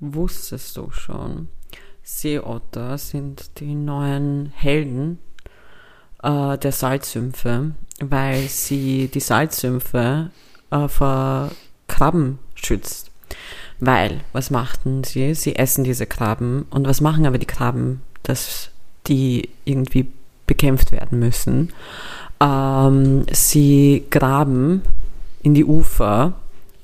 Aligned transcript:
Wusstest 0.00 0.76
du 0.76 0.90
schon? 0.90 1.48
Seeotter 2.02 2.98
sind 2.98 3.58
die 3.60 3.74
neuen 3.74 4.52
Helden 4.54 5.18
äh, 6.22 6.58
der 6.58 6.72
Salzsümpfe, 6.72 7.72
weil 8.00 8.48
sie 8.48 9.08
die 9.08 9.20
Salzsümpfe 9.20 10.30
äh, 10.70 10.88
vor 10.88 11.50
Krabben 11.88 12.38
schützt. 12.54 13.10
Weil, 13.80 14.20
was 14.32 14.50
machten 14.50 15.04
sie? 15.04 15.34
Sie 15.34 15.56
essen 15.56 15.84
diese 15.84 16.06
Krabben. 16.06 16.66
Und 16.70 16.86
was 16.86 17.00
machen 17.00 17.26
aber 17.26 17.38
die 17.38 17.46
Krabben, 17.46 18.02
dass 18.22 18.70
die 19.06 19.48
irgendwie 19.64 20.10
bekämpft 20.46 20.92
werden 20.92 21.18
müssen? 21.18 21.72
Ähm, 22.40 23.26
sie 23.32 24.04
graben 24.10 24.82
in 25.42 25.54
die 25.54 25.64
Ufer 25.64 26.34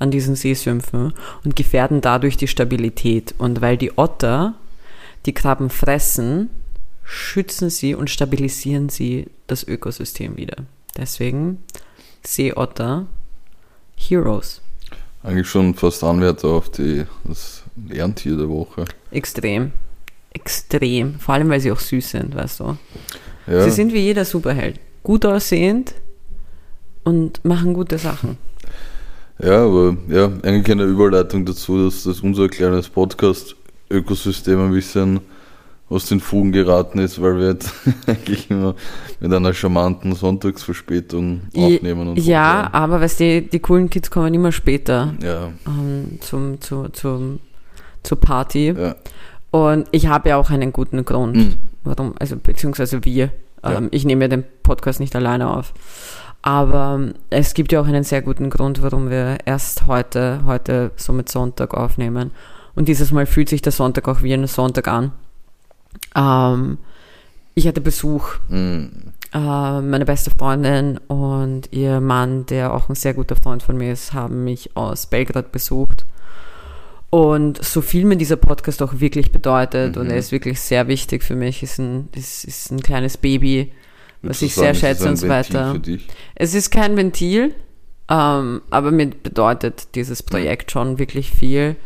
an 0.01 0.11
diesen 0.11 0.35
Seesümpfen 0.35 1.15
und 1.45 1.55
gefährden 1.55 2.01
dadurch 2.01 2.37
die 2.37 2.49
Stabilität. 2.49 3.35
Und 3.39 3.61
weil 3.61 3.77
die 3.77 3.97
Otter 3.97 4.55
die 5.27 5.35
Krabben 5.35 5.71
fressen, 5.71 6.51
schützen 7.05 7.71
sie 7.71 7.95
und 7.95 8.11
stabilisieren 8.11 8.89
sie 8.89 9.27
das 9.47 9.67
Ökosystem 9.67 10.37
wieder. 10.37 10.57
Deswegen 10.97 11.63
Seeotter, 12.23 13.07
Heroes. 13.97 14.63
Eigentlich 15.23 15.49
schon 15.49 15.75
fast 15.75 16.03
Anwärter 16.03 16.49
auf 16.49 16.71
die, 16.71 17.05
das 17.25 17.63
Lerntier 17.89 18.37
der 18.37 18.49
Woche. 18.49 18.87
Extrem. 19.11 19.73
Extrem. 20.33 21.19
Vor 21.19 21.35
allem, 21.35 21.51
weil 21.51 21.61
sie 21.61 21.73
auch 21.73 21.81
süß 21.81 22.11
sind, 22.11 22.35
weißt 22.35 22.61
du. 22.61 22.77
Ja, 23.47 23.65
Sie 23.65 23.71
sind 23.71 23.93
wie 23.93 24.01
jeder 24.01 24.25
Superheld. 24.25 24.79
Gut 25.03 25.27
aussehend 25.27 25.95
und 27.05 27.45
machen 27.45 27.75
gute 27.75 27.99
Sachen. 27.99 28.39
Ja 29.43 29.65
aber 29.65 29.97
ja, 30.09 30.27
eigentlich 30.43 30.71
eine 30.71 30.85
Überleitung 30.85 31.45
dazu, 31.45 31.85
dass, 31.85 32.05
dass 32.05 32.21
unser 32.21 32.49
kleines 32.49 32.89
Podcast-Ökosystem 32.89 34.59
ein 34.61 34.73
bisschen 34.73 35.21
aus 35.89 36.07
den 36.07 36.21
Fugen 36.21 36.53
geraten 36.53 37.01
ist, 37.01 37.21
weil 37.21 37.37
wir 37.39 37.49
jetzt 37.49 37.73
eigentlich 38.07 38.49
immer 38.51 38.75
mit 39.19 39.33
einer 39.33 39.53
charmanten 39.53 40.15
Sonntagsverspätung 40.15 41.41
aufnehmen 41.57 42.09
und 42.09 42.19
ja, 42.19 42.59
hochladen. 42.69 42.75
aber 42.75 43.01
weißt 43.01 43.21
du, 43.21 43.43
die 43.43 43.59
coolen 43.59 43.91
Kids 43.91 44.11
kommen 44.11 44.33
immer 44.33 44.53
später 44.53 45.15
Ja, 45.23 45.51
ähm, 45.67 46.19
zum, 46.21 46.61
zu, 46.61 46.89
zum, 46.93 47.41
zur 48.03 48.21
Party. 48.21 48.75
ja. 48.77 48.95
Und 49.53 49.89
ich 49.91 50.07
habe 50.07 50.29
ja 50.29 50.37
auch 50.37 50.51
einen 50.51 50.73
guten 50.73 51.05
Grund, 51.05 51.37
Mhm. 51.37 51.55
warum, 51.83 52.15
also 52.21 52.37
beziehungsweise 52.37 53.05
wir. 53.05 53.31
Ja. 53.65 53.79
Ähm, 53.79 53.89
ich 53.91 54.05
nehme 54.05 54.23
ja 54.25 54.29
den 54.29 54.45
Podcast 54.63 55.01
nicht 55.01 55.17
alleine 55.17 55.51
auf. 55.51 55.75
Aber 56.43 57.13
es 57.29 57.53
gibt 57.55 57.71
ja 57.73 57.81
auch 57.81 57.87
einen 57.87 58.05
sehr 58.05 58.23
guten 58.23 58.49
Grund, 58.49 58.83
warum 58.83 59.11
wir 59.11 59.39
erst 59.45 59.87
heute, 59.87 60.41
heute 60.47 60.91
somit 60.97 61.29
Sonntag 61.29 61.75
aufnehmen. 61.75 62.31
Und 62.75 62.89
dieses 62.89 63.13
Mal 63.13 63.27
fühlt 63.27 63.49
sich 63.51 63.61
der 63.63 63.73
Sonntag 63.73 64.09
auch 64.09 64.23
wie 64.23 64.33
ein 64.33 64.47
Sonntag 64.47 64.89
an. 64.89 65.13
Ähm, 66.17 66.79
ich 67.55 67.67
hatte 67.67 67.81
Besuch 67.81 68.37
Mhm. 68.49 69.13
äh, 69.35 69.81
meine 69.81 70.05
beste 70.07 70.31
Freundin 70.31 70.99
und 71.09 71.73
ihr 71.73 72.01
Mann, 72.01 72.47
der 72.47 72.73
auch 72.73 72.89
ein 72.89 72.95
sehr 72.95 73.13
guter 73.15 73.37
Freund 73.37 73.63
von 73.63 73.77
mir 73.77 73.93
ist, 73.93 74.13
haben 74.15 74.45
mich 74.45 74.77
aus 74.77 75.07
Belgrad 75.07 75.53
besucht. 75.53 76.07
Und 77.11 77.63
so 77.63 77.83
viel 77.83 78.05
mir 78.05 78.17
dieser 78.17 78.37
Podcast 78.37 78.83
auch 78.83 79.01
wirklich 79.01 79.33
bedeutet 79.33 79.97
und 79.97 80.05
Mhm. 80.07 80.11
er 80.13 80.17
ist 80.19 80.33
wirklich 80.33 80.61
sehr 80.61 80.87
wichtig 80.89 81.23
für 81.25 81.35
mich, 81.35 81.63
ist 81.63 81.79
ein, 81.79 82.09
ist, 82.15 82.45
ist 82.45 82.71
ein 82.71 82.81
kleines 82.83 83.17
Baby, 83.17 83.73
was 84.23 84.43
ich 84.43 84.55
sehr 84.55 84.75
schätze 84.75 85.09
und 85.09 85.17
so 85.17 85.29
weiter. 85.29 85.81
Es 86.35 86.55
ist 86.55 86.71
kein 86.71 86.97
Ventil, 86.97 87.55
ähm, 88.09 88.63
aber 88.71 88.91
mir 88.91 89.07
bedeutet 89.09 89.95
dieses 89.95 90.23
Projekt 90.23 90.71
schon 90.73 90.99
wirklich 90.99 91.31
viel. 91.31 91.77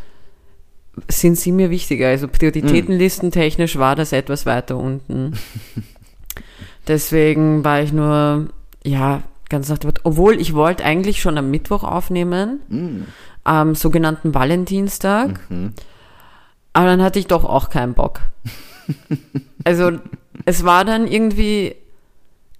Sind 1.08 1.36
sie 1.38 1.50
mir 1.52 1.70
wichtiger? 1.70 2.08
Also 2.08 2.28
Prioritätenlisten 2.28 3.30
technisch 3.32 3.76
war 3.78 3.96
das 3.96 4.12
etwas 4.12 4.46
weiter 4.46 4.76
unten. 4.76 5.32
Deswegen 6.88 7.64
war 7.64 7.80
ich 7.82 7.92
nur, 7.92 8.48
ja, 8.84 9.22
ganz 9.48 9.68
nach 9.68 9.78
dem 9.78 9.88
Motto- 9.88 10.02
obwohl 10.04 10.40
ich 10.40 10.54
wollte 10.54 10.84
eigentlich 10.84 11.20
schon 11.20 11.38
am 11.38 11.50
Mittwoch 11.50 11.82
aufnehmen, 11.84 12.60
Mhm. 12.68 13.06
am 13.44 13.74
sogenannten 13.74 14.34
Valentinstag, 14.34 15.40
Mhm. 15.50 15.72
aber 16.72 16.86
dann 16.86 17.02
hatte 17.02 17.18
ich 17.18 17.26
doch 17.26 17.44
auch 17.44 17.70
keinen 17.70 17.94
Bock. 17.94 18.20
also 19.64 19.92
es 20.44 20.64
war 20.64 20.84
dann 20.84 21.06
irgendwie, 21.06 21.74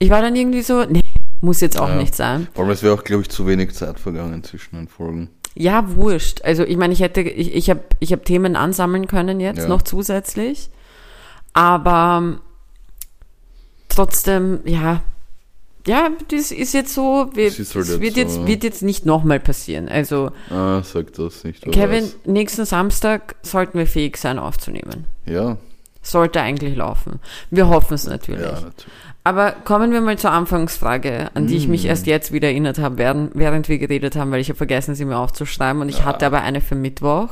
ich 0.05 0.11
war 0.11 0.21
dann 0.23 0.37
irgendwie 0.37 0.63
so, 0.63 0.85
nee, 0.85 1.03
muss 1.41 1.61
jetzt 1.61 1.79
auch 1.79 1.89
Ja. 1.89 1.97
nicht 1.97 2.15
sein. 2.15 2.49
Vor 2.55 2.65
allem, 2.65 2.73
es 2.73 2.83
wäre 2.83 2.95
auch, 2.95 3.05
glaube 3.05 3.23
ich, 3.23 3.29
zu 3.31 3.47
wenig 3.47 3.73
Zeit 3.75 3.99
vergangen 3.99 4.43
zwischen 4.45 4.77
den 4.77 4.89
Folgen. 4.89 5.31
Ja, 5.55 5.95
wurscht. 5.95 6.43
Also 6.43 6.65
ich 6.65 6.77
meine, 6.77 6.93
ich 6.93 7.01
hätte, 7.01 7.21
ich, 7.21 7.55
ich 7.55 7.71
habe 7.71 7.81
ich 8.01 8.13
hab 8.13 8.25
Themen 8.25 8.57
ansammeln 8.57 9.07
können 9.07 9.41
jetzt 9.41 9.59
Ja. 9.61 9.69
noch 9.69 9.83
zusätzlich. 9.83 10.69
Aber 11.53 12.19
ähm, 12.23 12.41
trotzdem, 13.89 14.61
ja, 14.65 15.03
ja, 15.87 16.09
das 16.31 16.51
ist 16.51 16.73
jetzt 16.73 16.95
so, 16.95 17.31
wir, 17.35 17.51
Das 17.51 17.59
halt 17.59 17.59
jetzt 17.59 18.01
wird, 18.01 18.15
so, 18.15 18.21
jetzt, 18.21 18.47
wird 18.47 18.65
jetzt 18.65 18.83
nicht 18.83 19.05
nochmal 19.05 19.39
passieren. 19.39 19.89
Also 19.89 20.31
Ah, 20.51 20.83
sag 20.83 21.13
das 21.13 21.45
nicht. 21.45 21.63
Kevin, 21.71 22.05
weiß. 22.05 22.17
nächsten 22.25 22.65
Samstag 22.65 23.37
sollten 23.43 23.79
wir 23.79 23.87
fähig 23.87 24.17
sein 24.17 24.39
aufzunehmen. 24.39 25.05
Ja, 25.27 25.59
Sollte 26.03 26.41
eigentlich 26.43 26.77
laufen. 26.77 27.19
Wir 27.51 27.69
hoffen 27.69 27.95
es 27.95 28.07
natürlich. 28.07 28.43
ja, 28.43 28.53
natürlich. 28.53 28.87
Aber 29.27 29.53
kommen 29.65 29.91
wir 29.91 30.03
mal 30.03 30.19
zur 30.19 30.33
Anfangsfrage, 30.33 31.31
an 31.35 31.47
die 31.47 31.57
ich 31.57 31.67
Mm. 31.67 31.71
mich 31.71 31.87
erst 31.87 32.07
jetzt 32.07 32.31
wieder 32.33 32.49
erinnert 32.49 32.79
habe, 32.79 32.99
während, 32.99 33.35
während 33.35 33.69
wir 33.71 33.79
geredet 33.79 34.17
haben, 34.17 34.31
weil 34.31 34.41
ich 34.41 34.51
habe 34.51 34.59
vergessen, 34.59 34.95
sie 34.95 35.07
mir 35.07 35.17
aufzuschreiben 35.17 35.81
und 35.81 35.89
ich 35.89 36.01
Ja. 36.01 36.05
hatte 36.05 36.27
aber 36.27 36.43
eine 36.43 36.61
für 36.61 36.75
Mittwoch. 36.75 37.31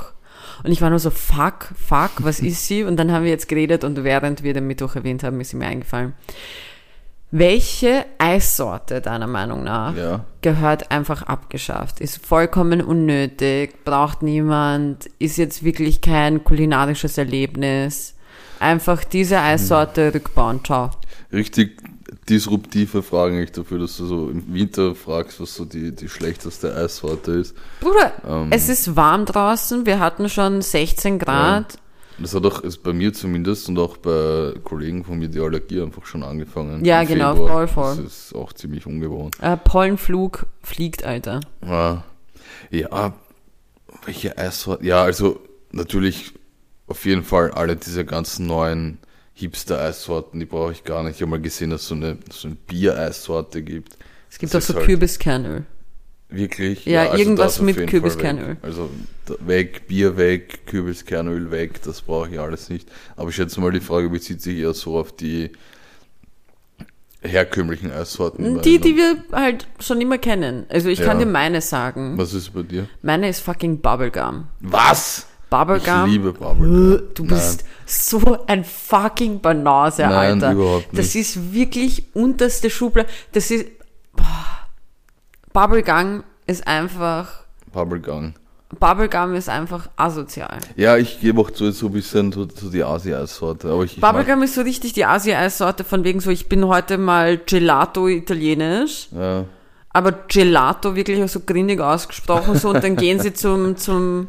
Und 0.65 0.71
ich 0.73 0.81
war 0.81 0.89
nur 0.91 0.99
so, 0.99 1.11
fuck, 1.11 1.69
fuck, 1.77 2.11
was 2.21 2.41
ist 2.41 2.67
sie? 2.67 2.85
Und 2.85 2.97
dann 2.97 3.13
haben 3.13 3.25
wir 3.25 3.31
jetzt 3.31 3.49
geredet 3.49 3.85
und 3.85 4.03
während 4.05 4.43
wir 4.43 4.55
den 4.55 4.67
Mittwoch 4.67 4.97
erwähnt 4.97 5.23
haben, 5.23 5.39
ist 5.41 5.51
sie 5.51 5.57
mir 5.57 5.67
eingefallen. 5.67 6.15
Welche 7.31 8.05
Eissorte 8.19 9.01
deiner 9.01 9.27
Meinung 9.27 9.63
nach 9.65 9.97
Ja. 9.97 10.25
gehört 10.43 10.91
einfach 10.91 11.23
abgeschafft? 11.23 12.01
Ist 12.01 12.25
vollkommen 12.25 12.83
unnötig, 12.83 13.85
braucht 13.85 14.23
niemand, 14.23 15.07
ist 15.19 15.39
jetzt 15.39 15.63
wirklich 15.65 16.03
kein 16.03 16.45
kulinarisches 16.45 17.17
Erlebnis. 17.17 18.15
Einfach 18.61 19.03
diese 19.05 19.41
Eissorte 19.41 20.13
rückbauen, 20.15 20.63
ciao. 20.65 20.91
Richtig 21.33 21.83
disruptive 22.29 23.03
Fragen 23.03 23.37
eigentlich 23.37 23.53
dafür, 23.53 23.79
dass 23.79 23.97
du 23.97 24.07
so 24.07 24.29
im 24.29 24.53
Winter 24.53 24.95
fragst, 24.95 25.41
was 25.41 25.55
so 25.55 25.65
die, 25.65 25.93
die 25.95 26.09
schlechteste 26.09 26.75
Eissorte 26.75 27.33
ist. 27.33 27.57
Bruder, 27.81 28.13
Ähm. 28.27 28.49
es 28.51 28.69
ist 28.69 28.95
warm 28.97 29.25
draußen, 29.25 29.87
wir 29.87 29.99
hatten 29.99 30.29
schon 30.29 30.63
16 30.63 31.19
Grad. 31.19 31.79
Das 32.19 32.35
hat 32.35 32.45
auch, 32.45 32.61
ist 32.61 32.83
bei 32.83 32.93
mir 32.93 33.13
zumindest 33.13 33.69
und 33.69 33.79
auch 33.79 33.97
bei 33.97 34.53
Kollegen 34.63 35.05
von 35.05 35.19
mir 35.19 35.29
die 35.29 35.41
Allergie 35.41 35.81
einfach 35.81 36.05
schon 36.07 36.23
angefangen. 36.23 36.85
Ja, 36.85 37.03
genau, 37.05 37.35
voll, 37.35 37.67
voll. 37.67 37.97
Das 37.97 38.27
ist 38.27 38.35
auch 38.35 38.53
ziemlich 38.53 38.87
ungewohnt. 38.87 39.37
Äh, 39.41 39.57
Pollenflug 39.57 40.47
fliegt, 40.63 41.05
Alter. 41.05 41.41
Ja, 41.67 42.05
ja 42.71 43.15
welche 44.05 44.37
Eissorte? 44.39 44.85
Ja, 44.85 45.03
also 45.03 45.41
natürlich 45.73 46.35
auf 46.87 47.05
jeden 47.05 47.25
Fall 47.25 47.51
alle 47.51 47.77
diese 47.77 48.05
ganzen 48.05 48.47
neuen 48.47 48.99
Hipster-Eissorten, 49.35 50.39
die 50.41 50.47
brauche 50.47 50.73
ich 50.73 50.85
gar 50.85 51.03
nicht. 51.03 51.17
Ich 51.17 51.23
habe 51.23 51.31
mal 51.31 51.41
gesehen, 51.41 51.71
dass 51.71 51.83
es 51.83 51.89
so 51.89 51.95
eine, 51.95 52.19
so 52.31 52.49
eine 52.49 52.57
Bier-Eissorte 52.67 53.63
gibt. 53.63 53.97
Es 54.31 54.39
gibt 54.39 54.53
Das 54.55 54.65
auch 54.65 54.69
so 54.69 54.75
halt- 54.75 54.87
Kürbiskernöl. 54.87 55.65
Wirklich? 56.29 56.87
Ja, 56.87 57.15
irgendwas 57.15 57.55
das 57.57 57.61
auf 57.61 57.67
mit 57.67 57.87
Kürbiskernöl. 57.89 58.57
Also 58.63 58.89
weg, 59.41 59.87
Bier 59.87 60.17
weg, 60.17 60.67
Kürbiskernöl 60.67 61.51
weg, 61.51 61.83
das 61.83 62.01
brauche 62.01 62.31
ich 62.31 62.41
alles 62.41 62.71
nicht. 62.71 62.89
Aber 63.17 63.29
ich 63.29 63.37
schätze 63.37 63.61
mal, 63.61 63.71
die 63.71 63.81
Frage 63.81 64.09
bezieht 64.09 64.41
sich 64.41 64.59
eher 64.59 64.73
so 64.73 64.99
auf 64.99 65.13
die 65.15 65.51
herkömmlichen 67.21 67.93
Eissorten. 67.93 68.63
Die, 68.63 68.79
die 68.81 68.97
wir 68.97 69.23
halt 69.31 69.67
schon 69.79 70.01
immer 70.01 70.19
kennen. 70.19 70.67
Also 70.71 70.89
ich 70.89 70.99
kann 71.01 71.19
Ja. 71.21 71.25
dir 71.27 71.31
meine 71.31 71.61
sagen. 71.61 72.17
Was 72.19 72.33
ist 72.35 72.53
bei 72.53 72.63
dir? 72.63 72.89
Meine 73.03 73.29
ist 73.29 73.41
fucking 73.41 73.81
Bubblegum. 73.81 74.47
Was? 74.61 75.27
Bubblegum. 75.53 76.07
Ich 76.07 76.13
liebe 76.13 76.33
Bubblegum. 76.33 77.03
Du 77.15 77.25
bist 77.27 77.65
so 77.87 78.39
ein 78.47 78.65
fucking 78.65 79.41
Banause, 79.41 80.03
Nein, 80.03 80.43
Alter. 80.43 80.53
überhaupt 80.53 80.89
Das 80.93 81.15
nicht. 81.15 81.17
ist 81.17 81.53
wirklich 81.53 82.05
unterste 82.15 82.71
Schublade. 82.71 83.09
Das 83.33 83.51
ist. 83.51 83.67
Boah. 84.17 84.25
Bubblegum 85.53 86.25
ist 86.47 86.67
einfach. 86.67 87.45
Bubblegum. 87.73 88.35
Bubblegum 88.81 89.35
ist 89.35 89.51
einfach 89.51 89.91
asozial. 89.97 90.59
Ja, 90.77 90.97
ich 90.97 91.21
gebe 91.21 91.41
auch 91.43 91.51
zu, 91.51 91.71
so 91.73 91.87
ein 91.87 91.93
bisschen 91.93 92.33
zu, 92.33 92.47
zu 92.47 92.71
die 92.71 92.83
Asi-Eissorte. 92.83 93.67
Mag, 93.69 93.89
Bubblegum 94.01 94.43
ist 94.43 94.55
so 94.55 94.63
richtig 94.63 94.95
die 94.95 95.05
Asia-Eissorte 95.05 95.85
von 95.85 96.05
wegen 96.05 96.21
so, 96.21 96.31
ich 96.31 96.49
bin 96.49 96.67
heute 96.67 96.97
mal 96.97 97.37
Gelato 97.37 98.09
italienisch, 98.09 99.09
ja, 99.13 99.45
aber 99.91 100.13
Gelato 100.27 100.97
wirklich 100.97 101.23
auch 101.23 101.29
so 101.29 101.41
grindig 101.41 101.81
ausgesprochen 101.81 102.57
so 102.57 102.71
und 102.71 102.83
dann 102.83 102.97
gehen 102.97 103.21
sie 103.21 103.35
zum, 103.35 103.77
zum, 103.77 104.29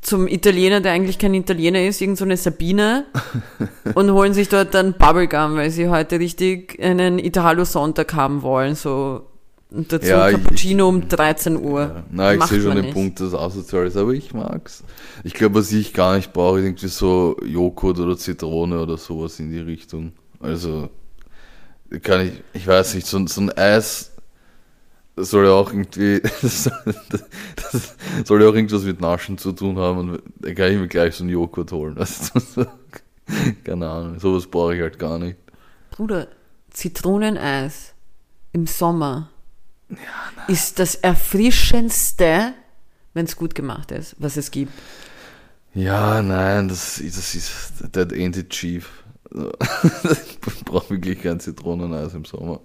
zum 0.00 0.26
Italiener, 0.28 0.80
der 0.80 0.92
eigentlich 0.92 1.18
kein 1.18 1.34
Italiener 1.34 1.82
ist, 1.86 2.00
irgend 2.00 2.18
so 2.18 2.24
eine 2.24 2.36
Sabine 2.36 3.06
und 3.94 4.10
holen 4.12 4.32
sich 4.34 4.48
dort 4.48 4.72
dann 4.74 4.94
Bubblegum, 4.94 5.56
weil 5.56 5.70
sie 5.70 5.88
heute 5.88 6.18
richtig 6.20 6.78
einen 6.82 7.18
Italo-Sonntag 7.18 8.14
haben 8.14 8.42
wollen, 8.42 8.74
so 8.74 9.26
Und 9.70 9.92
dazu 9.92 10.06
Ja, 10.08 10.28
ich- 10.30 10.36
Cappuccino 10.36 10.88
um 10.88 11.08
13 11.08 11.56
Uhr. 11.62 11.80
Ja. 11.80 12.04
Nein, 12.10 12.38
ich 12.38 12.44
sehe 12.46 12.60
schon 12.62 12.76
den 12.76 12.86
nicht. 12.86 12.94
Punkt, 12.94 13.20
dass 13.20 13.28
es 13.28 13.34
asozial 13.34 13.86
ist, 13.86 13.96
aber 13.98 14.12
ich 14.12 14.32
mag's. 14.32 14.82
Ich 15.24 15.34
glaube, 15.34 15.56
was 15.56 15.70
ich 15.72 15.92
gar 15.92 16.16
nicht 16.16 16.32
brauche, 16.32 16.58
ist 16.60 16.64
irgendwie 16.64 16.88
so 16.88 17.36
Joghurt 17.44 17.98
oder 17.98 18.16
Zitrone 18.16 18.80
oder 18.80 18.96
sowas 18.96 19.38
in 19.40 19.50
die 19.50 19.58
Richtung. 19.58 20.12
Also, 20.40 20.88
kann 22.02 22.28
ich, 22.28 22.32
ich 22.54 22.66
weiß 22.66 22.94
nicht, 22.94 23.06
so, 23.06 23.26
so 23.26 23.40
ein 23.42 23.50
Eis 23.58 24.12
das 25.18 25.30
soll 25.30 25.46
ja 25.46 25.52
auch 25.52 25.72
irgendwie, 25.72 26.20
das, 26.42 26.70
soll 28.24 28.42
ja 28.42 28.48
auch 28.48 28.54
irgendwas 28.54 28.84
mit 28.84 29.00
Naschen 29.00 29.36
zu 29.36 29.52
tun 29.52 29.78
haben 29.78 29.98
und 29.98 30.22
da 30.36 30.54
kann 30.54 30.72
ich 30.72 30.78
mir 30.78 30.88
gleich 30.88 31.16
so 31.16 31.24
einen 31.24 31.32
Joghurt 31.32 31.72
holen. 31.72 31.96
Also, 32.30 32.66
keine 33.62 33.86
Ahnung, 33.86 34.18
sowas 34.20 34.46
brauche 34.46 34.74
ich 34.74 34.80
halt 34.80 34.98
gar 34.98 35.18
nicht. 35.18 35.36
Bruder, 35.90 36.28
Zitroneneis 36.70 37.92
im 38.52 38.66
Sommer 38.66 39.28
ist 40.46 40.78
das 40.78 40.94
erfrischendste, 40.94 42.54
wenn 43.12 43.26
es 43.26 43.36
gut 43.36 43.54
gemacht 43.54 43.90
ist, 43.90 44.16
was 44.18 44.38
es 44.38 44.50
gibt. 44.50 44.72
Ja, 45.74 46.22
nein, 46.22 46.68
das, 46.68 47.02
das 47.04 47.34
ist, 47.34 47.92
that 47.92 48.12
ain't 48.12 48.38
it 48.38 48.48
chief. 48.48 49.04
ich 49.30 50.64
brauche 50.64 50.88
wirklich 50.88 51.20
kein 51.20 51.38
Zitroneneis 51.38 52.14
im 52.14 52.24
Sommer. 52.24 52.62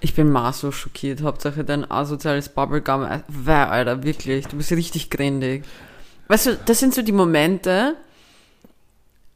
Ich 0.00 0.14
bin 0.14 0.30
maßlos 0.30 0.74
schockiert. 0.74 1.22
Hauptsache 1.22 1.64
dein 1.64 1.90
asoziales 1.90 2.48
Bubblegum. 2.50 3.06
Wer, 3.28 3.70
Alter, 3.70 4.02
wirklich. 4.02 4.46
Du 4.46 4.56
bist 4.56 4.70
richtig 4.72 5.10
grindig. 5.10 5.64
Weißt 6.28 6.46
du, 6.46 6.56
das 6.66 6.80
sind 6.80 6.94
so 6.94 7.02
die 7.02 7.12
Momente 7.12 7.96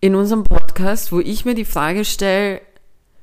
in 0.00 0.14
unserem 0.14 0.44
Podcast, 0.44 1.12
wo 1.12 1.20
ich 1.20 1.44
mir 1.44 1.54
die 1.54 1.64
Frage 1.64 2.04
stelle, 2.04 2.60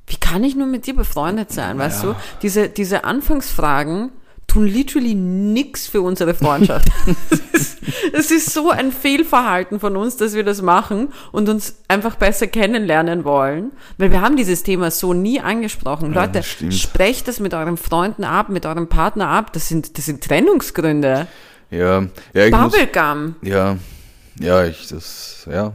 wie 0.06 0.16
kann 0.16 0.42
ich 0.42 0.56
nur 0.56 0.66
mit 0.66 0.86
dir 0.86 0.94
befreundet 0.96 1.52
sein, 1.52 1.78
weißt 1.78 2.04
Ja. 2.04 2.10
du? 2.12 2.16
Diese, 2.42 2.68
diese 2.68 3.04
Anfangsfragen 3.04 4.10
tun 4.48 4.66
literally 4.66 5.14
nix 5.14 5.86
für 5.86 6.02
unsere 6.02 6.34
Freundschaft. 6.34 6.88
Es 8.12 8.30
ist, 8.30 8.48
ist 8.48 8.52
so 8.52 8.70
ein 8.70 8.92
Fehlverhalten 8.92 9.80
von 9.80 9.96
uns, 9.96 10.16
dass 10.16 10.34
wir 10.34 10.44
das 10.44 10.60
machen 10.62 11.12
und 11.32 11.48
uns 11.48 11.76
einfach 11.88 12.16
besser 12.16 12.46
kennenlernen 12.46 13.24
wollen, 13.24 13.72
weil 13.96 14.10
wir 14.10 14.20
haben 14.20 14.36
dieses 14.36 14.62
Thema 14.62 14.90
so 14.90 15.14
nie 15.14 15.40
angesprochen. 15.40 16.12
Ja, 16.12 16.24
Leute, 16.24 16.42
stimmt. 16.42 16.74
sprecht 16.74 17.28
das 17.28 17.40
mit 17.40 17.54
euren 17.54 17.76
Freunden 17.76 18.24
ab, 18.24 18.48
mit 18.48 18.66
eurem 18.66 18.88
Partner 18.88 19.28
ab. 19.28 19.52
Das 19.52 19.68
sind, 19.68 19.96
das 19.96 20.06
sind 20.06 20.22
Trennungsgründe. 20.22 21.26
Ja, 21.70 22.06
ja, 22.34 22.46
ich 22.46 22.52
muss, 22.52 22.72
Bubblegum. 22.72 23.36
ja, 23.42 23.76
ja, 24.40 24.64
ich, 24.64 24.88
das, 24.88 25.46
ja. 25.50 25.72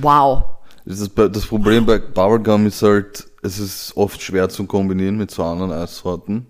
Wow. 0.00 0.44
Das, 0.84 1.00
ist, 1.00 1.12
das 1.16 1.46
Problem 1.46 1.86
bei 1.86 1.98
Bubblegum 1.98 2.66
ist 2.66 2.82
halt, 2.82 3.26
es 3.42 3.58
ist 3.58 3.96
oft 3.96 4.20
schwer 4.22 4.48
zu 4.48 4.64
kombinieren 4.64 5.16
mit 5.16 5.30
so 5.30 5.44
anderen 5.44 5.72
Eissorten. 5.72 6.46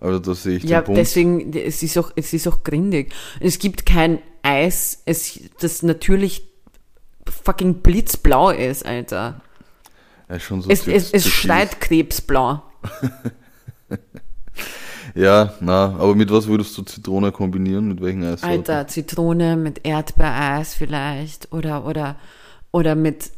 Also 0.00 0.18
da 0.18 0.34
sehe 0.34 0.56
ich 0.56 0.64
Ja, 0.64 0.80
den 0.80 0.86
Punkt. 0.86 0.98
deswegen, 1.00 1.52
es 1.52 1.82
ist 1.82 1.98
auch, 1.98 2.10
es 2.16 2.32
ist 2.32 2.48
auch 2.48 2.62
grindig. 2.64 3.12
Es 3.38 3.58
gibt 3.58 3.84
kein 3.86 4.18
Eis, 4.42 5.02
es, 5.04 5.38
das 5.60 5.82
natürlich 5.82 6.48
fucking 7.44 7.74
blitzblau 7.82 8.50
ist, 8.50 8.86
Alter. 8.86 9.40
ja, 10.28 10.40
schon 10.40 10.62
so 10.62 10.70
Es, 10.70 10.86
es, 10.88 11.12
es 11.12 11.26
schreit 11.28 11.80
krebsblau. 11.80 12.62
Ja, 15.14 15.54
na, 15.60 15.96
aber 15.98 16.14
mit 16.14 16.30
was 16.30 16.46
würdest 16.46 16.78
du 16.78 16.82
Zitrone 16.82 17.32
kombinieren? 17.32 17.88
Mit 17.88 18.00
welchen 18.00 18.22
Eissorten? 18.22 18.48
Alter, 18.58 18.86
Zitrone 18.86 19.56
mit 19.56 19.84
Erdbeereis 19.84 20.74
vielleicht 20.74 21.52
oder 21.52 21.84
oder 21.84 22.16
oder 22.70 22.94
mit 22.94 23.30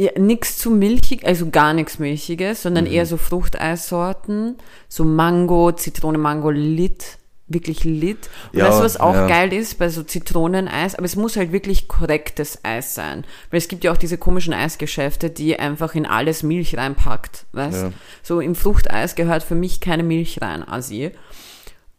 ja, 0.00 0.12
nix 0.18 0.56
zu 0.56 0.70
milchig, 0.70 1.26
also 1.26 1.50
gar 1.50 1.74
nichts 1.74 1.98
milchiges, 1.98 2.62
sondern 2.62 2.84
Mhm. 2.86 2.92
eher 2.92 3.04
so 3.06 3.18
Fruchteissorten, 3.18 4.56
so 4.88 5.04
Mango, 5.04 5.72
Zitrone, 5.72 6.16
Mango, 6.16 6.48
Lit, 6.50 7.18
wirklich 7.48 7.84
Lit. 7.84 8.30
Und 8.52 8.60
Ja, 8.60 8.68
weißt 8.68 8.78
du, 8.80 8.84
was 8.84 8.96
auch 8.98 9.12
ja. 9.14 9.26
geil 9.26 9.52
ist 9.52 9.76
bei 9.78 9.90
so 9.90 10.02
Zitroneneis, 10.02 10.94
aber 10.94 11.04
es 11.04 11.16
muss 11.16 11.36
halt 11.36 11.52
wirklich 11.52 11.86
korrektes 11.86 12.60
Eis 12.64 12.94
sein, 12.94 13.24
weil 13.50 13.58
es 13.58 13.68
gibt 13.68 13.84
ja 13.84 13.92
auch 13.92 13.98
diese 13.98 14.16
komischen 14.16 14.54
Eisgeschäfte, 14.54 15.28
die 15.28 15.58
einfach 15.58 15.94
in 15.94 16.06
alles 16.06 16.42
Milch 16.42 16.78
reinpackt, 16.78 17.44
weißt? 17.52 17.82
Ja. 17.82 17.92
So 18.22 18.40
im 18.40 18.54
Fruchteis 18.54 19.16
gehört 19.16 19.42
für 19.42 19.54
mich 19.56 19.80
keine 19.80 20.02
Milch 20.02 20.40
rein, 20.40 20.66
Asi. 20.66 21.10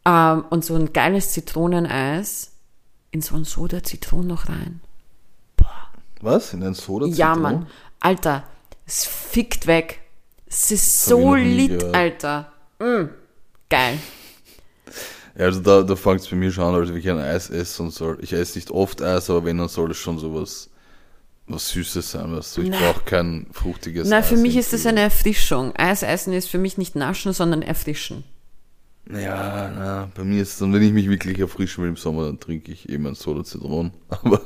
Ähm, 0.04 0.44
und 0.50 0.64
so 0.64 0.74
ein 0.74 0.92
geiles 0.92 1.30
Zitroneneis 1.30 2.50
in 3.12 3.20
so 3.20 3.36
ein 3.36 3.44
Soda 3.44 3.84
Zitronen 3.84 4.26
noch 4.26 4.48
rein. 4.48 4.80
Was? 6.24 6.54
In 6.54 6.62
ein 6.62 6.74
Soda? 6.74 7.06
Ja? 7.06 7.34
Mann. 7.34 7.66
Alter, 8.02 8.44
es 8.86 9.04
fickt 9.04 9.66
weg. 9.66 10.00
Es 10.46 10.70
ist 10.70 11.04
so 11.06 11.34
lit. 11.34 11.82
Alter. 11.94 12.52
Mm, 12.78 13.08
geil. 13.70 13.98
Ja, 15.38 15.46
also 15.46 15.60
da, 15.60 15.82
da 15.82 15.96
fängt 15.96 16.20
es 16.20 16.28
bei 16.28 16.36
mir 16.36 16.50
schon 16.50 16.64
an, 16.64 16.74
als 16.74 16.90
wenn 16.90 16.96
ich 16.96 17.08
ein 17.08 17.18
Eis 17.18 17.48
esse 17.48 17.82
und 17.82 17.90
soll. 17.90 18.18
Ich 18.20 18.32
esse 18.32 18.58
nicht 18.58 18.70
oft 18.70 19.00
Eis, 19.00 19.30
aber 19.30 19.44
wenn, 19.44 19.58
dann 19.58 19.68
soll 19.68 19.90
es 19.92 19.96
schon 19.96 20.18
sowas 20.18 20.68
was 21.46 21.70
Süßes 21.70 22.12
sein, 22.12 22.36
weißt 22.36 22.56
du. 22.56 22.62
Ich 22.62 22.70
brauche 22.70 23.02
kein 23.04 23.46
fruchtiges 23.52 24.08
Na, 24.08 24.18
Eis. 24.18 24.28
für 24.28 24.36
mich 24.36 24.56
ist 24.56 24.72
das 24.72 24.86
eine 24.86 25.00
Erfrischung. 25.00 25.74
Eis 25.76 26.02
essen 26.02 26.32
ist 26.32 26.48
für 26.48 26.58
mich 26.58 26.78
nicht 26.78 26.96
naschen, 26.96 27.32
sondern 27.32 27.62
erfrischen. 27.62 28.24
Ja, 29.10 29.70
na, 29.74 30.08
bei 30.14 30.24
mir 30.24 30.42
ist 30.42 30.52
es 30.52 30.58
dann, 30.58 30.72
wenn 30.72 30.82
ich 30.82 30.92
mich 30.92 31.08
wirklich 31.08 31.38
erfrischen 31.38 31.82
will 31.82 31.90
im 31.90 31.96
Sommer, 31.96 32.26
dann 32.26 32.38
trinke 32.38 32.70
ich 32.72 32.88
eben 32.88 33.06
ein 33.06 33.14
Soda 33.14 33.44
Zitronen. 33.44 33.92
Aber, 34.08 34.40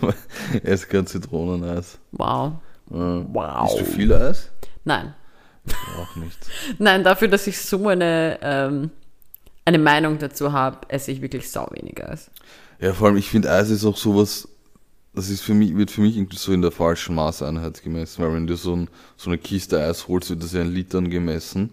aber 0.00 0.14
ich 0.52 0.64
esse 0.64 0.86
kein 0.86 1.06
Zitroneneis. 1.06 1.98
Wow. 2.12 2.54
Wow. 2.88 3.68
Isst 3.70 3.80
du 3.80 3.84
viel 3.84 4.12
Eis? 4.12 4.50
Nein. 4.84 5.14
Auch 5.98 6.14
nicht. 6.16 6.38
Nein, 6.78 7.02
dafür, 7.04 7.28
dass 7.28 7.46
ich 7.46 7.58
so 7.60 7.88
eine, 7.88 8.38
ähm, 8.42 8.90
eine 9.64 9.78
Meinung 9.78 10.18
dazu 10.18 10.52
habe, 10.52 10.78
esse 10.88 11.10
ich 11.10 11.20
wirklich 11.22 11.50
sau 11.50 11.68
wenig 11.72 12.02
Eis. 12.04 12.30
Ja, 12.80 12.92
vor 12.92 13.08
allem, 13.08 13.16
ich 13.16 13.28
finde 13.28 13.50
Eis 13.50 13.70
ist 13.70 13.84
auch 13.84 13.96
sowas, 13.96 14.48
das 15.14 15.28
ist 15.30 15.40
für 15.42 15.54
mich, 15.54 15.76
wird 15.76 15.90
für 15.90 16.02
mich 16.02 16.16
irgendwie 16.16 16.36
so 16.36 16.52
in 16.52 16.62
der 16.62 16.70
falschen 16.70 17.14
Maßeinheit 17.16 17.82
gemessen, 17.82 18.22
weil 18.22 18.34
wenn 18.34 18.46
du 18.46 18.56
so, 18.56 18.76
ein, 18.76 18.88
so 19.16 19.30
eine 19.30 19.38
Kiste 19.38 19.80
Eis 19.82 20.06
holst, 20.08 20.30
wird 20.30 20.42
das 20.42 20.52
ja 20.52 20.60
in 20.60 20.72
Litern 20.72 21.10
gemessen. 21.10 21.70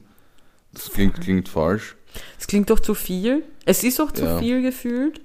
Das 0.71 0.89
klingt, 0.89 1.19
klingt 1.21 1.49
falsch. 1.49 1.95
Es 2.39 2.47
klingt 2.47 2.69
doch 2.71 2.79
zu 2.79 2.95
viel. 2.95 3.43
Es 3.65 3.83
ist 3.83 3.99
auch 3.99 4.11
zu 4.11 4.23
Ja. 4.25 4.39
viel 4.39 4.61
gefühlt. 4.63 5.21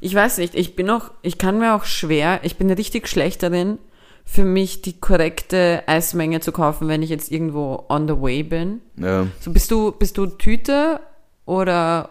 Ich 0.00 0.14
weiß 0.14 0.38
nicht, 0.38 0.54
ich 0.54 0.74
bin 0.76 0.90
auch, 0.90 1.10
ich 1.22 1.38
kann 1.38 1.58
mir 1.58 1.74
auch 1.74 1.84
schwer, 1.84 2.40
ich 2.42 2.56
bin 2.56 2.70
richtig 2.70 3.08
schlecht 3.08 3.42
darin, 3.42 3.78
für 4.24 4.44
mich 4.44 4.82
die 4.82 4.98
korrekte 4.98 5.82
Eismenge 5.86 6.40
zu 6.40 6.52
kaufen, 6.52 6.88
wenn 6.88 7.02
ich 7.02 7.10
jetzt 7.10 7.30
irgendwo 7.30 7.84
on 7.88 8.08
the 8.08 8.18
way 8.20 8.42
bin. 8.42 8.80
Ja, 8.96 9.26
So 9.40 9.52
bist 9.52 9.70
du, 9.70 9.92
bist 9.92 10.16
du 10.16 10.26
Tüte 10.26 11.00
oder, 11.44 12.10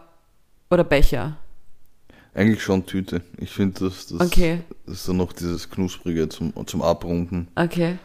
oder 0.69 0.83
Becher? 0.83 1.37
eigentlich 2.33 2.63
schon 2.63 2.85
Tüte. 2.85 3.21
Ich 3.39 3.49
finde, 3.51 3.81
das, 3.89 4.07
das, 4.07 4.21
Okay. 4.21 4.61
ist 4.85 5.05
dann 5.07 5.17
noch 5.17 5.33
dieses 5.33 5.69
Knusprige 5.69 6.29
zum, 6.29 6.53
zum 6.65 6.81
Abrunden. 6.81 7.49
Okay. 7.55 7.97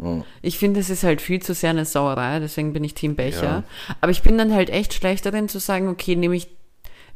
Ja. 0.00 0.24
Ich 0.42 0.58
finde, 0.58 0.80
es 0.80 0.90
ist 0.90 1.04
halt 1.04 1.20
viel 1.20 1.40
zu 1.42 1.54
sehr 1.54 1.70
eine 1.70 1.84
Sauerei, 1.84 2.40
deswegen 2.40 2.72
bin 2.72 2.82
ich 2.82 2.94
Team 2.94 3.14
Becher. 3.14 3.42
Ja. 3.44 3.62
Aber 4.00 4.10
ich 4.10 4.22
bin 4.22 4.36
dann 4.38 4.52
halt 4.52 4.70
echt 4.70 4.94
schlecht 4.94 5.26
darin 5.26 5.48
zu 5.48 5.60
sagen, 5.60 5.88
okay, 5.88 6.16
nehme 6.16 6.34
ich, 6.34 6.48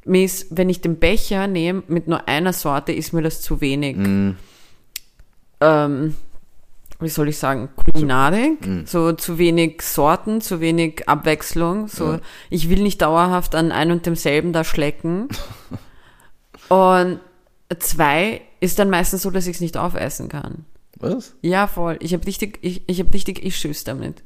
mir 0.04 0.24
ist, 0.24 0.56
wenn 0.56 0.68
ich 0.68 0.80
den 0.80 0.96
Becher 1.00 1.46
nehme 1.48 1.82
mit 1.88 2.06
nur 2.08 2.28
einer 2.28 2.52
Sorte, 2.52 2.92
ist 2.92 3.12
mir 3.12 3.22
das 3.22 3.40
zu 3.40 3.60
wenig. 3.60 3.96
Mm, 3.96 4.30
Ähm, 5.60 6.14
wie 7.02 7.08
soll 7.08 7.28
ich 7.28 7.38
sagen, 7.38 7.68
Kulinarik, 7.76 8.66
Mhm. 8.66 8.86
so 8.86 9.12
zu 9.12 9.38
wenig 9.38 9.82
Sorten, 9.82 10.40
zu 10.40 10.60
wenig 10.60 11.08
Abwechslung. 11.08 11.88
So, 11.88 12.12
Ja. 12.12 12.20
ich 12.50 12.68
will 12.70 12.82
nicht 12.82 13.02
dauerhaft 13.02 13.54
an 13.54 13.72
ein 13.72 13.90
und 13.90 14.06
demselben 14.06 14.52
da 14.52 14.64
schlecken. 14.64 15.28
und 16.68 17.20
zwei 17.78 18.42
ist 18.60 18.78
dann 18.78 18.90
meistens 18.90 19.22
so, 19.22 19.30
dass 19.30 19.46
ich 19.46 19.56
es 19.56 19.60
nicht 19.60 19.76
aufessen 19.76 20.28
kann. 20.28 20.64
was? 20.98 21.34
Ja, 21.42 21.66
voll. 21.66 21.96
Ich 22.00 22.12
habe 22.14 22.24
richtig, 22.26 22.58
ich, 22.62 22.82
ich 22.86 23.00
habe 23.00 23.12
richtig 23.12 23.44
Issues 23.44 23.82
damit. 23.84 24.22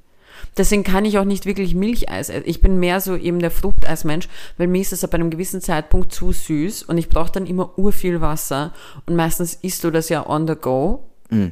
Deswegen 0.59 0.85
kann 0.85 1.06
ich 1.06 1.18
auch 1.18 1.25
nicht 1.25 1.47
wirklich 1.47 1.75
Milcheis 1.75 2.28
essen. 2.28 2.42
Ich 2.45 2.61
bin 2.61 2.78
mehr 2.78 3.00
so 3.00 3.16
eben 3.16 3.38
der 3.38 3.50
Fruchteismensch, 3.50 4.28
weil 4.59 4.66
mir 4.66 4.83
ist 4.83 4.92
das 4.92 5.02
ab 5.02 5.14
einem 5.14 5.30
gewissen 5.30 5.62
Zeitpunkt 5.62 6.12
zu 6.12 6.33
süß 6.33 6.83
und 6.83 6.99
ich 6.99 7.09
brauche 7.09 7.33
dann 7.33 7.47
immer 7.47 7.78
urviel 7.78 8.21
Wasser 8.21 8.75
und 9.06 9.16
meistens 9.16 9.54
isst 9.54 9.83
du 9.85 9.90
das 9.90 10.11
ja 10.11 10.28
on 10.28 10.47
the 10.47 10.54
go. 10.54 11.04
Mm. 11.30 11.47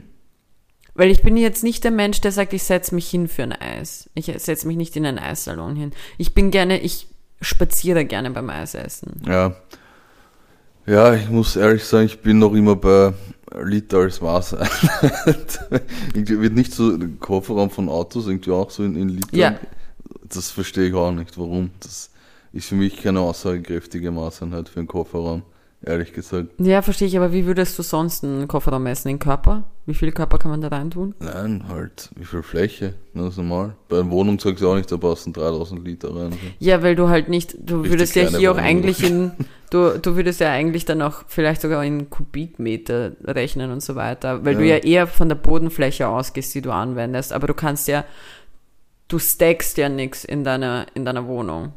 Weil 0.95 1.11
ich 1.11 1.23
bin 1.23 1.37
jetzt 1.37 1.65
nicht 1.65 1.83
der 1.85 1.91
Mensch, 1.91 2.21
der 2.21 2.33
sagt, 2.33 2.53
ich 2.53 2.63
setze 2.63 2.95
mich 2.95 3.09
hin 3.09 3.27
für 3.27 3.43
ein 3.43 3.53
Eis. 3.53 4.09
Ich 4.15 4.27
setze 4.27 4.67
mich 4.67 4.77
nicht 4.77 4.97
in 4.97 5.05
einen 5.05 5.19
Eissalon 5.19 5.75
hin. 5.75 5.93
Ich 6.19 6.35
bin 6.35 6.51
gerne, 6.51 6.81
ich 6.81 7.09
spaziere 7.41 8.05
gerne 8.05 8.31
beim 8.31 8.49
Eisessen. 8.51 9.23
Ja. 9.27 9.57
Ja, 10.87 11.15
ich 11.15 11.29
muss 11.31 11.57
ehrlich 11.57 11.85
sagen, 11.85 12.07
ich 12.07 12.21
bin 12.21 12.39
noch 12.39 12.53
immer 12.53 12.77
bei 12.77 13.15
Liter 13.63 13.99
als 13.99 14.21
Maß. 14.21 14.53
irgendwie 16.15 16.41
wird 16.41 16.55
nicht 16.55 16.73
so 16.73 16.99
Kofferraum 17.21 17.71
von 17.71 17.89
Autos 17.89 18.27
irgendwie 18.27 18.51
auch 18.51 18.71
so 18.71 18.85
in, 18.85 18.95
in 18.97 19.09
Litern. 19.09 19.39
Ja. 19.39 19.59
Das 20.29 20.51
verstehe 20.51 20.89
ich 20.89 20.95
auch 20.95 21.13
nicht, 21.13 21.39
warum. 21.39 21.71
Das 21.81 22.11
ist 22.53 22.69
für 22.69 22.75
mich 22.75 23.03
keine 23.03 23.21
aussagekräftige 23.21 24.11
Maßeinheit 24.11 24.69
für 24.69 24.81
einen 24.81 24.89
Kofferraum. 24.89 25.43
Ehrlich 25.87 26.13
gesagt. 26.13 26.49
Ja, 26.59 26.83
verstehe 26.83 27.09
ich, 27.09 27.17
aber 27.17 27.33
wie 27.33 27.47
würdest 27.47 27.79
du 27.79 27.83
sonst 27.83 28.25
einen 28.25 28.49
Kofferraum 28.49 28.83
messen? 28.83 29.09
Den 29.09 29.19
Körper? 29.19 29.65
Wie 29.87 29.95
viel 29.95 30.13
Körper 30.13 30.39
kann 30.39 30.51
man 30.51 30.61
da 30.61 30.69
rein 30.69 30.91
tun? 30.91 31.15
Nein, 31.21 31.65
halt, 31.69 32.11
wie 32.17 32.25
viel 32.25 32.43
Fläche? 32.43 32.95
Ganz 33.15 33.37
normal. 33.37 33.75
Bei 33.89 34.01
einer 34.01 34.11
Wohnung 34.11 34.39
sagst 34.39 34.63
du 34.63 34.69
auch 34.71 34.77
nicht, 34.77 34.91
da 34.91 34.97
passen 34.97 35.33
3000 35.33 35.85
Liter 35.85 36.15
rein. 36.17 36.33
Ja, 36.59 36.83
weil 36.83 36.97
du 36.97 37.09
halt 37.09 37.29
nicht, 37.29 37.55
du 37.59 37.81
Richtig 37.81 37.91
würdest 37.93 38.17
ja 38.17 38.29
hier 38.39 38.51
auch 38.53 38.57
Wohnung. 38.57 38.67
eigentlich 38.69 39.03
in, 39.05 39.33
du, 39.71 39.99
du 39.99 40.17
würdest 40.17 40.41
ja 40.41 40.51
eigentlich 40.51 40.85
dann 40.87 41.03
auch 41.03 41.25
vielleicht 41.29 41.61
sogar 41.61 41.85
in 41.85 42.09
Kubikmeter 42.11 43.13
rechnen 43.25 43.71
und 43.71 43.83
so 43.83 43.95
weiter, 43.95 44.45
weil 44.45 44.55
du 44.55 44.63
Ja. 44.65 44.77
ja 44.77 44.83
eher 44.83 45.07
von 45.07 45.29
der 45.29 45.37
Bodenfläche 45.37 46.09
ausgehst, 46.09 46.55
die 46.55 46.63
du 46.63 46.71
anwendest, 46.73 47.33
aber 47.33 47.47
du 47.47 47.55
kannst 47.55 47.87
ja, 47.89 48.05
du 49.09 49.19
stackst 49.19 49.77
ja 49.77 49.89
nichts 49.91 50.25
in 50.25 50.45
deiner, 50.45 50.87
in 50.95 51.05
deiner 51.05 51.27
Wohnung. 51.27 51.73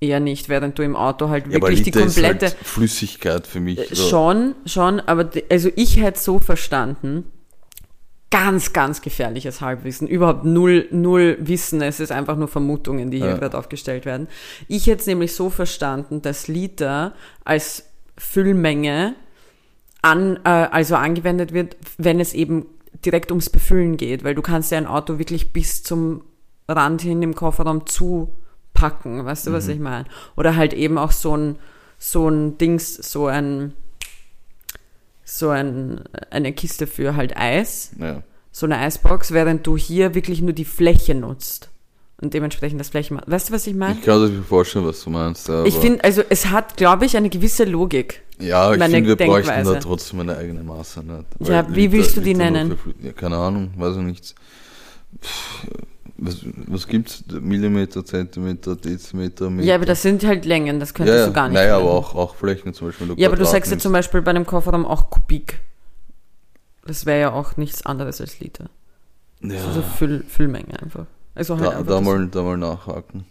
Eher 0.00 0.20
nicht, 0.20 0.48
während 0.48 0.78
du 0.78 0.82
im 0.82 0.94
Auto 0.94 1.28
halt 1.28 1.46
Ja, 1.46 1.54
wirklich 1.54 1.82
die 1.82 1.90
Liter 1.90 2.02
komplette, 2.02 2.46
ist 2.46 2.56
halt 2.56 2.66
Flüssigkeit 2.66 3.46
für 3.46 3.60
mich. 3.60 3.78
Äh, 3.78 3.94
so. 3.94 4.08
Schon, 4.08 4.54
schon, 4.64 5.00
aber 5.00 5.24
die, 5.24 5.44
also 5.50 5.70
ich 5.74 6.00
hätte 6.00 6.20
so 6.20 6.38
verstanden, 6.38 7.24
ganz, 8.30 8.72
ganz 8.72 9.00
gefährliches 9.02 9.60
Halbwissen, 9.60 10.06
überhaupt 10.06 10.44
null, 10.44 10.86
null 10.90 11.38
Wissen, 11.40 11.80
es 11.82 11.98
ist 11.98 12.12
einfach 12.12 12.36
nur 12.36 12.48
Vermutungen, 12.48 13.10
die 13.10 13.18
hier 13.18 13.28
Ja. 13.28 13.36
gerade 13.38 13.58
aufgestellt 13.58 14.04
werden. 14.04 14.28
Ich 14.68 14.86
hätte 14.86 15.00
es 15.00 15.06
nämlich 15.06 15.34
so 15.34 15.50
verstanden, 15.50 16.22
dass 16.22 16.46
Liter 16.46 17.14
als 17.44 17.84
Füllmenge 18.16 19.14
an, 20.02 20.38
äh, 20.44 20.48
also 20.48 20.94
angewendet 20.96 21.52
wird, 21.52 21.76
wenn 21.96 22.20
es 22.20 22.34
eben 22.34 22.66
direkt 23.04 23.30
ums 23.30 23.50
Befüllen 23.50 23.96
geht, 23.96 24.24
weil 24.24 24.34
du 24.34 24.42
kannst 24.42 24.70
ja 24.70 24.78
ein 24.78 24.86
Auto 24.86 25.18
wirklich 25.18 25.52
bis 25.52 25.82
zum 25.82 26.22
Rand 26.68 27.00
hin 27.02 27.22
im 27.22 27.34
Kofferraum 27.34 27.86
zupacken, 28.78 29.24
weißt 29.24 29.46
du, 29.46 29.52
was 29.52 29.66
Mhm. 29.66 29.72
ich 29.72 29.78
meine? 29.80 30.04
Oder 30.36 30.56
halt 30.56 30.72
eben 30.72 30.98
auch 30.98 31.12
so 31.12 31.36
ein, 31.36 31.56
so 31.98 32.28
ein 32.28 32.58
Dings, 32.58 32.94
so 32.94 33.26
ein, 33.26 33.72
so 35.24 35.50
ein, 35.50 36.00
eine 36.30 36.52
Kiste 36.52 36.86
für 36.86 37.16
halt 37.16 37.36
Eis, 37.36 37.90
Ja. 37.98 38.22
so 38.52 38.66
eine 38.66 38.78
Eisbox, 38.78 39.32
während 39.32 39.66
du 39.66 39.76
hier 39.76 40.14
wirklich 40.14 40.40
nur 40.42 40.52
die 40.52 40.64
Fläche 40.64 41.14
nutzt 41.14 41.70
und 42.20 42.34
dementsprechend 42.34 42.80
das 42.80 42.88
Flächen, 42.90 43.20
weißt 43.26 43.48
du, 43.50 43.52
was 43.54 43.66
ich 43.66 43.74
meine? 43.74 43.98
Ich 43.98 44.04
kann 44.04 44.20
mir 44.20 44.42
vorstellen, 44.42 44.86
was 44.86 45.02
du 45.02 45.10
meinst. 45.10 45.48
Ich 45.66 45.74
finde, 45.76 46.02
also 46.04 46.22
es 46.28 46.46
hat, 46.50 46.76
glaube 46.76 47.04
ich, 47.04 47.16
eine 47.16 47.28
gewisse 47.30 47.64
Logik. 47.64 48.22
ja, 48.40 48.72
ich 48.72 48.82
finde, 48.82 49.06
wir 49.08 49.16
bräuchten 49.16 49.48
Denkweise. 49.50 49.74
da 49.74 49.80
trotzdem 49.80 50.20
eine 50.20 50.36
eigene 50.36 50.62
Maße. 50.62 51.02
Nicht? 51.02 51.24
Ja, 51.50 51.66
Weil 51.66 51.74
wie 51.76 51.92
willst 51.92 52.16
du 52.16 52.20
die 52.20 52.34
nennen? 52.34 52.76
Ja, 53.02 53.12
keine 53.12 53.36
Ahnung, 53.36 53.70
weiß 53.76 53.96
ich 53.96 54.02
nicht. 54.02 54.34
Pff, 55.22 55.66
Was, 56.20 56.44
was 56.66 56.88
gibt's? 56.88 57.22
Millimeter, 57.30 58.04
Zentimeter, 58.04 58.74
Dezimeter, 58.74 59.50
Meter? 59.50 59.66
Ja, 59.68 59.76
aber 59.76 59.86
das 59.86 60.02
sind 60.02 60.24
halt 60.26 60.44
Längen, 60.44 60.80
das 60.80 60.92
könntest 60.92 61.18
ja, 61.18 61.26
du 61.26 61.32
gar 61.32 61.48
nicht. 61.48 61.54
Naja, 61.54 61.76
aber 61.76 61.90
auch, 61.92 62.14
auch 62.16 62.34
Flächen 62.34 62.74
zum 62.74 62.88
Beispiel. 62.88 63.14
Ja, 63.16 63.28
aber 63.28 63.36
du 63.36 63.44
sagst 63.46 63.70
ja 63.70 63.78
zum 63.78 63.92
Beispiel 63.92 64.20
bei 64.22 64.30
einem 64.30 64.44
Kofferraum 64.44 64.84
auch 64.84 65.10
Kubik. 65.10 65.60
Das 66.84 67.06
wäre 67.06 67.20
ja 67.20 67.32
auch 67.32 67.56
nichts 67.56 67.86
anderes 67.86 68.20
als 68.20 68.40
Liter. 68.40 68.68
Ja, 69.42 69.64
Also 69.68 69.82
Füll, 69.82 70.24
Füllmenge 70.26 70.80
einfach. 70.82 71.06
Also 71.36 71.54
halt 71.56 71.66
da, 71.66 71.70
einfach, 71.78 71.86
da, 71.86 72.00
mal, 72.00 72.26
da 72.26 72.42
mal 72.42 72.56
nachhaken. 72.56 73.24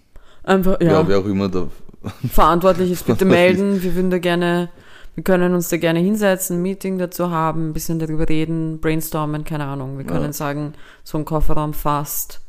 einfach 0.44 0.79
ja, 0.79 0.91
Ja, 0.94 1.08
wer 1.08 1.20
auch 1.20 1.25
immer 1.25 1.50
da. 1.50 1.67
verantwortlich 2.32 2.91
ist, 2.91 3.06
bitte 3.06 3.25
melden. 3.25 3.84
Wir 3.84 3.96
würden 3.96 4.12
da 4.12 4.20
gerne, 4.20 4.70
wir 5.15 5.24
können 5.25 5.53
uns 5.53 5.67
da 5.67 5.75
gerne 5.75 6.00
hinsetzen, 6.00 6.58
ein 6.60 6.62
Meeting 6.62 7.00
dazu 7.00 7.32
haben, 7.32 7.70
ein 7.70 7.74
bisschen 7.74 8.00
darüber 8.00 8.29
reden, 8.29 8.79
brainstormen, 8.79 9.44
keine 9.44 9.65
Ahnung. 9.65 9.98
Wir 9.98 10.06
können 10.06 10.25
Ja. 10.25 10.34
sagen, 10.34 10.74
so 11.03 11.17
ein 11.17 11.25
Kofferraum 11.25 11.74
fasst 11.74 12.39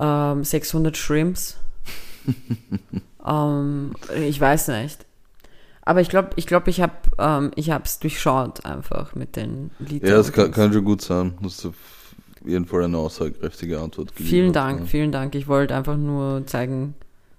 ähm, 0.00 0.44
600 0.44 0.96
Shrimps. 0.96 1.56
ähm, 3.26 3.92
ich 4.16 4.40
weiß 4.40 4.68
nicht. 4.68 5.04
Aber 5.84 6.00
ich 6.00 6.08
glaube, 6.08 6.30
ich 6.36 6.46
glaube, 6.46 6.70
ich 6.70 6.80
habe, 6.80 6.92
ähm, 7.18 7.50
ich 7.56 7.70
durchschaut 8.00 8.64
einfach 8.64 9.14
mit 9.16 9.34
den 9.36 9.70
Litern. 9.80 10.10
Ja, 10.10 10.16
das 10.16 10.32
kann, 10.32 10.52
kann 10.52 10.72
schon 10.72 10.84
gut 10.84 11.02
sein. 11.02 11.34
Das 11.42 11.58
ist 11.58 11.66
auf 11.66 11.74
jeden 12.44 12.66
Fall 12.66 12.84
eine 12.84 12.98
aussagekräftige 12.98 13.80
Antwort 13.80 14.14
geliefert. 14.14 14.30
Vielen 14.30 14.52
Dank, 14.52 14.80
Ja. 14.80 14.86
vielen 14.86 15.12
Dank. 15.12 15.34
Ich 15.34 15.48
wollte 15.48 15.74
einfach 15.74 15.96
nur 15.96 16.46
zeigen, 16.46 16.94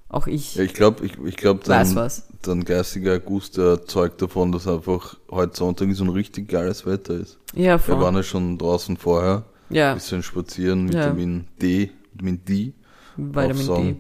auch 0.10 0.27
ich 0.27 0.55
Ja, 0.55 0.63
ich 0.63 0.74
glaube, 0.74 1.05
ich, 1.05 1.17
ich 1.25 1.38
glaub, 1.38 1.63
dein, 1.63 1.95
dein 2.41 2.65
geistiger 2.65 3.19
Gust 3.19 3.55
der 3.57 3.86
zeugt 3.86 4.22
davon, 4.22 4.51
dass 4.51 4.67
einfach 4.67 5.15
heute 5.31 5.55
Sonntag 5.55 5.88
so 5.93 6.03
ein 6.03 6.10
richtig 6.10 6.50
geiles 6.50 6.86
Wetter 6.86 7.13
ist. 7.15 7.38
Ja, 7.53 7.79
Wir 7.88 7.95
waren 8.00 8.13
voll. 8.13 8.15
ja 8.17 8.24
schon 8.24 8.57
draußen 8.57 8.98
vorher, 8.98 9.43
Ja, 9.69 9.93
bisschen 9.93 10.22
spazieren, 10.22 10.89
Ja. 10.89 11.00
Vitamin 11.05 11.48
D, 11.62 11.91
Vitamin 12.13 12.43
D 12.46 12.74
Vitamin 13.17 13.67
D. 13.67 13.96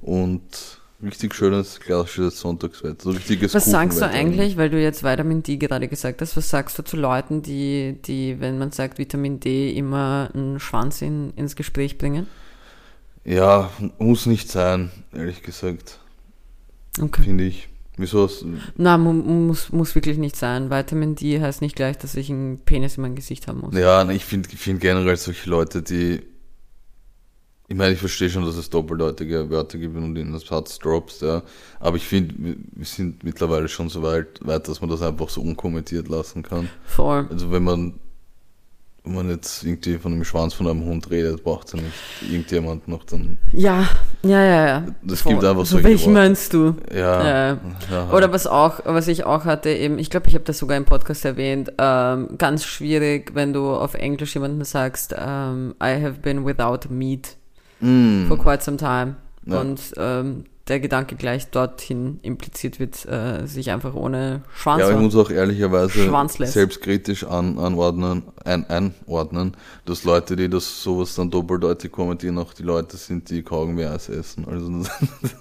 und 0.00 0.42
richtig 1.02 1.34
schönes, 1.34 1.78
klassisches 1.80 2.40
Sonntagswetter, 2.40 2.96
so 3.04 3.10
richtiges 3.10 3.54
Was 3.54 3.66
sagst 3.66 4.00
du 4.00 4.06
eigentlich, 4.06 4.56
weil 4.56 4.70
du 4.70 4.80
jetzt 4.80 5.04
Vitamin 5.04 5.42
D 5.42 5.56
gerade 5.56 5.88
gesagt 5.88 6.20
hast, 6.20 6.36
was 6.36 6.50
sagst 6.50 6.78
du 6.78 6.82
zu 6.82 6.96
Leuten, 6.96 7.42
die, 7.42 7.98
die, 8.04 8.40
wenn 8.40 8.58
man 8.58 8.72
sagt 8.72 8.98
Vitamin 8.98 9.40
D, 9.40 9.70
immer 9.70 10.30
einen 10.34 10.58
Schwanz 10.60 11.02
in, 11.02 11.32
ins 11.36 11.54
Gespräch 11.56 11.98
bringen? 11.98 12.26
Ja, 13.24 13.70
muss 13.98 14.26
nicht 14.26 14.50
sein, 14.50 14.90
ehrlich 15.12 15.42
gesagt, 15.42 16.00
Okay. 17.00 17.22
finde 17.22 17.44
ich. 17.44 17.68
Wieso 17.98 18.30
Na, 18.76 18.96
mu 18.96 19.12
muss, 19.12 19.72
muss 19.72 19.94
wirklich 19.96 20.18
nicht 20.18 20.36
sein. 20.36 20.70
Vitamin 20.70 21.16
D 21.16 21.40
heißt 21.40 21.60
nicht 21.62 21.74
gleich, 21.74 21.98
dass 21.98 22.14
ich 22.14 22.30
einen 22.30 22.58
Penis 22.60 22.96
in 22.96 23.02
meinem 23.02 23.16
Gesicht 23.16 23.48
haben 23.48 23.60
muss. 23.60 23.74
Ja, 23.74 24.08
ich 24.08 24.24
finde 24.24 24.48
find 24.48 24.80
generell 24.80 25.16
solche 25.16 25.50
Leute, 25.50 25.82
die. 25.82 26.22
Ich 27.70 27.76
meine, 27.76 27.92
ich 27.92 28.00
verstehe 28.00 28.30
schon, 28.30 28.46
dass 28.46 28.56
es 28.56 28.70
doppeldeutige 28.70 29.50
Wörter 29.50 29.76
gibt 29.76 29.94
und 29.94 30.16
in 30.16 30.32
das 30.32 30.46
Satz 30.46 30.78
droppst, 30.78 31.20
ja. 31.20 31.42
Aber 31.78 31.98
ich 31.98 32.06
finde, 32.06 32.34
wir 32.38 32.86
sind 32.86 33.22
mittlerweile 33.22 33.68
schon 33.68 33.90
so 33.90 34.02
weit, 34.02 34.40
weit, 34.40 34.66
dass 34.68 34.80
man 34.80 34.88
das 34.88 35.02
einfach 35.02 35.28
so 35.28 35.42
unkommentiert 35.42 36.08
lassen 36.08 36.42
kann. 36.42 36.70
Voll. 36.86 37.28
Also 37.30 37.52
wenn 37.52 37.62
man, 37.62 38.00
wenn 39.04 39.14
man 39.14 39.28
jetzt 39.28 39.64
irgendwie 39.64 39.98
von 39.98 40.12
dem 40.12 40.24
Schwanz 40.24 40.54
von 40.54 40.66
einem 40.66 40.82
Hund 40.82 41.10
redet, 41.10 41.44
braucht 41.44 41.74
ja 41.74 41.82
nicht 41.82 41.92
irgendjemand 42.22 42.88
noch 42.88 43.04
dann. 43.04 43.36
Ja, 43.52 43.86
ja, 44.22 44.42
ja, 44.42 44.66
ja. 44.66 44.86
Das 45.02 45.20
Voll. 45.20 45.32
gibt 45.32 45.44
einfach 45.44 45.66
so 45.66 45.72
solche 45.72 45.88
welchen 45.88 46.14
Worte. 46.14 46.20
meinst 46.20 46.54
du? 46.54 46.74
Ja. 46.90 47.22
Ja. 47.52 47.58
ja. 47.90 48.10
Oder 48.10 48.32
was 48.32 48.46
auch, 48.46 48.80
was 48.86 49.08
ich 49.08 49.24
auch 49.24 49.44
hatte, 49.44 49.68
eben, 49.68 49.98
ich 49.98 50.08
glaube, 50.08 50.28
ich 50.28 50.34
habe 50.34 50.44
das 50.44 50.56
sogar 50.56 50.78
im 50.78 50.86
Podcast 50.86 51.26
erwähnt, 51.26 51.70
ähm, 51.76 52.30
ganz 52.38 52.64
schwierig, 52.64 53.32
wenn 53.34 53.52
du 53.52 53.72
auf 53.72 53.92
Englisch 53.92 54.32
jemanden 54.32 54.64
sagst, 54.64 55.14
ähm, 55.18 55.74
I 55.82 56.02
have 56.02 56.20
been 56.22 56.46
without 56.46 56.88
meat 56.88 57.37
Mm, 57.80 58.26
for 58.26 58.38
quite 58.38 58.62
some 58.62 58.76
time. 58.76 59.16
Ja. 59.46 59.60
Und 59.60 59.80
ähm, 59.96 60.44
der 60.68 60.80
Gedanke 60.80 61.16
gleich 61.16 61.48
dorthin 61.48 62.18
impliziert 62.22 62.78
wird, 62.78 63.06
äh, 63.06 63.46
sich 63.46 63.70
einfach 63.70 63.94
ohne 63.94 64.42
Schwanz. 64.54 64.82
Ja, 64.82 64.90
ich 64.90 64.98
muss 64.98 65.16
auch 65.16 65.30
ehrlicherweise 65.30 66.10
selbstkritisch 66.46 67.24
an, 67.24 67.58
anordnen, 67.58 68.24
ein, 68.44 68.68
einordnen, 68.68 69.56
dass 69.86 70.04
Leute, 70.04 70.36
die 70.36 70.48
das 70.48 70.82
sowas 70.82 71.14
dann 71.14 71.30
doppeldeutig 71.30 71.90
kommentieren, 71.90 72.38
auch 72.38 72.52
die 72.52 72.62
Leute 72.62 72.96
sind, 72.96 73.30
die 73.30 73.42
Kaugummi-Eis 73.42 74.08
essen. 74.08 74.46
Also, 74.46 74.90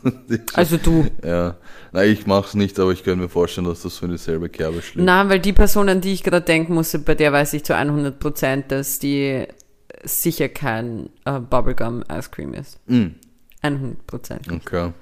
also 0.53 0.77
du. 0.77 1.07
ja. 1.23 1.55
Nein, 1.91 2.09
ich 2.09 2.25
mach's 2.25 2.53
nicht, 2.53 2.79
aber 2.79 2.91
ich 2.91 3.03
könnte 3.03 3.23
mir 3.23 3.29
vorstellen, 3.29 3.67
dass 3.67 3.81
das 3.81 3.97
so 3.97 4.05
in 4.05 4.11
dieselbe 4.11 4.49
Kerbe 4.49 4.81
schlägt. 4.81 5.05
Na, 5.05 5.27
weil 5.29 5.39
die 5.39 5.53
Person, 5.53 5.89
an 5.89 6.01
die 6.01 6.13
ich 6.13 6.23
gerade 6.23 6.45
denken 6.45 6.73
musste, 6.73 6.99
bei 6.99 7.15
der 7.15 7.33
weiß 7.33 7.53
ich 7.53 7.63
zu 7.63 7.75
100 7.75 8.19
Prozent, 8.19 8.71
dass 8.71 8.99
die 8.99 9.45
sicher 10.03 10.49
kein 10.49 11.09
äh, 11.25 11.39
Bubblegum 11.39 12.03
Ice 12.11 12.29
Cream 12.31 12.53
ist. 12.53 12.79
Mm, 12.87 13.07
100 13.61 14.07
Prozent. 14.07 14.51
okay. 14.51 14.93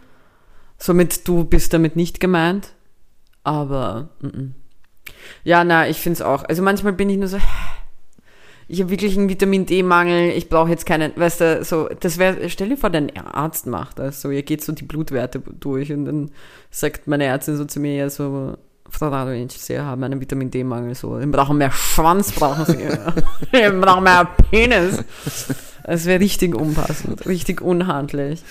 Somit, 0.77 1.27
du 1.27 1.45
bist 1.45 1.73
damit 1.73 1.95
nicht 1.95 2.19
gemeint, 2.19 2.73
aber 3.43 4.09
mm 4.19 4.27
-mm. 4.27 4.51
ja, 5.43 5.63
na, 5.63 5.87
ich 5.87 5.97
find's 5.97 6.21
auch. 6.21 6.43
Also 6.43 6.61
manchmal 6.63 6.93
bin 6.93 7.09
ich 7.09 7.17
nur 7.17 7.29
so, 7.29 7.37
ich 8.67 8.81
habe 8.81 8.89
wirklich 8.89 9.17
einen 9.17 9.29
Vitamin 9.29 9.65
D-Mangel, 9.65 10.31
ich 10.31 10.49
brauche 10.49 10.69
jetzt 10.69 10.85
keinen, 10.85 11.15
weißt 11.15 11.41
du, 11.41 11.63
so, 11.63 11.87
das 11.99 12.17
wäre, 12.17 12.49
stell 12.49 12.69
dir 12.69 12.77
vor, 12.77 12.89
dein 12.89 13.15
Arzt 13.15 13.67
macht 13.67 13.99
das, 13.99 14.21
so, 14.21 14.31
ihr 14.31 14.43
geht 14.43 14.63
so 14.63 14.71
die 14.71 14.85
Blutwerte 14.85 15.39
durch 15.39 15.91
und 15.91 16.05
dann 16.05 16.31
sagt 16.71 17.07
meine 17.07 17.25
Ärztin 17.25 17.57
so 17.57 17.65
zu 17.65 17.79
mir, 17.79 17.95
ja, 17.95 18.09
so, 18.09 18.57
Radovic, 19.01 19.51
Sie 19.51 19.79
haben 19.79 20.03
einen 20.03 20.19
Vitamin 20.21 20.49
D-Mangel, 20.51 20.95
so, 20.95 21.19
wir 21.19 21.27
brauchen 21.31 21.57
mehr 21.57 21.71
Schwanz, 21.71 22.31
brauchen 22.31 22.65
Sie, 22.65 22.77
wir 23.51 23.71
brauchen 23.81 24.03
mehr 24.03 24.25
Penis. 24.49 25.03
Das 25.83 26.05
wäre 26.05 26.19
richtig 26.19 26.55
unpassend, 26.55 27.25
richtig 27.27 27.61
unhandlich. 27.61 28.43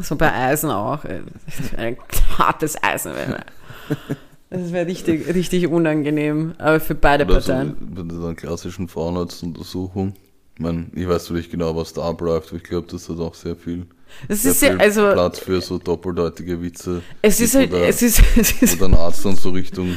So 0.00 0.16
bei 0.16 0.32
Eisen 0.32 0.70
auch. 0.70 1.04
äh, 1.04 1.20
Ein 1.76 1.96
hartes 2.38 2.76
Eisen. 2.82 3.14
wäre- 3.14 3.40
Das 4.50 4.72
wäre 4.72 4.86
richtig, 4.86 5.26
richtig 5.34 5.66
unangenehm, 5.68 6.54
aber 6.58 6.78
für 6.80 6.94
beide 6.94 7.24
Oder 7.24 7.40
so 7.40 7.52
Parteien. 7.52 7.76
bei 7.94 8.02
dieser 8.02 8.34
klassischen 8.34 8.86
Frauenarztuntersuchung. 8.88 10.14
Ich 10.54 10.60
meine, 10.60 10.86
ich 10.94 11.08
weiß 11.08 11.30
nicht 11.30 11.50
genau, 11.50 11.74
was 11.76 11.92
da 11.92 12.02
abläuft, 12.02 12.48
aber 12.50 12.58
ich 12.58 12.62
glaube, 12.64 12.86
das 12.90 13.08
hat 13.08 13.18
auch 13.18 13.34
sehr 13.34 13.56
viel, 13.56 13.86
Sehr 14.28 14.52
ist 14.52 14.62
ja, 14.62 14.76
also, 14.76 15.12
Platz 15.12 15.38
für 15.40 15.60
so 15.60 15.78
doppeldeutige 15.78 16.62
Witze. 16.62 17.02
es 17.22 17.40
ist 17.40 17.54
halt, 17.54 17.72
oder- 17.72 17.88
es 17.88 18.02
ist, 18.02 18.22
es 18.36 18.60
Wo 18.60 18.64
ist, 18.64 18.80
dann 18.82 18.94
Arzt 18.94 19.24
dann 19.24 19.36
so 19.36 19.50
Richtung, 19.50 19.96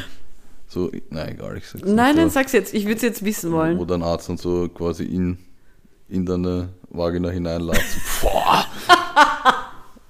so, 0.68 0.92
nein, 1.10 1.36
egal, 1.36 1.58
ich 1.58 1.66
sag's 1.68 1.84
nicht. 1.86 1.96
nein, 1.96 2.16
nein, 2.16 2.20
aber- 2.26 2.30
sag's 2.30 2.52
jetzt, 2.52 2.74
ich 2.74 2.84
würde 2.86 2.98
es 2.98 3.02
jetzt 3.04 3.24
wissen 3.26 3.52
Wo 3.52 3.58
wollen. 3.58 3.88
dann 3.88 4.04
Arzt 4.04 4.30
dann 4.30 4.38
so 4.38 4.68
quasi 4.70 5.04
in, 5.06 5.38
in 6.10 6.26
deine 6.26 6.70
Vagina 6.90 7.30
hineinlässt. 7.30 7.98
Boah! 8.22 8.66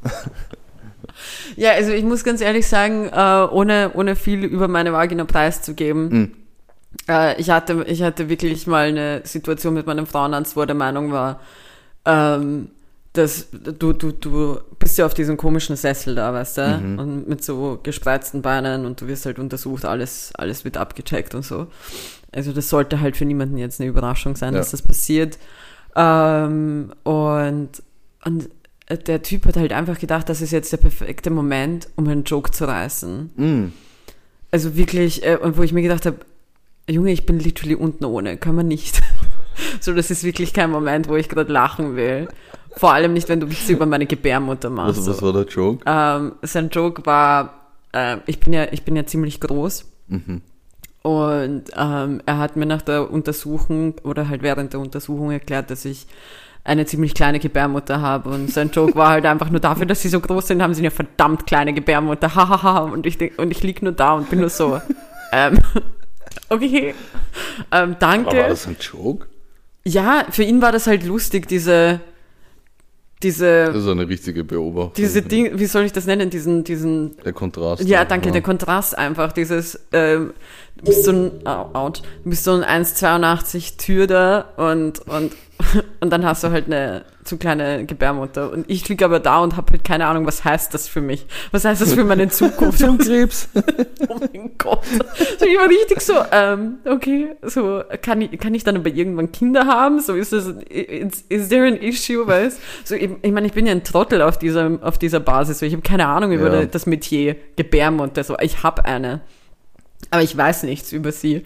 Ja, 1.55 1.71
also 1.71 1.91
ich 1.91 2.03
muss 2.03 2.23
ganz 2.23 2.39
ehrlich 2.41 2.67
sagen, 2.67 3.09
äh, 3.11 3.47
ohne, 3.51 3.91
ohne 3.93 4.15
viel 4.15 4.45
über 4.45 4.67
meine 4.69 4.93
Vagina 4.93 5.25
preiszugeben, 5.25 6.09
Hm. 6.11 6.31
äh, 7.09 7.39
ich, 7.41 7.49
hatte, 7.49 7.83
ich 7.87 8.01
hatte 8.01 8.29
wirklich 8.29 8.65
mal 8.67 8.87
eine 8.87 9.21
Situation 9.25 9.73
mit 9.73 9.85
meinem 9.85 10.05
Frauenarzt, 10.07 10.55
wo 10.55 10.61
er 10.61 10.67
der 10.67 10.75
Meinung 10.75 11.11
war, 11.11 11.41
ähm, 12.05 12.69
dass 13.19 13.47
du, 13.51 13.93
du, 13.93 14.11
du 14.11 14.59
bist 14.79 14.97
ja 14.97 15.05
auf 15.05 15.13
diesem 15.13 15.37
komischen 15.37 15.75
Sessel 15.75 16.15
da, 16.15 16.33
weißt 16.33 16.57
du, 16.57 16.95
und 16.97 17.27
mit 17.27 17.43
so 17.43 17.79
gespreizten 17.83 18.41
Beinen 18.41 18.85
und 18.85 19.01
du 19.01 19.07
wirst 19.07 19.25
halt 19.25 19.39
untersucht, 19.39 19.85
alles, 19.85 20.31
alles 20.35 20.65
wird 20.65 20.77
abgecheckt 20.77 21.35
und 21.35 21.43
so. 21.45 21.67
Also 22.31 22.51
das 22.51 22.69
sollte 22.69 23.01
halt 23.01 23.17
für 23.17 23.25
niemanden 23.25 23.57
jetzt 23.57 23.79
eine 23.79 23.89
Überraschung 23.89 24.35
sein, 24.35 24.53
Ja. 24.53 24.59
dass 24.59 24.71
das 24.71 24.81
passiert. 24.81 25.37
Ähm, 25.95 26.93
und, 27.03 27.69
und 28.25 28.49
der 29.07 29.21
Typ 29.21 29.45
hat 29.45 29.57
halt 29.57 29.73
einfach 29.73 29.99
gedacht, 29.99 30.29
das 30.29 30.41
ist 30.41 30.51
jetzt 30.51 30.71
der 30.71 30.77
perfekte 30.77 31.29
Moment, 31.29 31.89
um 31.95 32.07
einen 32.07 32.23
Joke 32.23 32.51
zu 32.51 32.65
reißen. 32.65 33.31
Mm. 33.35 33.73
Also 34.51 34.75
wirklich, 34.75 35.23
äh, 35.25 35.37
und 35.37 35.57
wo 35.57 35.63
ich 35.63 35.73
mir 35.73 35.81
gedacht 35.83 36.05
habe, 36.05 36.17
Junge, 36.89 37.11
ich 37.11 37.25
bin 37.27 37.39
literally 37.39 37.75
unten 37.75 38.05
ohne, 38.05 38.37
kann 38.37 38.55
man 38.55 38.67
nicht. 38.67 39.01
so, 39.79 39.93
das 39.93 40.09
ist 40.09 40.23
wirklich 40.23 40.53
kein 40.53 40.71
Moment, 40.71 41.07
wo 41.07 41.15
ich 41.15 41.29
gerade 41.29 41.51
lachen 41.51 41.95
will. 41.95 42.27
Vor 42.79 42.93
allem 42.93 43.11
nicht, 43.11 43.27
wenn 43.27 43.41
du 43.41 43.49
Witze 43.49 43.73
über 43.73 43.85
meine 43.85 44.05
Gebärmutter 44.05 44.69
machst. 44.69 44.99
Was, 44.99 45.09
was 45.09 45.21
war 45.21 45.33
der 45.33 45.43
Joke? 45.43 45.83
ähm, 45.85 46.31
sein 46.43 46.69
Joke 46.69 47.05
war, 47.05 47.67
äh, 47.91 48.19
ich 48.25 48.39
bin 48.39 48.53
ja, 48.53 48.67
ich 48.71 48.83
bin 48.83 48.95
ja 48.95 49.05
ziemlich 49.05 49.41
groß. 49.41 49.83
Mhm. 50.07 50.41
Und 51.01 51.63
ähm, 51.75 52.21
er 52.25 52.37
hat 52.37 52.55
mir 52.55 52.65
nach 52.65 52.81
der 52.81 53.11
Untersuchung 53.11 53.95
oder 54.05 54.29
halt 54.29 54.43
während 54.43 54.71
der 54.71 54.79
Untersuchung 54.79 55.29
erklärt, 55.31 55.69
dass 55.71 55.83
ich 55.83 56.07
eine 56.63 56.85
ziemlich 56.85 57.13
kleine 57.13 57.39
Gebärmutter 57.39 57.99
habe. 57.99 58.29
Und 58.29 58.49
sein 58.49 58.71
Joke 58.71 58.95
war 58.95 59.09
halt 59.09 59.25
einfach 59.25 59.49
nur 59.49 59.59
dafür, 59.59 59.85
dass 59.85 60.01
sie 60.01 60.07
so 60.07 60.21
groß 60.21 60.47
sind, 60.47 60.61
haben 60.61 60.73
sie 60.73 60.81
eine 60.81 60.91
verdammt 60.91 61.47
kleine 61.47 61.73
Gebärmutter. 61.73 62.33
Hahaha. 62.33 62.79
und 62.79 63.05
ich 63.05 63.17
denk, 63.17 63.37
und 63.39 63.51
ich 63.51 63.61
lieg 63.61 63.81
nur 63.81 63.91
da 63.91 64.13
und 64.13 64.29
bin 64.29 64.39
nur 64.39 64.49
so. 64.49 64.79
ähm, 65.33 65.59
okay. 66.49 66.93
Ähm, 66.93 66.95
Aber 67.71 67.89
war 67.89 67.95
danke. 67.99 68.35
das 68.47 68.67
ein 68.67 68.77
Joke? 68.79 69.27
Ja, 69.83 70.23
für 70.29 70.43
ihn 70.43 70.61
war 70.61 70.71
das 70.71 70.87
halt 70.87 71.03
lustig, 71.05 71.49
diese, 71.49 71.99
diese, 73.21 73.65
Das 73.65 73.75
ist 73.83 73.87
eine 73.87 74.07
richtige 74.07 74.43
Beobachtung. 74.43 74.93
diese 74.95 75.21
Ding, 75.21 75.59
wie 75.59 75.65
soll 75.65 75.83
ich 75.83 75.91
das 75.91 76.05
nennen, 76.05 76.29
diesen, 76.29 76.63
diesen 76.63 77.17
Der 77.25 77.33
Kontrast. 77.33 77.83
ja, 77.83 78.05
danke, 78.05 78.31
der 78.31 78.41
Kontrast 78.41 78.97
einfach, 78.97 79.31
dieses, 79.33 79.79
ähm, 79.91 80.33
du 80.77 80.85
bist 80.85 81.03
so 81.03 81.11
ein, 81.11 81.31
au- 81.45 81.69
out, 81.73 82.01
du 82.23 82.29
bist 82.29 82.43
so 82.45 82.53
ein 82.53 82.63
1,82 82.85 83.77
Tür 83.77 84.07
da 84.07 84.39
und, 84.57 84.99
und, 85.07 85.33
und 85.99 86.09
dann 86.11 86.25
hast 86.25 86.43
du 86.43 86.51
halt 86.51 86.67
eine 86.67 87.03
zu 87.29 87.37
kleine 87.37 87.85
Gebärmutter 87.85 88.51
und 88.51 88.69
ich 88.69 88.89
liege 88.89 89.05
aber 89.05 89.19
da 89.19 89.39
und 89.39 89.55
habe 89.55 89.71
halt 89.71 89.83
keine 89.83 90.07
Ahnung, 90.07 90.25
was 90.25 90.43
heißt 90.43 90.73
das 90.73 90.87
für 90.87 90.99
mich? 90.99 91.27
Was 91.51 91.63
heißt 91.63 91.79
das 91.81 91.93
für 91.93 92.03
meine 92.03 92.27
Zukunft? 92.29 92.79
Krebs. 92.99 93.47
oh 94.09 94.19
mein 94.19 94.51
Gott. 94.57 94.83
So, 95.37 95.45
ich 95.45 95.57
war 95.57 95.69
richtig 95.69 96.01
so, 96.01 96.15
ähm, 96.31 96.79
okay, 96.85 97.35
so, 97.43 97.83
kann 98.01 98.21
ich, 98.21 98.37
kann 98.39 98.53
ich 98.55 98.63
dann 98.63 98.75
aber 98.77 98.89
irgendwann 98.89 99.31
Kinder 99.31 99.65
haben? 99.67 99.99
So, 100.01 100.15
ist 100.15 100.33
das, 100.33 100.47
is, 100.69 101.23
is 101.29 101.49
there 101.49 101.67
an 101.67 101.77
issue, 101.77 102.25
weißt? 102.25 102.59
So, 102.83 102.95
ich, 102.95 103.09
ich 103.21 103.31
meine, 103.31 103.45
ich 103.47 103.53
bin 103.53 103.65
ja 103.67 103.71
ein 103.71 103.83
Trottel 103.83 104.21
auf 104.23 104.39
dieser, 104.39 104.79
auf 104.81 104.97
dieser 104.97 105.19
Basis, 105.19 105.59
so, 105.59 105.65
ich 105.65 105.73
habe 105.73 105.83
keine 105.83 106.07
Ahnung 106.07 106.31
über 106.31 106.51
Ja. 106.53 106.65
das 106.65 106.87
Metier 106.87 107.35
Gebärmutter, 107.55 108.23
so, 108.23 108.37
ich 108.39 108.63
habe 108.63 108.85
eine. 108.85 109.21
Aber 110.09 110.23
ich 110.23 110.35
weiß 110.35 110.63
nichts 110.63 110.91
über 110.91 111.11
sie. 111.11 111.45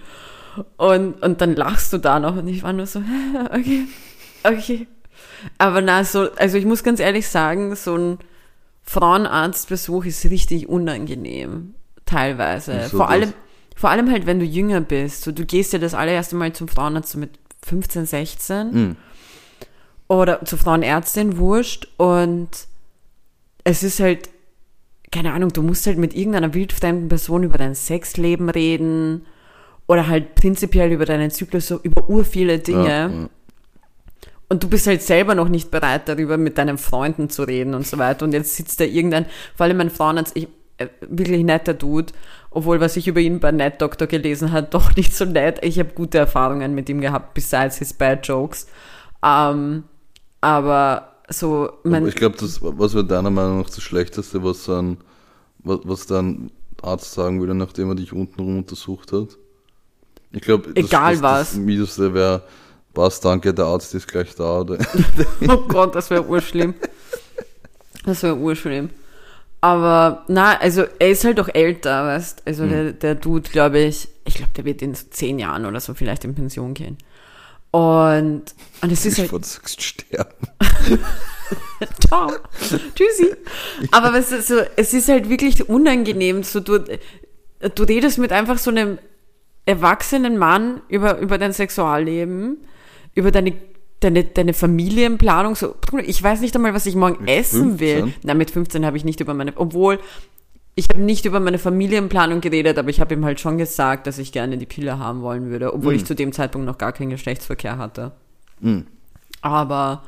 Und, 0.78 1.22
und 1.22 1.42
dann 1.42 1.56
lachst 1.56 1.92
du 1.92 1.98
da 1.98 2.20
noch 2.20 2.38
und 2.38 2.48
ich 2.48 2.64
war 2.64 2.72
nur 2.72 2.86
so, 2.86 3.02
okay, 3.52 3.86
okay. 4.44 4.88
Aber 5.58 5.82
na, 5.82 6.04
so, 6.04 6.32
also 6.34 6.58
ich 6.58 6.66
muss 6.66 6.84
ganz 6.84 7.00
ehrlich 7.00 7.28
sagen, 7.28 7.76
so 7.76 7.96
ein 7.96 8.18
Frauenarztbesuch 8.84 10.06
ist 10.06 10.26
richtig 10.26 10.70
unangenehm. 10.70 11.74
Teilweise. 12.06 12.80
Wieso 12.84 12.98
vor 12.98 13.08
das? 13.08 13.14
allem, 13.16 13.34
vor 13.76 13.90
allem 13.90 14.12
halt, 14.12 14.26
wenn 14.26 14.40
du 14.40 14.46
jünger 14.46 14.82
bist. 14.82 15.24
So, 15.24 15.32
du 15.32 15.46
gehst 15.46 15.74
ja 15.74 15.80
das 15.80 15.94
allererste 15.94 16.36
Mal 16.36 16.54
zum 16.54 16.68
Frauenarzt 16.68 17.12
so 17.12 17.18
mit 17.20 17.32
15, 17.66 18.06
16 18.06 18.72
Mhm. 18.74 18.96
oder 20.08 20.44
zur 20.46 20.60
Frauenärztin, 20.60 21.38
wurscht. 21.38 21.88
Und 21.98 22.50
es 23.64 23.84
ist 23.84 24.00
halt, 24.00 24.30
keine 25.12 25.34
Ahnung, 25.34 25.52
du 25.54 25.62
musst 25.62 25.86
halt 25.88 25.98
mit 25.98 26.14
irgendeiner 26.14 26.54
wildfremden 26.54 27.08
Person 27.08 27.44
über 27.44 27.58
dein 27.58 27.76
Sexleben 27.76 28.50
reden 28.50 29.26
oder 29.88 30.08
halt 30.08 30.36
prinzipiell 30.36 30.92
über 30.92 31.06
deinen 31.06 31.32
Zyklus, 31.32 31.68
so 31.68 31.80
über 31.82 32.10
ur 32.10 32.26
viele 32.26 32.60
Dinge. 32.60 32.88
Ja, 32.88 33.08
ja. 33.10 33.30
Und 34.50 34.64
du 34.64 34.70
bist 34.70 34.88
halt 34.88 35.02
selber 35.02 35.36
noch 35.36 35.50
nicht 35.50 35.72
bereit, 35.72 36.08
darüber 36.08 36.38
mit 36.38 36.58
deinen 36.58 36.78
Freunden 36.78 37.30
zu 37.30 37.44
reden 37.44 37.74
und 37.74 37.88
so 37.88 37.98
weiter. 37.98 38.26
Und 38.26 38.34
jetzt 38.34 38.56
sitzt 38.56 38.80
da 38.80 38.84
irgendein, 38.84 39.26
vor 39.56 39.66
allem 39.66 39.78
mein 39.78 39.90
Frauenarzt, 39.90 40.36
ich, 40.36 40.48
äh, 40.78 40.88
wirklich 41.08 41.44
netter 41.44 41.74
Dude, 41.74 42.14
obwohl 42.52 42.80
was 42.80 42.98
ich 42.98 43.08
über 43.08 43.20
ihn 43.20 43.40
bei 43.40 43.52
Net 43.52 43.82
Doctor 43.82 44.08
gelesen 44.08 44.52
habe, 44.52 44.68
doch 44.72 44.96
nicht 44.96 45.16
so 45.16 45.26
nett. 45.26 45.60
Ich 45.64 45.80
habe 45.80 45.90
gute 45.94 46.18
Erfahrungen 46.18 46.76
mit 46.76 46.90
ihm 46.90 47.02
gehabt, 47.02 47.34
besides 47.34 47.78
his 47.78 47.94
bad 47.94 48.28
jokes. 48.28 48.68
Ähm, 49.24 49.84
aber 50.42 51.14
so, 51.30 51.70
mein, 51.84 52.08
ich 52.08 52.16
glaube, 52.16 52.38
das, 52.38 52.60
was 52.62 52.94
wäre 52.94 53.06
deiner 53.06 53.30
Meinung 53.30 53.60
nach 53.60 53.70
das 53.70 53.82
Schlechteste, 53.82 54.44
was 54.44 54.68
ein, 54.70 54.98
was, 55.60 55.80
was 55.84 56.06
dein 56.06 56.52
Arzt 56.82 57.14
sagen 57.14 57.40
würde, 57.40 57.56
nachdem 57.56 57.90
er 57.90 57.96
dich 57.96 58.14
untenrum 58.14 58.58
untersucht 58.58 59.14
hat? 59.14 59.38
Ich 60.32 60.42
glaube, 60.42 60.74
das, 60.74 60.86
Egal 60.86 61.14
das, 61.14 61.22
was. 61.22 61.50
das 61.52 61.60
Mieseste 61.60 62.14
wäre, 62.14 62.44
was, 62.94 63.20
danke, 63.20 63.54
der 63.54 63.66
Arzt 63.66 63.94
ist 63.96 64.08
gleich 64.08 64.36
da. 64.36 64.62
Oder? 64.62 64.78
Oh 65.48 65.58
Gott, 65.68 65.96
das 65.96 66.10
wäre 66.10 66.26
urschlimm. 66.26 66.76
Das 68.06 68.24
wäre 68.24 68.36
urschlimm. 68.36 68.90
Aber, 69.62 70.26
na, 70.28 70.58
also 70.60 70.84
er 71.00 71.10
ist 71.10 71.24
halt 71.24 71.40
auch 71.40 71.48
älter, 71.48 72.06
weißt 72.06 72.44
Also 72.46 72.68
der, 72.68 72.92
der 72.92 73.16
Dude, 73.16 73.50
glaube 73.50 73.80
ich, 73.80 74.10
ich 74.26 74.36
glaube, 74.36 74.52
der 74.58 74.66
wird 74.66 74.82
in 74.82 74.94
so 74.94 75.06
zehn 75.10 75.40
Jahren 75.40 75.66
oder 75.66 75.80
so 75.80 75.94
vielleicht 75.94 76.26
in 76.26 76.36
Pension 76.36 76.74
gehen. 76.74 76.98
Und, 77.72 78.44
und 78.82 78.92
es 78.92 79.06
ist 79.06 79.18
ich 79.18 79.32
halt, 79.32 79.46
sagst, 79.46 79.82
sterben. 79.82 80.48
ciao, 82.08 82.32
tschüssi. 82.94 83.36
Aber 83.92 84.14
was 84.14 84.32
ist 84.32 84.50
so, 84.50 84.60
es 84.76 84.94
ist 84.94 85.10
halt 85.10 85.30
wirklich 85.30 85.68
unangenehm, 85.70 86.44
so 86.44 86.60
du, 86.60 86.80
du 86.80 87.84
redest 87.84 88.20
mit 88.20 88.32
einfach 88.32 88.58
so 88.58 88.70
einem 88.70 89.00
erwachsenen 89.66 90.38
Mann 90.38 90.82
über, 90.90 91.18
über 91.20 91.38
dein 91.38 91.54
Sexualleben, 91.54 92.58
über 93.16 93.32
deine, 93.32 93.54
deine, 94.00 94.24
deine 94.24 94.54
Familienplanung, 94.54 95.56
so, 95.56 95.76
ich 96.06 96.22
weiß 96.22 96.42
nicht 96.42 96.56
einmal, 96.56 96.74
was 96.74 96.86
ich 96.86 96.96
morgen 96.96 97.24
Mit 97.24 97.30
essen 97.30 97.80
will. 97.80 98.02
15? 98.02 98.22
Nein, 98.24 98.38
mit 98.38 98.52
15 98.52 98.86
habe 98.86 98.98
ich 98.98 99.06
nicht 99.06 99.20
über 99.20 99.34
meine, 99.34 99.54
obwohl, 99.56 100.00
ich 100.76 100.90
habe 100.90 101.02
nicht 101.02 101.26
über 101.26 101.40
meine 101.40 101.60
Familienplanung 101.60 102.42
geredet, 102.42 102.78
aber 102.78 102.90
ich 102.90 103.00
habe 103.00 103.14
ihm 103.14 103.24
halt 103.26 103.40
schon 103.40 103.58
gesagt, 103.58 104.08
dass 104.08 104.18
ich 104.18 104.32
gerne 104.32 104.58
die 104.58 104.66
Pille 104.66 104.98
haben 104.98 105.22
wollen 105.22 105.50
würde, 105.50 105.74
obwohl 105.74 105.94
ich 105.94 106.06
zu 106.06 106.16
dem 106.16 106.34
Zeitpunkt 106.34 106.66
noch 106.66 106.80
gar 106.80 106.94
keinen 106.94 107.12
Geschlechtsverkehr 107.12 107.78
hatte. 107.78 108.12
Mhm. 108.60 108.88
Aber 109.42 110.04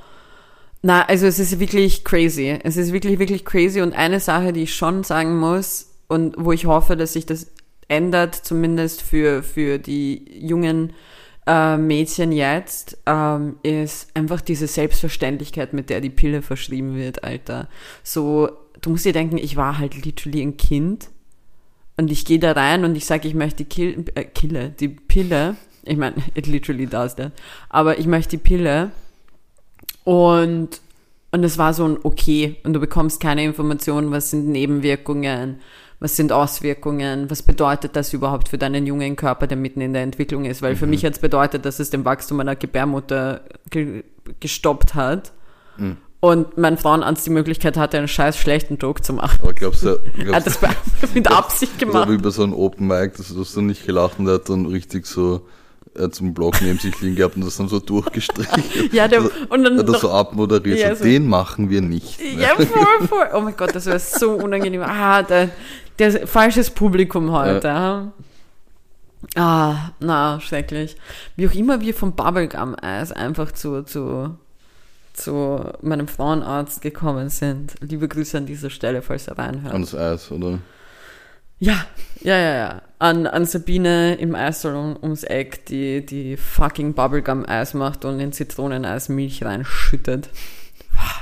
na, 0.82 1.04
also 1.04 1.26
es 1.28 1.40
ist 1.40 1.60
wirklich 1.60 2.04
crazy. 2.04 2.60
Es 2.64 2.78
ist 2.78 2.94
wirklich, 2.94 3.20
wirklich 3.20 3.44
crazy. 3.44 3.82
Und 3.82 3.94
eine 3.94 4.20
Sache, 4.20 4.54
die 4.54 4.64
ich 4.64 4.76
schon 4.76 5.04
sagen 5.04 5.38
muss 5.38 5.92
und 6.08 6.36
wo 6.38 6.52
ich 6.52 6.66
hoffe, 6.66 6.96
dass 6.96 7.14
sich 7.14 7.26
das 7.26 7.48
ändert, 7.88 8.36
zumindest 8.36 9.02
für, 9.02 9.44
für 9.44 9.78
die 9.78 10.26
jungen 10.32 10.94
äh, 11.48 11.78
Mädchen 11.78 12.32
jetzt, 12.32 12.98
ähm, 13.06 13.58
ist 13.64 14.10
einfach 14.16 14.42
diese 14.42 14.68
Selbstverständlichkeit, 14.68 15.74
mit 15.74 15.90
der 15.90 16.02
die 16.02 16.10
Pille 16.10 16.42
verschrieben 16.42 16.96
wird, 16.96 17.24
Alter. 17.24 17.68
So, 18.04 18.50
du 18.82 18.90
musst 18.90 19.06
dir 19.06 19.14
denken, 19.14 19.38
ich 19.38 19.56
war 19.56 19.78
halt 19.78 20.04
literally 20.06 20.42
ein 20.42 20.58
Kind 20.58 21.10
und 21.98 22.12
ich 22.12 22.26
gehe 22.26 22.40
da 22.40 22.52
rein 22.52 22.84
und 22.84 22.96
ich 22.96 23.06
sage, 23.06 23.28
ich 23.28 23.34
möchte 23.34 23.64
die 23.64 23.70
Kill, 23.70 24.06
äh, 24.16 24.26
Kille, 24.26 24.72
die 24.72 24.90
Pille. 24.90 25.56
Ich 25.84 25.98
meine, 25.98 26.16
it 26.34 26.48
literally 26.48 26.88
does 26.88 27.16
that. 27.16 27.32
Aber 27.70 28.00
ich 28.00 28.08
möchte 28.08 28.38
die 28.38 28.44
Pille. 28.44 28.92
Und, 30.04 30.82
und 31.32 31.44
es 31.44 31.58
war 31.58 31.74
so 31.74 31.88
ein 31.88 31.98
okay. 32.04 32.58
Und 32.64 32.74
du 32.74 32.80
bekommst 32.80 33.20
keine 33.20 33.44
Informationen, 33.44 34.12
was 34.12 34.32
sind 34.32 34.48
Nebenwirkungen, 34.50 35.60
was 36.00 36.16
sind 36.16 36.32
Auswirkungen, 36.32 37.30
was 37.30 37.42
bedeutet 37.42 37.96
das 37.96 38.14
überhaupt 38.14 38.50
für 38.50 38.58
deinen 38.58 38.86
jungen 38.86 39.16
Körper, 39.16 39.48
der 39.48 39.58
mitten 39.58 39.82
in 39.82 39.94
der 39.94 40.04
Entwicklung 40.04 40.46
ist. 40.46 40.62
Weil 40.62 40.76
für 40.76 40.88
mich 40.88 41.06
hat 41.06 41.14
es 41.14 41.20
bedeutet, 41.20 41.66
dass 41.66 41.80
es 41.80 41.90
den 41.90 42.06
Wachstum 42.06 42.38
meiner 42.38 42.56
Gebärmutter 42.56 43.42
ge 43.70 44.04
gestoppt 44.40 44.96
hat. 44.96 45.34
Und 46.20 46.58
mein 46.58 46.78
Frauenarzt 46.78 47.26
die 47.28 47.30
Möglichkeit 47.30 47.78
hatte, 47.78 47.98
einen 48.00 48.08
scheiß 48.08 48.38
schlechten 48.38 48.78
Joke 48.78 49.02
zu 49.04 49.14
machen. 49.14 49.40
Aber 49.44 49.54
glaubst 49.54 49.84
du, 49.84 49.90
Er 50.18 50.36
hat 50.36 50.46
glaubst 50.60 50.64
das 51.02 51.14
mit 51.14 51.30
Absicht 51.30 51.80
du, 51.80 51.86
gemacht. 51.86 52.10
wie 52.10 52.18
bei 52.18 52.32
so 52.32 52.42
einem 52.44 52.54
Open 52.54 52.88
Mic, 52.88 53.18
dass 53.18 53.30
du 53.30 53.40
hast 53.42 53.56
dann 53.56 53.68
nicht 53.68 53.86
gelacht 53.86 54.18
und 54.18 54.28
er 54.28 54.36
hat 54.36 54.50
dann 54.50 54.66
richtig 54.66 55.06
so 55.06 55.46
er 55.94 56.10
so 56.12 56.24
einen 56.24 56.34
Block 56.34 56.62
neben 56.62 56.78
sich 56.78 57.00
liegen 57.02 57.16
gehabt 57.16 57.36
und 57.36 57.46
das 57.46 57.58
dann 57.58 57.70
so 57.70 57.80
durchgestrichen. 57.80 58.64
Ja, 58.92 59.08
der, 59.08 59.22
Also, 59.22 59.32
und 59.50 59.64
dann 59.64 59.78
hat 59.80 59.88
er 59.88 60.00
so 60.00 60.10
abmoderiert, 60.12 60.80
Ja, 60.80 60.96
so, 60.96 61.04
den 61.04 61.28
machen 61.28 61.70
wir 61.70 61.82
nicht. 61.82 62.20
Ja, 62.22 62.56
voll, 62.56 63.08
voll. 63.08 63.28
Oh 63.34 63.42
mein 63.42 63.56
Gott, 63.56 63.74
das 63.74 63.86
wäre 63.86 64.00
so 64.00 64.32
unangenehm. 64.32 64.82
Ah, 64.82 65.24
der, 65.24 65.50
der 66.00 66.28
falsches 66.28 66.70
Publikum 66.70 67.32
heute. 67.32 67.68
Ja. 67.68 68.12
Ah, 69.36 69.92
na, 70.00 70.40
schrecklich. 70.40 70.96
Wie 71.36 71.48
auch 71.48 71.54
immer 71.54 71.82
wir 71.82 71.94
vom 71.94 72.16
Bubblegum-Eis 72.16 73.12
einfach 73.12 73.52
zu, 73.52 73.84
zu, 73.84 74.38
zu 75.14 75.74
meinem 75.82 76.08
Frauenarzt 76.08 76.82
gekommen 76.82 77.30
sind. 77.30 77.74
Liebe 77.82 78.08
Grüße 78.08 78.38
an 78.38 78.46
dieser 78.46 78.70
Stelle, 78.70 79.02
falls 79.02 79.28
er 79.28 79.38
reinhört. 79.38 79.74
An 79.74 79.82
das 79.82 79.96
Eis, 79.96 80.32
oder? 80.32 80.60
Ja, 81.58 81.86
ja, 82.22 82.38
ja, 82.38 82.56
ja. 82.56 82.82
An, 83.00 83.28
an 83.28 83.46
Sabine 83.46 84.16
im 84.16 84.36
Eissalon 84.36 84.98
ums 85.02 85.24
Eck, 85.24 85.66
die, 85.66 86.06
die 86.06 86.38
fucking 86.38 86.94
Bubblegum-Eis 86.94 87.74
macht 87.74 88.06
und 88.06 88.20
in 88.20 88.32
Zitroneneis 88.32 89.10
Milch 89.10 89.44
reinschüttet. 89.44 90.30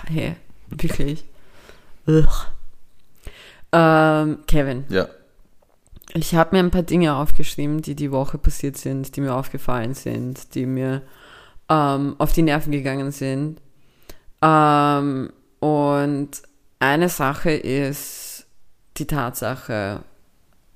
Hey, 0.08 0.36
wirklich. 0.70 1.24
Ugh. 2.08 2.28
Ähm, 3.74 4.40
Kevin, 4.48 4.86
Ja. 4.90 5.08
ich 6.14 6.36
habe 6.36 6.56
mir 6.56 6.60
ein 6.64 6.72
paar 6.72 6.84
Dinge 6.84 7.16
aufgeschrieben, 7.16 7.82
die 7.82 7.96
die 7.96 8.12
Woche 8.12 8.38
passiert 8.38 8.78
sind, 8.78 9.16
die 9.16 9.22
mir 9.22 9.34
aufgefallen 9.34 9.96
sind, 9.96 10.54
die 10.56 10.66
mir 10.68 11.02
ähm, 11.70 12.16
auf 12.20 12.34
die 12.34 12.44
Nerven 12.44 12.72
gegangen 12.72 13.12
sind. 13.12 13.60
Ähm, 14.42 15.32
und 15.60 16.30
eine 16.80 17.10
Sache 17.10 17.52
ist 17.52 18.46
die 18.98 19.08
Tatsache, 19.08 20.04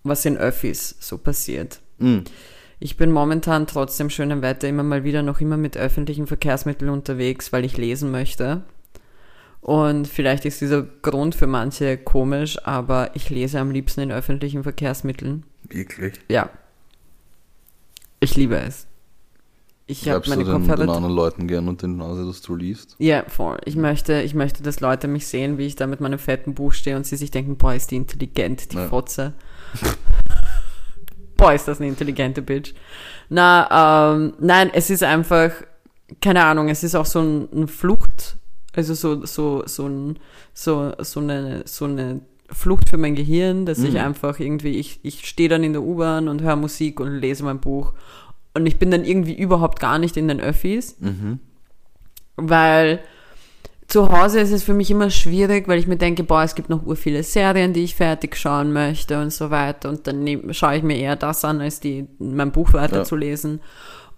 was 0.04 0.26
in 0.26 0.38
Öffis 0.38 0.96
so 1.00 1.18
passiert. 1.18 1.82
Mhm. 2.00 2.24
Ich 2.80 2.96
bin 2.96 3.12
momentan 3.12 3.68
trotz 3.68 3.98
dem 3.98 4.10
schönen 4.10 4.42
Wetter 4.42 4.68
immer 4.68 4.84
mal 4.84 5.04
wieder 5.04 5.24
noch 5.24 5.42
immer 5.42 5.58
mit 5.58 5.78
öffentlichen 5.78 6.28
Verkehrsmitteln 6.28 6.90
unterwegs, 6.90 7.52
weil 7.52 7.66
ich 7.66 7.76
lesen 7.78 8.12
möchte. 8.12 8.64
Und 9.68 10.08
vielleicht 10.08 10.46
ist 10.46 10.62
dieser 10.62 10.82
Grund 10.82 11.36
für 11.36 11.46
manche 11.46 11.98
komisch, 11.98 12.58
aber 12.66 13.14
ich 13.16 13.30
lese 13.30 13.60
am 13.60 13.70
liebsten 13.70 14.00
in 14.00 14.14
öffentlichen 14.14 14.64
Verkehrsmitteln. 14.64 15.44
Wirklich? 15.68 16.14
Ja. 16.30 16.50
Ich 18.22 18.38
liebe 18.38 18.56
es. 18.56 18.88
Ich 19.86 20.08
habe 20.08 20.30
meine 20.30 20.46
du 20.46 20.52
den, 20.52 20.62
den 20.62 20.68
Kopfhörer. 20.70 20.96
anderen 20.96 21.14
Leuten 21.14 21.48
gern 21.50 21.68
und 21.68 21.82
den 21.82 21.98
Nase, 21.98 22.26
dass 22.26 22.42
du 22.42 22.56
liest? 22.56 22.96
Ja, 22.98 23.26
voll. 23.28 23.58
Ich 23.66 23.76
möchte, 23.76 24.22
ich 24.22 24.34
möchte, 24.34 24.64
dass 24.64 24.80
Leute 24.80 25.10
mich 25.10 25.28
sehen, 25.28 25.58
wie 25.58 25.66
ich 25.66 25.76
da 25.76 25.86
mit 25.86 26.00
meinem 26.00 26.18
fetten 26.18 26.54
Buch 26.54 26.72
stehe 26.72 26.96
und 26.96 27.06
sie 27.06 27.18
sich 27.18 27.32
denken, 27.32 27.58
boah, 27.58 27.74
ist 27.74 27.92
die 27.92 27.98
intelligent, 27.98 28.72
die 28.72 28.78
Ja. 28.78 28.88
Fotze. 28.88 29.34
boah, 31.36 31.52
ist 31.52 31.68
das 31.68 31.82
eine 31.82 31.90
intelligente 31.90 32.42
Bitch. 32.42 32.74
Na, 33.28 34.14
ähm, 34.16 34.34
nein, 34.40 34.70
es 34.74 34.90
ist 34.90 35.04
einfach, 35.04 35.52
keine 36.22 36.46
Ahnung, 36.46 36.70
es 36.70 36.86
ist 36.86 36.96
auch 36.96 37.06
so 37.06 37.20
ein, 37.20 37.50
ein 37.54 37.68
Flucht, 37.68 38.38
also 38.78 38.94
so, 38.94 39.26
so, 39.26 39.64
so 39.66 39.88
ein, 39.88 40.18
so, 40.54 40.94
so 41.00 41.20
eine, 41.20 41.64
so 41.66 41.86
eine 41.86 42.22
Flucht 42.50 42.90
für 42.90 42.98
mein 42.98 43.16
Gehirn, 43.16 43.66
dass 43.66 43.80
ich 43.80 43.96
Mhm. 43.96 43.98
einfach 44.00 44.40
irgendwie, 44.40 44.78
ich, 44.78 45.00
ich 45.04 45.28
stehe 45.28 45.50
dann 45.50 45.64
in 45.64 45.74
der 45.74 45.82
U-Bahn 45.84 46.30
und 46.30 46.42
höre 46.42 46.56
Musik 46.56 47.00
und 47.02 47.20
lese 47.20 47.44
mein 47.44 47.60
Buch 47.60 47.94
und 48.54 48.66
ich 48.66 48.80
bin 48.80 48.90
dann 48.92 49.04
irgendwie 49.04 49.36
überhaupt 49.36 49.80
gar 49.82 50.00
nicht 50.00 50.16
in 50.16 50.28
den 50.30 50.40
Öffis 50.40 50.96
Mhm. 51.02 51.40
weil 52.38 53.00
zu 53.88 54.10
Hause 54.12 54.42
ist 54.42 54.52
es 54.52 54.64
für 54.64 54.74
mich 54.74 54.92
immer 54.92 55.10
schwierig, 55.10 55.68
weil 55.70 55.80
ich 55.80 55.88
mir 55.88 55.96
denke, 55.98 56.24
boah, 56.24 56.44
es 56.44 56.56
gibt 56.56 56.70
noch 56.70 56.86
ur 56.86 56.98
viele 56.98 57.24
Serien, 57.24 57.72
die 57.72 57.84
ich 57.86 57.96
fertig 57.96 58.36
schauen 58.36 58.74
möchte 58.74 59.22
und 59.22 59.32
so 59.32 59.50
weiter. 59.50 59.88
Und 59.88 60.08
dann 60.08 60.28
schaue 60.54 60.76
ich 60.76 60.84
mir 60.84 60.98
eher 60.98 61.16
das 61.16 61.46
an, 61.46 61.62
als 61.62 61.80
die, 61.80 62.06
mein 62.20 62.52
Buch 62.52 62.74
weiterzulesen. 62.74 63.62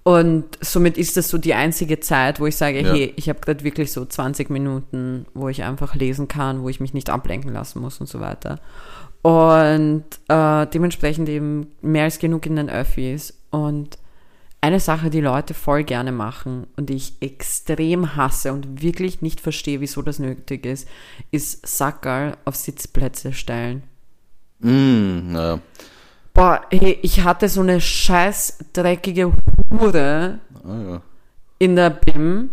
Und 0.10 0.45
somit 0.62 0.98
ist 0.98 1.17
das 1.17 1.30
so 1.30 1.38
die 1.38 1.54
einzige 1.54 2.00
Zeit, 2.00 2.39
wo 2.39 2.48
ich 2.48 2.56
sage, 2.58 2.82
Ja. 2.82 2.93
hey, 2.93 3.13
ich 3.15 3.30
habe 3.30 3.41
gerade 3.41 3.63
wirklich 3.63 3.91
so 3.91 4.04
20 4.06 4.50
Minuten, 4.50 5.28
wo 5.36 5.50
ich 5.50 5.63
einfach 5.63 5.93
lesen 5.93 6.28
kann, 6.28 6.63
wo 6.63 6.69
ich 6.69 6.80
mich 6.80 6.95
nicht 6.95 7.12
ablenken 7.12 7.54
lassen 7.54 7.80
muss 7.80 8.00
und 8.02 8.08
so 8.08 8.19
weiter. 8.19 8.60
Und 9.22 10.06
äh, 10.28 10.65
dementsprechend 10.65 11.30
eben 11.30 11.67
mehr 11.82 12.06
als 12.06 12.17
genug 12.17 12.48
in 12.48 12.56
den 12.56 12.69
Öffis. 12.72 13.36
Und 13.52 14.00
eine 14.62 14.80
Sache, 14.80 15.12
die 15.12 15.22
Leute 15.22 15.54
voll 15.54 15.84
gerne 15.84 16.12
machen 16.12 16.65
und 16.76 16.89
die 16.89 16.95
ich 16.95 17.13
extrem 17.22 18.15
hasse 18.15 18.52
und 18.52 18.82
wirklich 18.82 19.22
nicht 19.22 19.39
verstehe, 19.41 19.80
wieso 19.80 20.02
das 20.02 20.17
nötig 20.17 20.65
ist, 20.65 20.88
ist 21.30 21.67
Sackerl 21.67 22.36
auf 22.45 22.56
Sitzplätze 22.56 23.32
stellen. 23.32 23.84
Mhm, 24.60 25.34
naja. 25.34 25.60
Boah, 26.39 26.62
hey, 26.71 26.97
ich 27.02 27.25
hatte 27.25 27.49
so 27.49 27.60
eine 27.60 27.82
scheiß 27.82 28.60
dreckige 28.71 29.34
Hure 29.78 30.39
Ah, 30.63 30.82
ja. 30.89 31.02
in 31.58 31.75
der 31.75 31.89
BIM, 31.89 32.49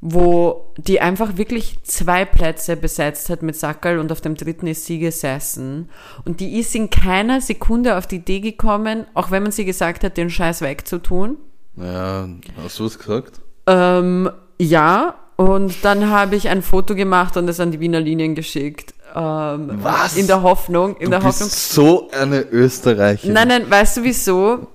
wo 0.00 0.72
die 0.76 1.00
einfach 1.00 1.36
wirklich 1.36 1.78
zwei 1.84 2.24
Plätze 2.24 2.76
besetzt 2.76 3.30
hat 3.30 3.42
mit 3.42 3.54
Sackerl 3.54 4.00
und 4.00 4.10
auf 4.10 4.20
dem 4.22 4.34
dritten 4.34 4.66
ist 4.66 4.86
sie 4.86 4.98
gesessen. 4.98 5.88
Und 6.24 6.40
die 6.40 6.58
ist 6.58 6.74
in 6.74 6.90
keiner 6.90 7.40
Sekunde 7.40 7.96
auf 7.96 8.08
die 8.08 8.16
Idee 8.16 8.40
gekommen, 8.40 9.06
auch 9.14 9.30
wenn 9.30 9.44
man 9.44 9.52
sie 9.52 9.64
gesagt 9.64 10.02
hat, 10.02 10.16
den 10.16 10.28
Scheiß 10.28 10.60
wegzutun. 10.60 11.36
Naja, 11.76 12.28
hast 12.60 12.80
du 12.80 12.86
was 12.86 12.98
gesagt? 12.98 13.40
Ähm, 13.68 14.28
ja, 14.60 15.14
und 15.36 15.84
dann 15.84 16.10
habe 16.10 16.34
ich 16.34 16.48
ein 16.48 16.60
Foto 16.62 16.96
gemacht 16.96 17.36
und 17.36 17.48
es 17.48 17.60
an 17.60 17.70
die 17.70 17.78
Wiener 17.78 18.00
Linien 18.00 18.34
geschickt. 18.34 18.94
Ähm, 19.14 19.78
Was? 19.82 20.16
In 20.16 20.26
der 20.26 20.42
Hoffnung, 20.42 20.96
in 20.96 21.04
du 21.06 21.10
der 21.10 21.18
bist 21.18 21.40
Hoffnung. 21.40 21.48
so 21.50 22.10
eine 22.10 22.40
Österreicherin. 22.40 23.32
Nein, 23.32 23.48
nein, 23.48 23.70
weißt 23.70 23.98
du 23.98 24.02
wieso? 24.02 24.66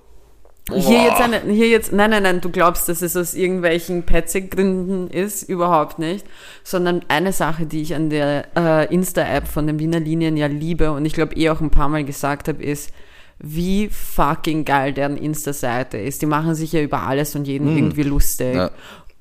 Hier 0.71 1.01
jetzt, 1.01 1.19
eine, 1.19 1.41
hier 1.51 1.67
jetzt, 1.67 1.91
nein, 1.91 2.11
nein, 2.11 2.21
nein, 2.21 2.41
du 2.41 2.49
glaubst, 2.49 2.87
dass 2.89 3.01
es 3.01 3.17
aus 3.17 3.33
irgendwelchen 3.33 4.03
Petzig-Gründen 4.03 5.07
ist, 5.07 5.41
überhaupt 5.49 5.97
nicht, 5.97 6.25
sondern 6.63 7.01
eine 7.07 7.33
Sache, 7.33 7.65
die 7.65 7.81
ich 7.81 7.95
an 7.95 8.11
der 8.11 8.45
äh, 8.55 8.93
Insta-App 8.93 9.47
von 9.47 9.65
den 9.65 9.79
Wiener 9.79 9.99
Linien 9.99 10.37
ja 10.37 10.45
liebe 10.45 10.91
und 10.91 11.05
ich 11.05 11.13
glaube 11.13 11.35
eh 11.35 11.49
auch 11.49 11.59
ein 11.59 11.71
paar 11.71 11.89
Mal 11.89 12.03
gesagt 12.03 12.47
habe, 12.47 12.61
ist, 12.61 12.91
wie 13.39 13.89
fucking 13.89 14.63
geil 14.63 14.93
deren 14.93 15.17
Insta-Seite 15.17 15.97
ist. 15.97 16.21
Die 16.21 16.27
machen 16.27 16.53
sich 16.53 16.71
ja 16.73 16.81
über 16.81 17.01
alles 17.03 17.35
und 17.35 17.47
jeden 17.47 17.75
irgendwie 17.75 18.03
lustig. 18.03 18.53
Ja. 18.53 18.69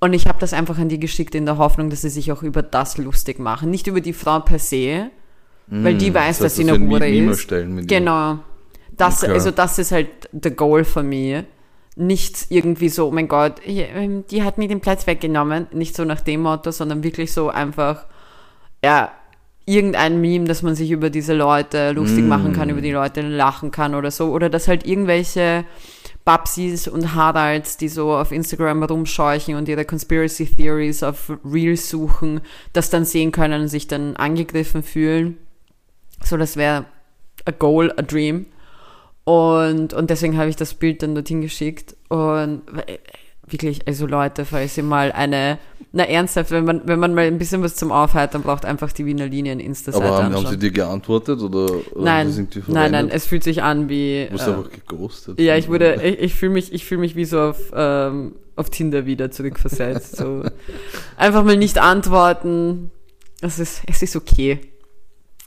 Und 0.01 0.13
ich 0.13 0.27
habe 0.27 0.39
das 0.39 0.53
einfach 0.53 0.79
an 0.79 0.89
die 0.89 1.01
geschickt 1.01 1.35
in 1.35 1.45
der 1.45 1.59
Hoffnung, 1.59 1.91
dass 1.91 2.03
sie 2.03 2.09
sich 2.11 2.31
auch 2.31 2.43
über 2.43 2.63
das 2.63 2.99
lustig 2.99 3.39
machen. 3.41 3.71
Nicht 3.71 3.87
über 3.89 4.01
die 4.01 4.13
Frau 4.13 4.39
per 4.41 4.59
se, 4.61 5.11
weil 5.67 5.97
die 5.99 6.15
weiß, 6.15 6.15
Mm, 6.15 6.15
das 6.15 6.27
heißt, 6.29 6.41
dass 6.43 6.57
sie 6.57 6.65
dass 6.65 6.75
eine 6.77 6.89
Hure 6.89 7.09
ist. 7.09 7.49
Genau. 7.89 8.39
Das, 8.97 9.23
Okay. 9.23 9.33
also 9.33 9.51
das 9.51 9.79
ist 9.79 9.93
halt 9.93 10.09
the 10.33 10.51
goal 10.51 10.85
von 10.85 11.09
mir. 11.09 11.45
Nicht 11.97 12.47
irgendwie 12.51 12.89
so, 12.89 13.09
oh 13.09 13.11
mein 13.11 13.27
Gott, 13.27 13.55
ähm, 13.67 14.25
die 14.31 14.45
hat 14.45 14.57
mir 14.57 14.69
den 14.69 14.81
Platz 14.81 15.07
weggenommen. 15.09 15.67
Nicht 15.73 15.97
so 15.97 16.05
nach 16.05 16.21
dem 16.21 16.43
Motto, 16.43 16.71
sondern 16.71 17.03
wirklich 17.03 17.33
so 17.33 17.49
einfach, 17.51 18.07
ja, 18.85 19.11
irgendein 19.67 20.21
Meme, 20.21 20.47
dass 20.47 20.63
man 20.63 20.75
sich 20.77 20.91
über 20.93 21.11
diese 21.11 21.35
Leute 21.35 21.91
lustig 21.91 22.25
Mm. 22.25 22.29
machen 22.29 22.53
kann, 22.53 22.71
über 22.71 22.81
die 22.81 22.93
Leute 22.93 23.21
lachen 23.23 23.71
kann 23.73 23.95
oder 23.97 24.11
so. 24.13 24.31
Oder 24.33 24.49
dass 24.49 24.69
halt 24.69 24.87
irgendwelche 24.87 25.65
Babsis 26.29 26.89
und 26.89 27.15
Haralds, 27.15 27.79
die 27.79 27.89
so 27.89 28.13
auf 28.13 28.33
Instagram 28.33 28.83
rumscheuchen 28.83 29.55
und 29.55 29.67
ihre 29.67 29.87
Conspiracy 29.87 30.45
Theories 30.45 31.03
auf 31.03 31.33
Reels 31.43 31.89
suchen, 31.89 32.43
das 32.75 32.91
dann 32.91 33.07
sehen 33.07 33.33
können 33.33 33.63
und 33.63 33.69
sich 33.69 33.89
dann 33.89 34.15
angegriffen 34.15 34.83
fühlen. 34.83 35.39
So, 36.23 36.37
das 36.37 36.59
wäre 36.59 36.85
a 37.47 37.51
goal, 37.51 37.95
a 37.97 38.03
dream. 38.03 38.45
Und, 39.25 39.95
und 39.95 40.11
deswegen 40.11 40.37
habe 40.37 40.51
ich 40.51 40.57
das 40.57 40.75
Bild 40.75 41.03
dann 41.03 41.15
dorthin 41.15 41.41
geschickt. 41.41 41.97
Und 42.11 42.61
wirklich, 43.53 43.87
also 43.87 44.07
Leute, 44.07 44.45
falls 44.45 44.77
ihr 44.77 44.83
mal 44.83 45.13
eine, 45.13 45.59
na 45.93 46.05
ernsthaft, 46.05 46.51
wenn 46.51 46.65
man, 46.65 46.83
wenn 46.87 46.99
man 46.99 47.15
mal 47.15 47.25
ein 47.25 47.39
bisschen 47.39 47.63
was 47.63 47.77
zum 47.77 47.93
Aufheitern 47.93 48.43
braucht, 48.43 48.65
einfach 48.65 48.93
die 48.93 49.07
Wiener 49.07 49.27
Linien 49.27 49.61
Insta-Seite 49.61 50.05
Aber 50.05 50.25
haben, 50.25 50.35
haben 50.35 50.47
sie 50.47 50.59
dir 50.59 50.71
geantwortet 50.71 51.41
oder, 51.41 51.67
nein, 51.97 52.31
sie 52.31 52.43
es 52.43 52.57
irgendwie 52.57 52.73
nein, 52.73 52.75
nein, 52.75 52.91
verwendet? 52.91 53.17
es 53.17 53.27
fühlt 53.27 53.45
sich 53.45 53.63
an 53.63 53.89
wie, 53.89 54.27
Du 54.27 54.33
bist 54.33 54.47
äh, 54.47 54.51
einfach 54.51 54.71
geghostet. 54.71 55.41
ja, 55.41 55.57
ich 55.57 55.69
wurde, 55.69 56.03
ich, 56.03 56.19
ich 56.19 56.35
fühle 56.35 56.53
mich, 56.53 56.73
ich 56.73 56.85
fühle 56.85 57.01
mich 57.01 57.17
wie 57.17 57.25
so 57.25 57.41
auf, 57.41 57.59
ähm, 57.75 58.35
auf 58.57 58.71
Tinder 58.71 59.07
wieder 59.07 59.31
zurückversetzt. 59.31 60.17
So. 60.17 60.43
Einfach 61.17 61.45
mal 61.45 61.57
nicht 61.57 61.79
antworten. 61.79 62.91
Es 63.41 63.61
ist, 63.61 63.83
es 63.87 64.03
ist 64.03 64.17
okay. 64.17 64.59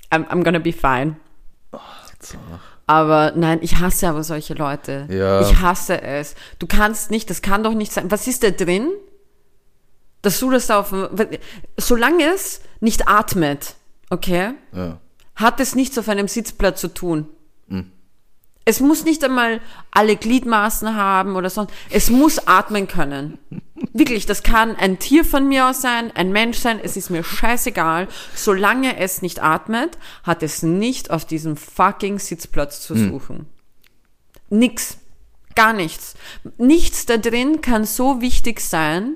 I'm, 0.09 0.25
I'm 0.27 0.43
gonna 0.43 0.59
be 0.59 0.71
fine. 0.71 1.17
So. 2.21 2.37
Aber 2.87 3.33
nein, 3.35 3.59
ich 3.61 3.79
hasse 3.79 4.07
aber 4.09 4.23
solche 4.23 4.53
Leute. 4.53 5.07
Ja. 5.09 5.41
Ich 5.41 5.59
hasse 5.61 6.01
es. 6.01 6.35
Du 6.59 6.67
kannst 6.67 7.09
nicht, 7.11 7.29
das 7.29 7.41
kann 7.41 7.63
doch 7.63 7.73
nicht 7.73 7.91
sein. 7.93 8.11
Was 8.11 8.27
ist 8.27 8.43
da 8.43 8.49
drin? 8.51 8.89
Dass 10.21 10.39
du 10.39 10.51
das 10.51 10.69
auf, 10.69 10.93
solange 11.77 12.23
es 12.33 12.61
nicht 12.79 13.07
atmet, 13.07 13.75
okay, 14.09 14.51
Ja. 14.71 14.99
hat 15.35 15.59
es 15.59 15.73
nichts 15.73 15.97
auf 15.97 16.09
einem 16.09 16.27
Sitzplatz 16.27 16.79
zu 16.81 16.89
tun. 16.89 17.27
Es 18.63 18.79
muss 18.79 19.05
nicht 19.05 19.23
einmal 19.23 19.59
alle 19.89 20.15
Gliedmaßen 20.15 20.95
haben 20.95 21.35
oder 21.35 21.49
sonst. 21.49 21.73
Es 21.89 22.09
muss 22.09 22.47
atmen 22.47 22.87
können. 22.87 23.39
Wirklich, 23.93 24.27
das 24.27 24.43
kann 24.43 24.75
ein 24.75 24.99
Tier 24.99 25.25
von 25.25 25.47
mir 25.47 25.67
aus 25.67 25.81
sein, 25.81 26.11
ein 26.15 26.31
Mensch 26.31 26.59
sein, 26.59 26.79
es 26.81 26.95
ist 26.95 27.09
mir 27.09 27.23
scheißegal. 27.23 28.07
Solange 28.35 28.97
es 28.97 29.23
nicht 29.23 29.41
atmet, 29.41 29.97
hat 30.23 30.43
es 30.43 30.61
nicht 30.61 31.09
auf 31.09 31.25
diesem 31.25 31.57
fucking 31.57 32.19
Sitzplatz 32.19 32.81
zu 32.81 32.95
suchen. 32.95 33.47
Nix. 34.49 34.97
Gar 35.55 35.73
nichts. 35.73 36.15
Nichts 36.57 37.05
da 37.05 37.17
drin 37.17 37.61
kann 37.61 37.85
so 37.85 38.21
wichtig 38.21 38.61
sein, 38.61 39.15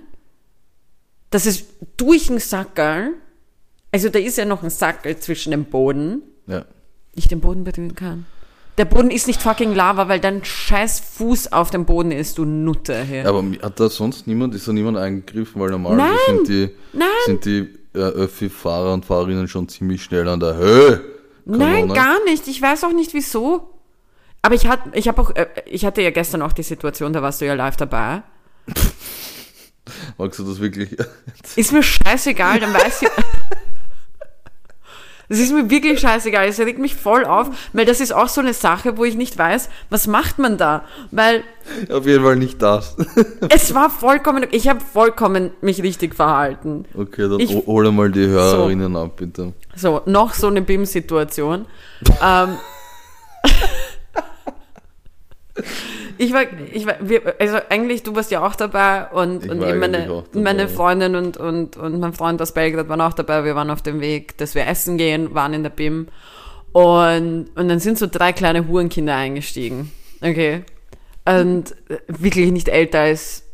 dass 1.30 1.46
es 1.46 1.66
durch 1.98 2.28
den 2.28 2.40
Sackerl, 2.40 3.14
also 3.92 4.10
da 4.10 4.20
ist 4.20 4.38
ja 4.38 4.46
noch 4.46 4.64
ein 4.64 4.70
Sackerl 4.70 5.18
zwischen 5.18 5.52
dem 5.52 5.66
Boden, 5.66 6.24
ja. 6.48 6.66
nicht 7.14 7.32
den 7.32 7.42
Boden 7.42 7.64
berühren 7.64 7.96
kann. 7.96 8.26
Der 8.78 8.86
Boden 8.86 9.10
ist 9.10 9.28
nicht 9.28 9.42
fucking 9.42 9.74
Lava, 9.74 10.10
weil 10.10 10.20
dein 10.20 10.44
scheiß 10.44 11.00
Fuß 11.00 11.54
auf 11.54 11.70
dem 11.70 11.86
Boden 11.86 12.12
ist, 12.12 12.38
du 12.38 12.46
Nutte. 12.46 13.04
Hier. 13.04 13.28
Aber 13.28 13.44
hat 13.62 13.80
da 13.80 13.90
sonst 13.90 14.28
niemand, 14.28 14.54
ist 14.54 14.68
da 14.68 14.74
niemand 14.74 14.98
eingegriffen, 14.98 15.62
weil 15.62 15.70
normal 15.70 16.18
sind 16.28 16.48
die, 16.50 16.70
Nein. 16.92 17.08
sind 17.26 17.46
die 17.46 17.70
äh, 17.94 18.00
Öffi-Fahrer 18.00 18.94
und 18.94 19.06
Fahrerinnen 19.06 19.48
schon 19.48 19.70
ziemlich 19.70 20.04
schnell 20.04 20.28
an 20.28 20.42
der 20.42 20.58
Höhe. 20.58 21.02
Nein, 21.46 21.88
gar 21.94 22.24
nicht. 22.26 22.48
Ich 22.48 22.62
weiß 22.62 22.84
auch 22.84 22.92
nicht 22.92 23.14
wieso. 23.14 23.70
Aber 24.42 24.56
ich, 24.56 24.68
hat, 24.68 24.82
ich, 24.94 25.08
hab 25.08 25.18
auch, 25.20 25.34
äh, 25.36 25.48
ich 25.66 25.86
hatte 25.86 26.02
ja 26.02 26.12
gestern 26.12 26.42
auch 26.42 26.54
die 26.54 26.64
Situation, 26.64 27.14
da 27.14 27.22
warst 27.22 27.42
du 27.42 27.46
ja 27.46 27.54
live 27.54 27.78
dabei. 27.78 28.24
Magst 30.18 30.40
du 30.40 30.44
das 30.44 30.60
wirklich? 30.60 30.98
Ist 31.56 31.72
mir 31.72 31.84
scheißegal, 31.84 32.60
dann 32.60 32.74
weiß 32.74 33.04
ich. 33.04 33.10
Es 35.30 35.40
ist 35.40 35.52
mir 35.54 35.70
wirklich 35.70 36.00
scheißegal. 36.00 36.48
Es 36.48 36.60
regt 36.60 36.80
mich 36.80 36.96
voll 36.96 37.26
auf, 37.26 37.50
weil 37.74 37.86
das 37.86 38.00
ist 38.00 38.14
auch 38.14 38.28
so 38.28 38.42
eine 38.42 38.54
Sache, 38.54 38.98
wo 38.98 39.06
ich 39.06 39.16
nicht 39.16 39.38
weiß, 39.38 39.70
was 39.90 40.08
macht 40.08 40.38
man 40.40 40.58
da? 40.58 40.84
Weil 41.12 41.44
Auf 41.92 42.06
jeden 42.06 42.24
Fall 42.24 42.36
nicht 42.36 42.62
das. 42.62 42.96
es 43.50 43.74
war 43.74 43.90
vollkommen, 43.90 44.46
ich 44.52 44.68
habe 44.68 44.80
vollkommen 44.82 45.52
mich 45.62 45.82
richtig 45.82 46.16
verhalten. 46.16 46.86
Okay, 46.96 47.24
dann 47.30 47.40
Ich- 47.40 47.54
ho- 47.54 47.64
hol 47.66 47.92
mal 47.92 48.12
die 48.12 48.28
Hörerinnen 48.28 48.96
ab, 48.96 49.18
bitte. 49.18 49.54
So, 49.76 50.02
noch 50.06 50.34
so 50.34 50.48
eine 50.48 50.62
BIM-Situation. 50.62 51.66
ähm, 52.24 52.50
ich 56.18 56.34
war, 56.34 56.44
ich 56.72 56.86
war, 56.86 56.96
wir, 57.02 57.36
also 57.40 57.58
eigentlich, 57.70 58.04
du 58.04 58.16
warst 58.16 58.32
ja 58.32 58.46
auch 58.46 58.56
dabei 58.56 59.08
und, 59.08 59.46
Ich 59.46 59.52
und 59.52 59.62
eben 59.62 59.80
meine, 59.80 60.24
meine 60.34 60.68
Freundin 60.68 61.16
und, 61.16 61.38
und, 61.38 61.78
und 61.78 62.00
mein 62.00 62.14
Freund 62.14 62.42
aus 62.42 62.54
Belgrad 62.54 62.90
waren 62.90 63.02
auch 63.02 63.14
dabei. 63.14 63.44
Wir 63.44 63.56
waren 63.56 63.70
auf 63.70 63.82
dem 63.82 64.02
Weg, 64.02 64.38
dass 64.38 64.56
wir 64.56 64.68
essen 64.68 64.98
gehen, 64.98 65.34
waren 65.34 65.54
in 65.54 65.64
der 65.64 65.70
BIM. 65.70 66.08
Und, 66.72 67.48
und 67.56 67.70
dann 67.70 67.80
sind 67.80 67.98
so 67.98 68.08
drei 68.08 68.34
kleine 68.34 68.68
Hurenkinder 68.68 69.16
eingestiegen. 69.16 69.92
Okay. 70.22 70.64
Und 71.26 71.76
wirklich 72.08 72.52
nicht 72.52 72.70
älter 72.70 73.00
als 73.00 73.46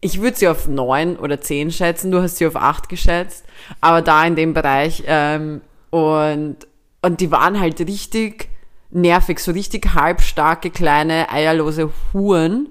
ich 0.00 0.20
würde 0.20 0.36
sie 0.36 0.48
auf 0.48 0.68
neun 0.68 1.16
oder 1.16 1.40
zehn 1.40 1.70
schätzen, 1.70 2.10
du 2.10 2.22
hast 2.22 2.36
sie 2.36 2.46
auf 2.46 2.56
acht 2.56 2.88
geschätzt, 2.88 3.44
aber 3.80 4.02
da 4.02 4.24
in 4.24 4.36
dem 4.36 4.54
Bereich 4.54 5.02
ähm, 5.06 5.62
und, 5.90 6.58
und 7.02 7.20
die 7.20 7.30
waren 7.30 7.58
halt 7.58 7.80
richtig 7.80 8.48
nervig, 8.90 9.40
so 9.40 9.52
richtig 9.52 9.94
halbstarke, 9.94 10.70
kleine, 10.70 11.30
eierlose 11.30 11.90
Huren, 12.12 12.68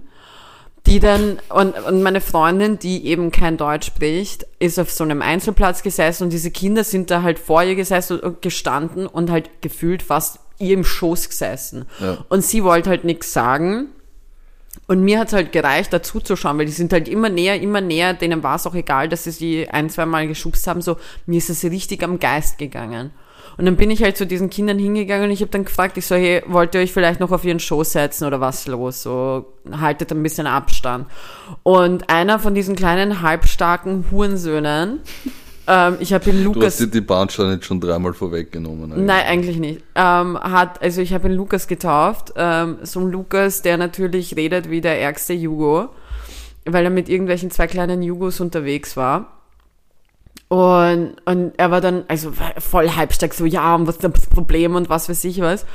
die 0.85 0.99
dann, 0.99 1.39
und, 1.49 1.77
und 1.85 2.03
meine 2.03 2.21
Freundin, 2.21 2.77
die 2.77 3.05
eben 3.07 3.31
kein 3.31 3.57
Deutsch 3.57 3.87
spricht, 3.87 4.45
ist 4.59 4.79
auf 4.79 4.91
so 4.91 5.03
einem 5.03 5.21
Einzelplatz 5.21 5.81
gesessen 5.81 6.25
und 6.25 6.33
diese 6.33 6.51
Kinder 6.51 6.83
sind 6.83 7.09
da 7.09 7.23
halt 7.23 7.39
vor 7.39 7.63
ihr 7.63 7.75
gesessen 7.75 8.19
und 8.19 8.41
gestanden 8.41 9.07
und 9.07 9.31
halt 9.31 9.61
gefühlt 9.61 10.03
fast 10.03 10.39
ihr 10.59 10.73
im 10.75 10.83
Schoß 10.83 11.29
gesessen. 11.29 11.85
Ja. 11.99 12.19
Und 12.29 12.43
sie 12.43 12.63
wollte 12.63 12.89
halt 12.89 13.03
nichts 13.03 13.33
sagen. 13.33 13.87
Und 14.87 15.01
mir 15.03 15.19
hat's 15.19 15.33
halt 15.33 15.51
gereicht, 15.51 15.91
dazu 15.91 16.19
zu 16.19 16.35
schauen, 16.35 16.59
weil 16.59 16.67
die 16.67 16.71
sind 16.71 16.93
halt 16.93 17.07
immer 17.07 17.29
näher, 17.29 17.59
immer 17.59 17.81
näher. 17.81 18.13
Denen 18.13 18.43
war 18.43 18.57
es 18.57 18.67
auch 18.67 18.75
egal, 18.75 19.09
dass 19.09 19.23
sie 19.23 19.31
sie 19.31 19.69
ein, 19.69 19.89
zwei 19.89 20.05
Mal 20.05 20.27
geschubst 20.27 20.67
haben. 20.67 20.81
So, 20.81 20.97
mir 21.25 21.39
ist 21.39 21.49
es 21.49 21.63
richtig 21.63 22.03
am 22.03 22.19
Geist 22.19 22.59
gegangen. 22.59 23.11
Und 23.57 23.65
dann 23.65 23.77
bin 23.77 23.89
ich 23.89 24.03
halt 24.03 24.17
zu 24.17 24.25
diesen 24.25 24.49
Kindern 24.49 24.77
hingegangen 24.79 25.25
und 25.25 25.31
ich 25.31 25.41
habe 25.41 25.51
dann 25.51 25.65
gefragt, 25.65 25.97
ich 25.97 26.05
so, 26.05 26.15
hey, 26.15 26.43
wollt 26.47 26.75
ihr 26.75 26.81
euch 26.81 26.91
vielleicht 26.91 27.19
noch 27.19 27.31
auf 27.31 27.45
ihren 27.45 27.59
Schoß 27.59 27.93
setzen 27.93 28.25
oder 28.25 28.41
was 28.41 28.67
los? 28.67 29.03
So, 29.03 29.53
haltet 29.71 30.11
ein 30.11 30.21
bisschen 30.21 30.47
Abstand. 30.47 31.07
Und 31.63 32.09
einer 32.09 32.39
von 32.39 32.53
diesen 32.53 32.75
kleinen, 32.75 33.21
halbstarken 33.21 34.05
Hurensöhnen, 34.11 34.99
ähm, 35.67 35.97
ich 35.99 36.13
habe 36.13 36.29
ihn 36.29 36.43
Du 36.43 36.53
Lukas... 36.53 36.73
hast 36.73 36.79
dir 36.81 36.87
die 36.87 37.01
Bahnsteine 37.01 37.53
jetzt 37.53 37.65
schon 37.65 37.79
dreimal 37.79 38.13
vorweggenommen. 38.13 38.91
eigentlich. 38.91 39.05
Nein, 39.05 39.25
eigentlich 39.25 39.57
nicht. 39.57 39.81
Ähm, 39.95 40.37
hat, 40.37 40.81
also 40.81 41.01
ich 41.01 41.13
habe 41.13 41.29
ihn 41.29 41.35
Lukas 41.35 41.67
getauft. 41.67 42.33
Ähm, 42.35 42.79
so 42.83 42.99
ein 42.99 43.09
Lukas, 43.09 43.61
der 43.61 43.77
natürlich 43.77 44.35
redet 44.35 44.69
wie 44.69 44.81
der 44.81 44.99
ärgste 44.99 45.33
Jugo, 45.33 45.89
weil 46.65 46.83
er 46.83 46.91
mit 46.91 47.07
irgendwelchen 47.07 47.51
zwei 47.51 47.67
kleinen 47.67 48.01
Jugos 48.01 48.41
unterwegs 48.41 48.97
war. 48.97 49.34
Und, 50.47 51.15
und 51.25 51.53
er 51.57 51.71
war 51.71 51.81
dann, 51.81 52.03
also 52.07 52.31
voll 52.57 52.89
halbstark, 52.89 53.33
so, 53.33 53.45
ja, 53.45 53.75
und 53.75 53.87
was 53.87 53.95
ist 53.95 54.03
das 54.03 54.27
Problem 54.27 54.75
und 54.75 54.89
was 54.89 55.09
weiß 55.09 55.23
ich 55.23 55.41
was. 55.41 55.65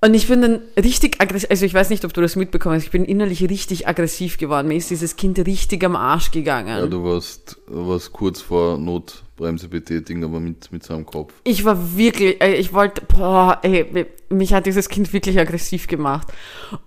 Und 0.00 0.14
ich 0.14 0.28
bin 0.28 0.40
dann 0.40 0.60
richtig 0.76 1.20
aggressiv, 1.20 1.50
also 1.50 1.66
ich 1.66 1.74
weiß 1.74 1.90
nicht, 1.90 2.04
ob 2.04 2.12
du 2.12 2.20
das 2.20 2.36
mitbekommen 2.36 2.76
hast, 2.76 2.84
ich 2.84 2.92
bin 2.92 3.04
innerlich 3.04 3.42
richtig 3.42 3.88
aggressiv 3.88 4.38
geworden. 4.38 4.68
Mir 4.68 4.76
ist 4.76 4.90
dieses 4.90 5.16
Kind 5.16 5.40
richtig 5.40 5.82
am 5.82 5.96
Arsch 5.96 6.30
gegangen. 6.30 6.68
Ja, 6.68 6.86
du 6.86 7.02
warst, 7.02 7.60
warst 7.66 8.12
kurz 8.12 8.40
vor 8.40 8.78
Notbremse 8.78 9.66
betätigen, 9.66 10.22
aber 10.22 10.38
mit, 10.38 10.70
mit 10.70 10.84
seinem 10.84 11.04
Kopf. 11.04 11.34
Ich 11.42 11.64
war 11.64 11.96
wirklich, 11.96 12.40
äh, 12.40 12.54
ich 12.54 12.72
wollte, 12.72 13.02
boah, 13.06 13.58
ey, 13.62 14.06
mich 14.28 14.54
hat 14.54 14.66
dieses 14.66 14.88
Kind 14.88 15.12
wirklich 15.12 15.36
aggressiv 15.40 15.88
gemacht. 15.88 16.28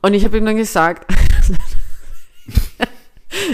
Und 0.01 0.13
ich 0.13 0.23
habe 0.23 0.37
ihm 0.37 0.45
dann 0.45 0.55
gesagt, 0.55 1.11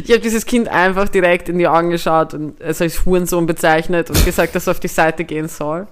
ich 0.04 0.12
habe 0.12 0.20
dieses 0.20 0.46
Kind 0.46 0.68
einfach 0.68 1.10
direkt 1.10 1.50
in 1.50 1.58
die 1.58 1.68
Augen 1.68 1.90
geschaut 1.90 2.34
und 2.34 2.60
es 2.60 2.82
als 2.82 3.06
Hurensohn 3.06 3.46
bezeichnet 3.46 4.10
und 4.10 4.24
gesagt, 4.26 4.56
dass 4.56 4.68
er 4.68 4.72
auf 4.72 4.80
die 4.80 4.88
Seite 4.88 5.24
gehen 5.24 5.48
soll. 5.48 5.88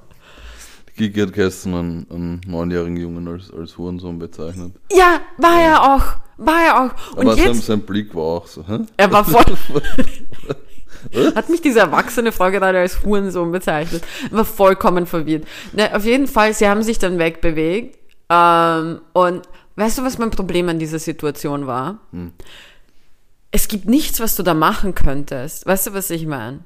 Kiki 0.98 1.20
hat 1.20 1.34
gestern 1.34 1.74
einen, 1.74 2.08
einen 2.10 2.42
neunjährigen 2.48 2.98
Jungen 2.98 3.28
als, 3.28 3.52
als 3.52 3.78
Hurensohn 3.78 4.18
bezeichnet. 4.18 4.74
Ja, 4.92 5.20
war 5.38 5.62
er 5.62 5.84
auch, 5.84 6.04
war 6.38 6.64
er 6.66 6.86
auch. 6.86 7.16
Und 7.18 7.28
aber 7.28 7.36
sein, 7.36 7.54
jetzt, 7.54 7.66
sein 7.66 7.82
Blick 7.82 8.16
war 8.16 8.24
auch 8.24 8.48
so, 8.48 8.66
hä? 8.66 8.80
er 8.96 9.12
war 9.12 9.26
voll, 9.26 9.44
hat 11.36 11.50
mich 11.50 11.62
diese 11.62 11.80
erwachsene 11.80 12.32
Frau 12.32 12.50
gerade 12.50 12.80
als 12.80 13.04
Hurensohn 13.04 13.52
bezeichnet. 13.52 14.04
Er 14.32 14.38
war 14.38 14.46
vollkommen 14.46 15.06
verwirrt. 15.06 15.46
Ne, 15.74 15.94
auf 15.94 16.06
jeden 16.06 16.28
Fall, 16.28 16.54
sie 16.54 16.68
haben 16.68 16.82
sich 16.82 16.98
dann 16.98 17.20
wegbewegt. 17.20 18.00
Ähm, 18.30 19.02
und 19.12 19.42
weißt 19.76 19.98
du, 19.98 20.04
was 20.04 20.18
mein 20.18 20.32
Problem 20.32 20.70
an 20.70 20.80
dieser 20.80 21.00
Situation 21.00 21.68
war? 21.68 22.00
Es 23.56 23.70
gibt 23.70 23.88
nichts, 23.88 24.20
was 24.20 24.36
du 24.36 24.44
da 24.44 24.54
machen 24.54 24.96
könntest. 24.96 25.66
Weißt 25.66 25.88
du, 25.88 25.94
was 25.94 26.10
ich 26.10 26.26
meine? 26.28 26.60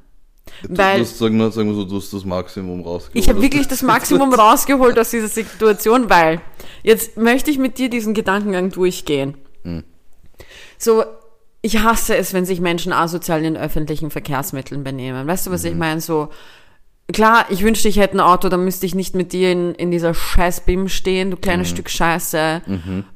Du, 0.63 0.75
Weil- 0.75 0.97
das, 0.97 1.19
sagen, 1.19 1.37
wir, 1.37 1.51
sagen 1.51 1.69
wir 1.69 1.75
so, 1.75 1.85
du 1.85 1.97
hast 1.97 2.11
das 2.11 2.25
Maximum 2.25 2.81
rausgeholt. 2.81 3.15
Ich 3.23 3.29
habe 3.29 3.43
wirklich 3.43 3.67
das 3.67 3.83
Maximum 3.83 4.33
rausgeholt 4.45 4.97
aus 4.97 5.11
dieser 5.11 5.27
Situation, 5.27 6.09
weil 6.09 6.41
jetzt 6.81 7.15
möchte 7.15 7.51
ich 7.51 7.59
mit 7.59 7.77
dir 7.77 7.91
diesen 7.91 8.15
Gedankengang 8.15 8.71
durchgehen. 8.71 9.35
So, 10.79 11.03
ich 11.61 11.77
hasse 11.77 12.17
es, 12.17 12.33
wenn 12.33 12.45
sich 12.47 12.59
Menschen 12.59 12.91
asozial 12.91 13.45
in 13.45 13.55
öffentlichen 13.55 14.09
Verkehrsmitteln 14.09 14.83
benehmen. 14.83 15.27
Weißt 15.27 15.45
du, 15.45 15.51
was 15.51 15.65
ich 15.65 15.75
meine? 15.75 16.01
So, 16.01 16.29
klar, 17.13 17.45
ich 17.49 17.61
wünschte, 17.61 17.87
ich 17.87 17.99
hätte 17.99 18.17
ein 18.17 18.21
Auto, 18.21 18.49
dann 18.49 18.63
müsste 18.63 18.87
ich 18.87 18.95
nicht 18.95 19.13
mit 19.13 19.31
dir 19.31 19.51
in, 19.51 19.75
in 19.75 19.91
dieser 19.91 20.15
scheiß 20.15 20.61
BIM 20.61 20.87
stehen, 20.87 21.29
du 21.29 21.37
kleines 21.37 21.69
Stück 21.69 21.87
Scheiße. 21.91 22.63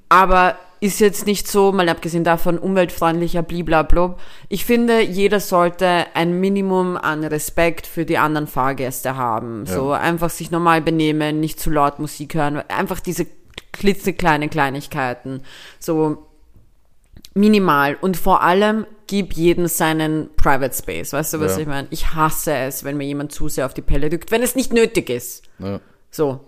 Aber 0.09 0.57
ist 0.83 0.99
jetzt 0.99 1.25
nicht 1.25 1.47
so, 1.47 1.71
mal 1.71 1.87
abgesehen 1.87 2.25
davon, 2.25 2.57
umweltfreundlicher, 2.57 3.41
bliblablub. 3.41 4.19
Ich 4.49 4.65
finde, 4.65 4.99
jeder 4.99 5.39
sollte 5.39 6.07
ein 6.13 6.41
Minimum 6.41 6.97
an 6.97 7.23
Respekt 7.23 7.87
für 7.87 8.03
die 8.03 8.17
anderen 8.17 8.47
Fahrgäste 8.47 9.15
haben. 9.15 9.65
So 9.65 9.93
einfach 9.93 10.29
sich 10.29 10.51
normal 10.51 10.81
benehmen, 10.81 11.39
nicht 11.39 11.57
zu 11.61 11.69
laut 11.69 11.99
Musik 11.99 12.35
hören, 12.35 12.57
einfach 12.67 12.99
diese 12.99 13.25
klitzekleine 13.71 14.49
Kleinigkeiten. 14.49 15.43
So 15.79 16.27
minimal 17.33 17.95
und 18.01 18.17
vor 18.17 18.41
allem 18.43 18.85
gib 19.07 19.33
jedem 19.33 19.67
seinen 19.67 20.35
Private 20.35 20.75
Space. 20.75 21.13
Weißt 21.13 21.33
du, 21.33 21.39
was 21.39 21.53
Ja. 21.55 21.59
ich 21.61 21.67
meine? 21.67 21.87
Ich 21.91 22.13
hasse 22.13 22.53
es, 22.55 22.83
wenn 22.83 22.97
mir 22.97 23.05
jemand 23.05 23.31
zu 23.31 23.47
sehr 23.47 23.65
auf 23.65 23.73
die 23.73 23.81
Pelle 23.81 24.11
rückt, 24.11 24.31
wenn 24.31 24.43
es 24.43 24.55
nicht 24.55 24.73
nötig 24.73 25.09
ist. 25.09 25.43
Ja. 25.59 25.79
So. 26.11 26.41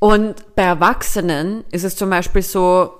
Und 0.00 0.56
bei 0.56 0.64
Erwachsenen 0.64 1.62
ist 1.70 1.84
es 1.84 1.94
zum 1.94 2.10
Beispiel 2.10 2.42
so, 2.42 2.94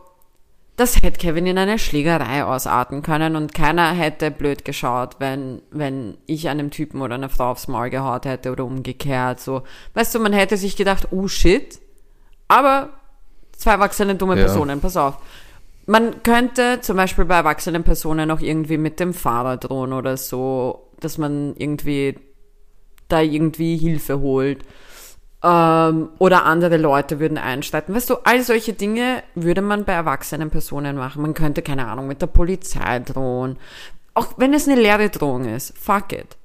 das 0.81 1.03
hätte 1.03 1.19
Kevin 1.19 1.47
in 1.47 1.59
eine 1.59 1.79
Schlägerei 1.79 2.43
ausarten 2.43 3.03
können 3.03 3.37
und 3.37 3.53
keiner 3.53 3.93
hätte 3.93 4.31
blöd 4.31 4.65
geschaut, 4.65 5.17
wenn, 5.19 5.61
wenn 5.71 6.17
ich 6.25 6.49
einem 6.49 6.71
Typen 6.71 7.03
oder 7.03 7.17
einer 7.17 7.29
Frau 7.29 7.51
aufs 7.51 7.69
Maul 7.69 7.91
gehaut 7.91 8.25
hätte 8.25 8.51
oder 8.51 8.65
umgekehrt. 8.65 9.41
So, 9.41 9.63
weißt 9.93 10.15
du, 10.15 10.21
man 10.21 10.33
hätte 10.33 10.57
sich 10.57 10.77
gedacht, 10.77 11.09
oh 11.11 11.29
shit, 11.29 11.79
aber 12.49 12.89
zwei 13.53 13.73
erwachsene 13.73 14.15
dumme 14.15 14.39
Ja. 14.39 14.45
Personen, 14.45 14.81
pass 14.81 14.97
auf. 14.97 15.19
Man 15.85 16.23
könnte 16.23 16.79
zum 16.81 16.97
Beispiel 16.97 17.27
bei 17.27 17.37
erwachsenen 17.37 17.85
Personen 17.85 18.31
auch 18.31 18.41
irgendwie 18.41 18.79
mit 18.79 19.01
dem 19.01 19.13
Fahrrad 19.13 19.65
drohen 19.69 19.93
oder 19.93 20.17
so, 20.17 20.89
dass 21.01 21.19
man 21.19 21.55
irgendwie 21.59 22.17
da 23.09 23.21
irgendwie 23.21 23.77
Hilfe 23.77 24.21
holt. 24.21 24.65
Ähm, 25.43 26.11
oder 26.19 26.45
andere 26.45 26.77
Leute 26.77 27.19
würden 27.19 27.39
einschreiten. 27.39 27.95
Weißt 27.95 28.11
du, 28.11 28.17
all 28.25 28.43
solche 28.43 28.75
Dinge 28.75 29.23
würde 29.35 29.63
man 29.63 29.85
bei 29.85 29.93
erwachsenen 29.95 30.51
Personen 30.51 30.97
machen. 30.97 31.23
Man 31.23 31.35
könnte, 31.35 31.63
keine 31.63 31.87
Ahnung, 31.87 32.07
mit 32.09 32.21
der 32.21 32.27
Polizei 32.27 32.99
drohen. 32.99 33.59
Auch 34.13 34.35
wenn 34.37 34.53
es 34.53 34.69
eine 34.69 34.81
leere 34.81 35.09
Drohung 35.09 35.47
ist. 35.47 35.77
Fuck 35.79 36.13
it. 36.13 36.37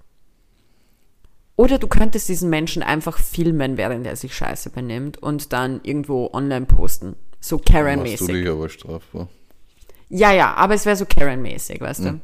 Oder 1.57 1.77
du 1.77 1.87
könntest 1.87 2.27
diesen 2.29 2.49
Menschen 2.49 2.83
einfach 2.83 3.17
filmen, 3.17 3.77
während 3.77 4.05
er 4.05 4.15
sich 4.15 4.35
scheiße 4.35 4.69
benimmt 4.69 5.17
und 5.21 5.53
dann 5.53 5.79
irgendwo 5.83 6.29
online 6.33 6.65
posten. 6.65 7.15
So 7.39 7.57
Machst 7.57 7.69
du 7.69 7.73
Karen-mäßig. 7.73 8.27
dich 8.27 8.49
aber 8.49 8.69
strafbar. 8.69 9.27
Ja, 10.09 10.31
ja, 10.31 10.53
aber 10.53 10.73
es 10.73 10.85
wäre 10.85 10.95
so 10.95 11.05
Karen-mäßig, 11.05 11.81
weißt 11.81 12.05
du? 12.05 12.19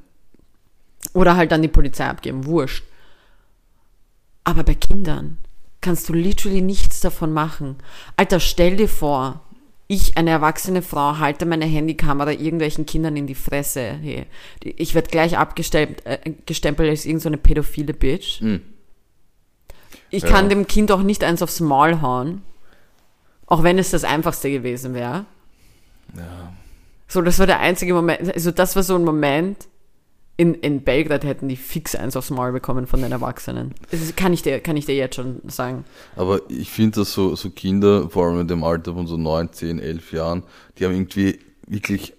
Oder 1.13 1.35
halt 1.35 1.51
dann 1.51 1.61
die 1.61 1.67
Polizei 1.67 2.05
abgeben, 2.05 2.45
wurscht. 2.45 2.83
Aber 4.43 4.63
bei 4.63 4.75
Kindern, 4.75 5.37
kannst 5.81 6.07
du 6.09 6.13
literally 6.13 6.61
nichts 6.61 6.99
davon 7.01 7.33
machen. 7.33 7.75
Alter, 8.17 8.39
stell 8.39 8.75
dir 8.77 8.87
vor, 8.87 9.41
ich, 9.87 10.17
eine 10.17 10.29
erwachsene 10.29 10.81
Frau, 10.81 11.17
halte 11.17 11.45
meine 11.45 11.65
Handykamera 11.65 12.31
irgendwelchen 12.31 12.85
Kindern 12.85 13.17
in 13.17 13.27
die 13.27 13.35
Fresse. 13.35 13.81
Hey, 14.01 14.25
ich 14.63 14.95
werde 14.95 15.09
gleich 15.09 15.37
abgestempelt 15.37 16.05
äh, 16.05 16.31
gestempelt 16.45 16.89
als 16.89 17.05
irgendeine 17.05 17.35
so 17.37 17.41
pädophile 17.43 17.93
Bitch. 17.93 18.41
Ich 20.09 20.23
Ja. 20.23 20.29
kann 20.29 20.49
dem 20.49 20.67
Kind 20.67 20.91
auch 20.91 21.01
nicht 21.01 21.23
eins 21.23 21.41
aufs 21.41 21.59
Maul 21.59 22.01
hauen. 22.01 22.41
Auch 23.47 23.63
wenn 23.63 23.77
es 23.77 23.91
das 23.91 24.05
Einfachste 24.05 24.49
gewesen 24.49 24.93
wäre. 24.93 25.25
Ja. 26.15 26.53
So, 27.07 27.21
das 27.21 27.39
war 27.39 27.47
der 27.47 27.59
einzige 27.59 27.93
Moment, 27.93 28.33
also 28.33 28.51
das 28.51 28.77
war 28.77 28.83
so 28.83 28.95
ein 28.95 29.03
Moment, 29.03 29.67
in, 30.41 30.55
in 30.55 30.81
Belgrad 30.81 31.23
hätten 31.23 31.49
die 31.49 31.55
fix 31.55 31.93
eins 31.93 32.17
aufs 32.17 32.31
Maul 32.31 32.51
bekommen 32.51 32.87
von 32.87 32.99
den 32.99 33.11
Erwachsenen. 33.11 33.75
Das 33.91 34.15
kann 34.15 34.33
ich 34.33 34.41
dir, 34.41 34.59
kann 34.59 34.75
ich 34.75 34.87
dir 34.87 34.95
jetzt 34.95 35.17
schon 35.17 35.39
sagen. 35.47 35.85
Aber 36.15 36.39
ich 36.49 36.71
finde, 36.71 37.01
dass 37.01 37.13
so, 37.13 37.35
so 37.35 37.51
Kinder, 37.51 38.09
vor 38.09 38.25
allem 38.25 38.39
in 38.39 38.47
dem 38.47 38.63
Alter 38.63 38.95
von 38.95 39.05
so 39.05 39.17
9, 39.17 39.53
10, 39.53 39.77
11 39.77 40.13
Jahren, 40.13 40.41
die 40.79 40.85
haben 40.85 40.93
irgendwie 40.93 41.37
wirklich 41.67 42.15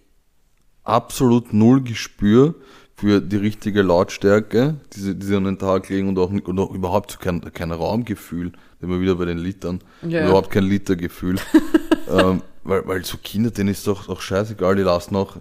absolut 0.84 1.52
null 1.52 1.82
Gespür 1.82 2.54
für 2.94 3.20
die 3.20 3.38
richtige 3.38 3.82
Lautstärke, 3.82 4.76
die 4.92 5.00
sie, 5.00 5.16
die 5.16 5.26
sie 5.26 5.34
an 5.34 5.42
den 5.42 5.58
Tag 5.58 5.88
legen 5.88 6.06
und 6.06 6.16
auch, 6.20 6.30
und 6.30 6.60
auch 6.60 6.70
überhaupt 6.70 7.18
kein, 7.18 7.40
kein 7.52 7.72
Raumgefühl. 7.72 8.52
Immer 8.80 9.00
wieder 9.00 9.16
bei 9.16 9.24
den 9.24 9.38
Litern. 9.38 9.80
Ja. 10.06 10.28
Überhaupt 10.28 10.50
kein 10.50 10.62
Litergefühl. 10.62 11.40
ähm, 12.08 12.40
weil, 12.62 12.86
weil 12.86 13.04
so 13.04 13.18
Kinder, 13.20 13.50
denen 13.50 13.70
ist 13.70 13.84
doch, 13.88 14.06
doch 14.06 14.20
scheißegal, 14.20 14.76
die 14.76 14.82
lassen 14.82 15.16
auch 15.16 15.38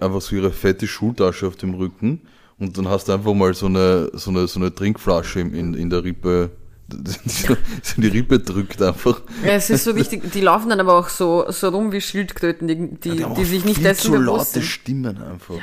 einfach 0.00 0.20
so 0.20 0.36
ihre 0.36 0.50
fette 0.52 0.86
Schultasche 0.86 1.46
auf 1.46 1.56
dem 1.56 1.74
Rücken 1.74 2.22
und 2.58 2.78
dann 2.78 2.88
hast 2.88 3.08
du 3.08 3.12
einfach 3.12 3.34
mal 3.34 3.54
so 3.54 3.66
eine, 3.66 4.10
so 4.14 4.30
eine, 4.30 4.46
so 4.48 4.60
eine 4.60 4.74
Trinkflasche 4.74 5.40
in, 5.40 5.74
in, 5.74 5.90
der 5.90 6.04
Rippe, 6.04 6.50
die 6.88 7.10
so 7.28 7.54
so 7.82 7.96
in 7.96 8.02
die 8.02 8.08
Rippe 8.08 8.38
drückt 8.38 8.80
einfach. 8.82 9.20
Ja, 9.44 9.52
es 9.52 9.70
ist 9.70 9.84
so 9.84 9.92
richtig, 9.92 10.32
die 10.32 10.40
laufen 10.40 10.70
dann 10.70 10.80
aber 10.80 10.98
auch 10.98 11.08
so, 11.08 11.44
so 11.50 11.68
rum 11.68 11.92
wie 11.92 12.00
Schildkröten, 12.00 12.66
die, 12.66 12.76
die, 12.76 12.96
Die 12.96 13.24
haben 13.24 13.34
die 13.34 13.42
auch 13.42 13.46
sich 13.46 13.64
nicht 13.64 13.84
dessen 13.84 14.02
zu 14.02 14.10
bewusst 14.12 14.26
laute 14.26 14.50
sind. 14.52 14.62
Stimmen 14.64 15.22
einfach. 15.22 15.56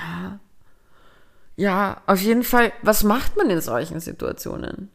Ja, 1.56 2.02
auf 2.08 2.22
jeden 2.22 2.44
Fall, 2.44 2.72
was 2.82 3.04
macht 3.04 3.38
man 3.38 3.50
in 3.50 3.62
solchen 3.62 4.00
Situationen? 4.00 4.90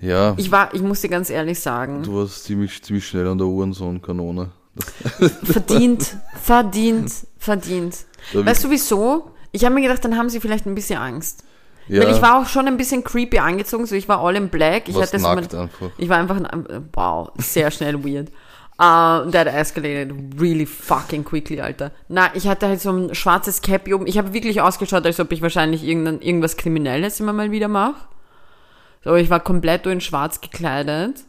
Ja, 0.00 0.34
Ich 0.36 0.50
war, 0.50 0.74
ich 0.74 0.82
muss 0.82 1.00
dir 1.00 1.08
ganz 1.08 1.30
ehrlich 1.30 1.60
sagen, 1.60 2.02
du 2.02 2.16
warst 2.16 2.44
ziemlich, 2.44 2.82
ziemlich 2.82 3.06
schnell 3.06 3.26
an 3.28 3.38
der 3.38 3.46
Uhrensohn-Kanone. 3.46 4.50
verdient, 5.44 6.16
verdient, 6.42 7.12
verdient. 7.38 7.96
Weißt 8.32 8.64
du 8.64 8.70
wieso? 8.70 9.30
Ich 9.52 9.64
habe 9.64 9.74
mir 9.74 9.82
gedacht, 9.82 10.04
dann 10.04 10.16
haben 10.16 10.28
sie 10.28 10.40
vielleicht 10.40 10.66
ein 10.66 10.74
bisschen 10.74 10.98
Angst. 10.98 11.44
ja, 11.88 12.02
Weil 12.02 12.14
ich 12.14 12.22
war 12.22 12.40
auch 12.40 12.46
schon 12.46 12.66
ein 12.66 12.76
bisschen 12.76 13.04
creepy 13.04 13.38
angezogen, 13.38 13.86
so 13.86 13.94
ich 13.94 14.08
war 14.08 14.20
all 14.20 14.34
in 14.36 14.48
black. 14.48 14.88
Ich 14.88 14.96
hatte 14.96 15.18
so 15.18 15.26
mein, 15.28 15.38
einfach. 15.38 15.68
ich 15.96 16.08
war 16.08 16.18
einfach, 16.18 16.36
ein- 16.36 16.88
wow, 16.92 17.30
sehr 17.38 17.70
schnell 17.70 18.02
weird. 18.04 18.30
Uh, 18.76 19.30
that 19.30 19.46
escalated 19.46 20.12
really 20.40 20.66
fucking 20.66 21.24
quickly, 21.24 21.60
Alter. 21.60 21.92
Na, 22.08 22.34
ich 22.34 22.48
hatte 22.48 22.66
halt 22.66 22.80
so 22.80 22.90
ein 22.90 23.14
schwarzes 23.14 23.62
Cappy 23.62 23.94
oben. 23.94 24.08
Ich 24.08 24.18
habe 24.18 24.32
wirklich 24.32 24.60
ausgeschaut, 24.60 25.06
als 25.06 25.20
ob 25.20 25.30
ich 25.30 25.42
wahrscheinlich 25.42 25.84
irgendein, 25.84 26.20
irgendwas 26.20 26.56
Kriminelles 26.56 27.20
immer 27.20 27.32
mal 27.32 27.52
wieder 27.52 27.68
mache. 27.68 27.94
So, 29.04 29.14
ich 29.14 29.30
war 29.30 29.38
komplett 29.38 29.84
nur 29.84 29.92
in 29.92 30.00
schwarz 30.00 30.40
gekleidet. 30.40 31.20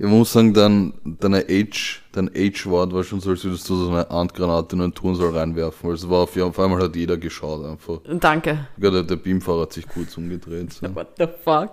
Ich 0.00 0.06
muss 0.06 0.32
sagen, 0.32 0.54
dein, 0.54 0.92
deine 1.04 1.46
Age, 1.48 2.02
dein 2.12 2.28
Age-Wort 2.28 2.92
war 2.92 3.02
schon 3.02 3.20
so, 3.20 3.30
als 3.30 3.42
würdest 3.42 3.68
du 3.68 3.74
so 3.74 3.90
eine 3.90 4.08
Handgranate 4.08 4.76
in 4.76 4.82
einen 4.82 4.94
Turnsaal 4.94 5.36
reinwerfen. 5.36 5.90
Also 5.90 6.08
war 6.08 6.20
auf, 6.20 6.36
auf 6.36 6.60
einmal 6.60 6.80
hat 6.80 6.94
jeder 6.94 7.16
geschaut 7.16 7.64
einfach. 7.64 7.98
Danke. 8.08 8.68
Sogar 8.76 8.92
der, 8.92 9.02
der 9.02 9.16
Beamfahrer 9.16 9.62
hat 9.62 9.72
sich 9.72 9.88
kurz 9.88 10.16
umgedreht. 10.16 10.72
So. 10.72 10.86
What 10.94 11.08
the 11.18 11.26
fuck? 11.42 11.72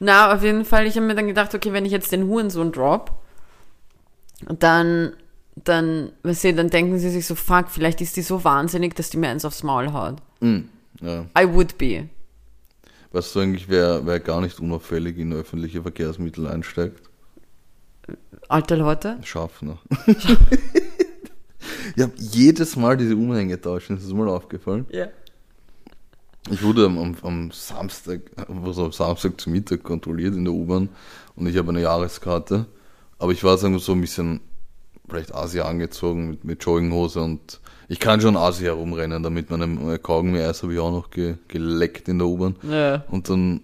Na, 0.00 0.34
auf 0.34 0.42
jeden 0.42 0.64
Fall, 0.64 0.88
ich 0.88 0.96
habe 0.96 1.06
mir 1.06 1.14
dann 1.14 1.28
gedacht, 1.28 1.54
okay, 1.54 1.72
wenn 1.72 1.84
ich 1.84 1.92
jetzt 1.92 2.10
den 2.10 2.26
Hurensohn 2.26 2.72
drop, 2.72 3.12
dann, 4.48 5.12
dann, 5.54 6.10
weißt 6.24 6.42
du, 6.42 6.54
dann 6.54 6.70
denken 6.70 6.98
sie 6.98 7.10
sich 7.10 7.24
so, 7.24 7.36
fuck, 7.36 7.68
vielleicht 7.68 8.00
ist 8.00 8.16
die 8.16 8.22
so 8.22 8.42
wahnsinnig, 8.42 8.96
dass 8.96 9.10
die 9.10 9.16
mir 9.16 9.28
eins 9.28 9.44
aufs 9.44 9.62
Maul 9.62 9.92
haut. 9.92 10.16
Mm, 10.40 10.62
ja. 11.02 11.24
I 11.38 11.46
would 11.46 11.78
be. 11.78 12.08
Weißt 13.12 13.32
du 13.36 13.40
eigentlich, 13.40 13.68
wer, 13.68 14.04
wer 14.06 14.18
gar 14.18 14.40
nicht 14.40 14.58
unauffällig 14.58 15.18
in 15.18 15.32
öffentliche 15.32 15.82
Verkehrsmittel 15.82 16.48
einsteigt? 16.48 17.09
Alte 18.48 18.74
Leute? 18.74 19.18
Schaffner. 19.22 19.78
ich 21.96 22.02
habe 22.02 22.12
jedes 22.16 22.76
Mal 22.76 22.96
diese 22.96 23.16
Umhänge 23.16 23.60
tauschen, 23.60 23.96
ist 23.96 24.06
das 24.06 24.12
mal 24.12 24.28
aufgefallen? 24.28 24.86
Ja. 24.90 25.08
Ich 26.50 26.62
wurde 26.62 26.86
am, 26.86 26.98
am, 26.98 27.16
am 27.22 27.50
Samstag, 27.50 28.22
also 28.48 28.86
am 28.86 28.92
Samstag 28.92 29.40
zu 29.40 29.50
Mittag 29.50 29.82
kontrolliert 29.82 30.34
in 30.34 30.44
der 30.44 30.54
U-Bahn 30.54 30.88
und 31.36 31.46
ich 31.46 31.56
habe 31.56 31.68
eine 31.70 31.82
Jahreskarte. 31.82 32.66
Aber 33.18 33.32
ich 33.32 33.44
war 33.44 33.58
sagen 33.58 33.74
wir 33.74 33.80
so 33.80 33.92
ein 33.92 34.00
bisschen 34.00 34.40
vielleicht 35.08 35.34
Asi 35.34 35.60
angezogen 35.60 36.30
mit, 36.30 36.44
mit 36.44 36.64
Jogginghose 36.64 37.20
und 37.20 37.60
ich 37.88 37.98
kann 37.98 38.20
schon 38.20 38.36
Asi 38.36 38.64
herumrennen, 38.64 39.22
damit 39.22 39.50
meinem 39.50 40.00
Kaugummi-Eis 40.00 40.62
habe 40.62 40.72
ich 40.72 40.78
auch 40.78 40.92
noch 40.92 41.10
ge, 41.10 41.34
geleckt 41.48 42.08
in 42.08 42.18
der 42.18 42.28
U-Bahn. 42.28 42.56
Ja. 42.62 43.04
Und 43.10 43.28
dann 43.28 43.62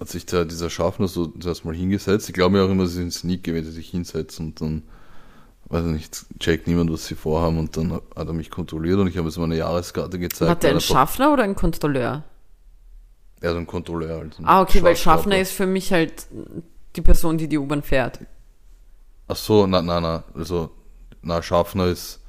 hat 0.00 0.08
sich 0.08 0.26
der, 0.26 0.44
dieser 0.44 0.70
Schaffner 0.70 1.08
so 1.08 1.26
zuerst 1.26 1.64
mal 1.64 1.74
hingesetzt. 1.74 2.28
Ich 2.28 2.34
glaube 2.34 2.56
mir 2.56 2.64
auch 2.64 2.70
immer, 2.70 2.86
sie 2.86 2.96
sind 2.96 3.12
Sneak 3.12 3.44
gewesen, 3.44 3.72
sich 3.72 3.90
hinsetzen 3.90 4.46
und 4.46 4.60
dann, 4.60 4.82
weiß 5.66 5.86
ich 5.86 5.92
nicht, 5.92 6.26
checkt 6.38 6.66
niemand, 6.66 6.92
was 6.92 7.06
sie 7.06 7.14
vorhaben 7.14 7.58
und 7.58 7.76
dann 7.76 7.92
hat 7.92 8.02
er 8.16 8.32
mich 8.32 8.50
kontrolliert 8.50 8.98
und 8.98 9.06
ich 9.06 9.16
habe 9.16 9.28
jetzt 9.28 9.38
meine 9.38 9.56
Jahreskarte 9.56 10.18
gezeigt. 10.18 10.50
Hat 10.50 10.62
der 10.62 10.68
weil 10.68 10.74
einen 10.74 10.80
Schaffner 10.80 11.32
oder 11.32 11.44
einen 11.44 11.54
Kontrolleur? 11.54 12.24
Ja, 13.42 13.52
so 13.52 13.58
ein 13.58 13.66
Kontrolleur 13.66 14.18
halt. 14.18 14.36
Ah, 14.42 14.62
okay, 14.62 14.82
weil. 14.82 14.96
Schaffner 14.96 15.38
ist 15.38 15.52
für 15.52 15.66
mich 15.66 15.92
halt 15.92 16.26
die 16.96 17.02
Person, 17.02 17.36
die 17.36 17.48
die 17.48 17.58
U-Bahn 17.58 17.82
fährt. 17.82 18.20
Ach 19.28 19.36
so, 19.36 19.66
nein, 19.66 19.84
nein, 19.84 20.02
nein. 20.02 20.22
Also, 20.34 20.70
na, 21.22 21.42
Schaffner 21.42 21.86
ist, 21.86 22.20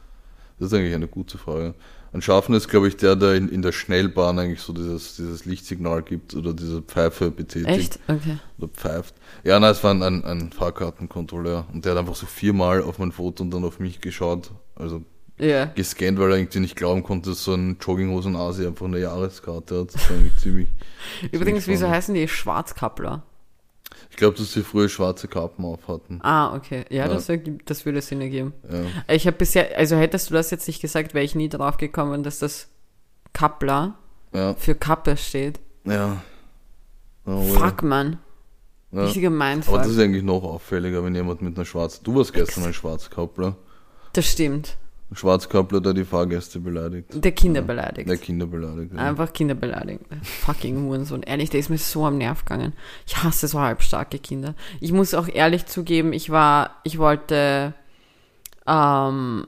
das 0.59 0.67
ist 0.67 0.73
eigentlich 0.73 0.95
eine 0.95 1.07
gute 1.07 1.37
Frage. 1.37 1.73
Ein 2.15 2.21
Schaffner 2.21 2.55
ist, 2.55 2.69
glaube 2.69 2.87
ich, 2.87 2.95
der, 2.95 3.17
der 3.17 3.33
in, 3.35 3.49
in 3.49 3.61
der 3.61 3.73
Schnellbahn 3.73 4.39
eigentlich 4.39 4.61
so 4.61 4.71
dieses, 4.71 5.17
dieses 5.17 5.43
Lichtsignal 5.43 6.01
gibt 6.01 6.33
oder 6.33 6.53
diese 6.53 6.81
Pfeife 6.81 7.29
betätigt. 7.29 7.67
Echt? 7.67 7.99
Okay. 8.07 8.37
Oder 8.57 8.69
pfeift. 8.69 9.15
Ja, 9.43 9.59
nein, 9.59 9.71
es 9.71 9.83
war 9.83 9.91
ein, 9.93 10.01
ein, 10.01 10.23
ein 10.23 10.51
Fahrkartenkontrolleur 10.53 11.65
und 11.73 11.83
der 11.83 11.91
hat 11.91 11.99
einfach 11.99 12.15
so 12.15 12.25
viermal 12.25 12.81
auf 12.83 12.99
mein 12.99 13.11
Foto 13.11 13.43
und 13.43 13.51
dann 13.51 13.65
auf 13.65 13.79
mich 13.79 13.99
geschaut. 13.99 14.51
Also 14.75 15.03
Ja. 15.37 15.65
gescannt, 15.65 16.17
weil 16.17 16.31
er 16.31 16.37
irgendwie 16.37 16.59
nicht 16.61 16.77
glauben 16.77 17.03
konnte, 17.03 17.31
dass 17.31 17.43
so 17.43 17.53
ein 17.53 17.77
Jogginghosen-Asi 17.81 18.65
einfach 18.65 18.85
eine 18.85 18.99
Jahreskarte 18.99 19.81
hat. 19.81 19.93
Das 19.93 20.09
war 20.09 20.15
irgendwie 20.15 20.35
ziemlich. 20.37 20.67
Übrigens, 21.33 21.67
wieso 21.67 21.79
spannend. 21.79 21.95
heißen 21.97 22.15
die 22.15 22.27
Schwarzkappler? 22.29 23.23
Ich 24.15 24.19
glaube, 24.19 24.37
dass 24.37 24.53
sie 24.53 24.63
früher 24.63 24.87
schwarze 24.87 25.27
Kappen 25.27 25.65
auf 25.65 25.89
hatten. 25.89 26.19
Ah, 26.23 26.55
okay. 26.55 26.85
Ja, 26.89 27.07
Ja. 27.07 27.13
Das, 27.13 27.29
das 27.65 27.85
würde 27.85 28.01
Sinn 28.01 28.21
ergeben. 28.21 28.53
Ja. 28.71 29.13
Ich 29.13 29.27
habe 29.27 29.35
bisher, 29.35 29.77
also 29.77 29.97
hättest 29.97 30.29
du 30.29 30.33
das 30.35 30.51
jetzt 30.51 30.65
nicht 30.69 30.81
gesagt, 30.81 31.13
wäre 31.13 31.25
ich 31.25 31.35
nie 31.35 31.49
drauf 31.49 31.75
gekommen, 31.75 32.23
dass 32.23 32.39
das 32.39 32.69
Kappler 33.33 33.95
Ja. 34.33 34.55
für 34.55 34.73
Kappe 34.73 35.17
steht. 35.17 35.59
Ja. 35.83 36.21
Oh, 37.25 37.41
Fuck, 37.41 37.83
man. 37.83 38.19
Ja. 38.93 39.03
Richtiger 39.03 39.27
Aber 39.27 39.35
Mindfuck. 39.35 39.75
das 39.79 39.87
Das, 39.87 39.95
ist 39.97 40.01
eigentlich 40.01 40.23
noch 40.23 40.43
auffälliger, 40.43 41.03
wenn 41.03 41.13
jemand 41.13 41.41
mit 41.41 41.57
einer 41.57 41.65
schwarzen. 41.65 42.05
Du 42.05 42.15
warst 42.15 42.31
gestern 42.31 42.63
ein 42.63 42.73
Schwarzkappler. 42.73 43.57
stimmt. 44.25 44.77
Ein 45.11 45.15
Schwarzkappler, 45.17 45.81
der 45.81 45.93
die 45.93 46.03
Fahrgäste 46.03 46.59
beleidigt. 46.59 47.09
Der 47.13 47.31
Kinder 47.31 47.61
beleidigt. 47.61 48.09
Der 48.09 48.17
Kinder 48.17 48.47
beleidigt. 48.47 48.91
Ja. 48.91 48.99
Einfach 48.99 49.31
Kinder 49.33 49.53
beleidigt. 49.53 50.01
Fucking 50.23 50.83
Hurensohn. 50.83 51.21
Ehrlich, 51.21 51.51
der 51.51 51.59
ist 51.59 51.69
mir 51.69 51.77
so 51.77 52.05
am 52.05 52.17
Nerv 52.17 52.43
gegangen. 52.43 52.73
Ich 53.05 53.23
hasse 53.23 53.47
so 53.47 53.59
halbstarke 53.59 54.17
Kinder. 54.17 54.55
Ich 54.79 54.91
muss 54.91 55.13
auch 55.13 55.27
ehrlich 55.27 55.67
zugeben, 55.67 56.11
ich 56.11 56.31
war, 56.31 56.81
ich 56.83 56.97
wollte, 56.97 57.75
ähm, 58.65 59.45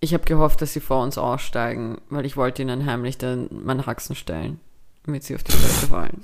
ich 0.00 0.14
habe 0.14 0.24
gehofft, 0.24 0.62
dass 0.62 0.72
sie 0.72 0.80
vor 0.80 1.02
uns 1.02 1.18
aussteigen, 1.18 1.98
weil 2.08 2.24
ich 2.24 2.38
wollte 2.38 2.62
ihnen 2.62 2.86
heimlich 2.86 3.18
dann 3.18 3.48
meine 3.50 3.84
Haxen 3.84 4.16
stellen, 4.16 4.60
damit 5.04 5.24
sie 5.24 5.34
auf 5.34 5.42
die 5.42 5.52
Fresse 5.52 5.88
fallen. 5.88 6.22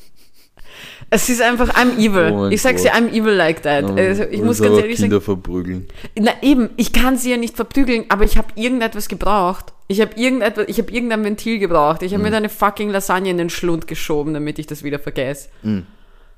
Es 1.10 1.28
ist 1.28 1.42
einfach, 1.42 1.74
I'm 1.74 1.98
evil. 1.98 2.32
Oh 2.32 2.48
ich 2.48 2.62
sag's 2.62 2.84
Gott. 2.84 2.92
I'm 2.92 3.10
evil 3.12 3.32
like 3.32 3.62
that. 3.62 3.88
Ja, 3.88 3.94
Also, 3.94 4.22
ich 4.24 4.42
muss 4.42 4.60
ganz 4.62 4.76
ehrlich 4.78 4.96
sagen, 4.98 5.10
Kinder 5.10 5.20
verprügeln. 5.20 5.88
na 6.16 6.32
eben, 6.42 6.70
ich 6.76 6.92
kann 6.92 7.16
sie 7.16 7.30
ja 7.30 7.36
nicht 7.36 7.56
verprügeln, 7.56 8.04
aber 8.08 8.24
ich 8.24 8.36
habe 8.38 8.48
irgendetwas 8.54 9.08
gebraucht. 9.08 9.72
Ich 9.88 10.00
habe 10.00 10.12
irgendetwas, 10.14 10.66
ich 10.68 10.78
habe 10.78 10.92
irgendein 10.92 11.24
Ventil 11.24 11.58
gebraucht. 11.58 12.02
Ich 12.02 12.12
habe 12.14 12.22
mir 12.22 12.30
da 12.30 12.36
eine 12.36 12.48
fucking 12.48 12.90
Lasagne 12.90 13.30
in 13.30 13.38
den 13.38 13.50
Schlund 13.50 13.88
geschoben, 13.88 14.34
damit 14.34 14.60
ich 14.60 14.66
das 14.68 14.84
wieder 14.84 15.00
vergesse. 15.00 15.48
Mhm. 15.62 15.86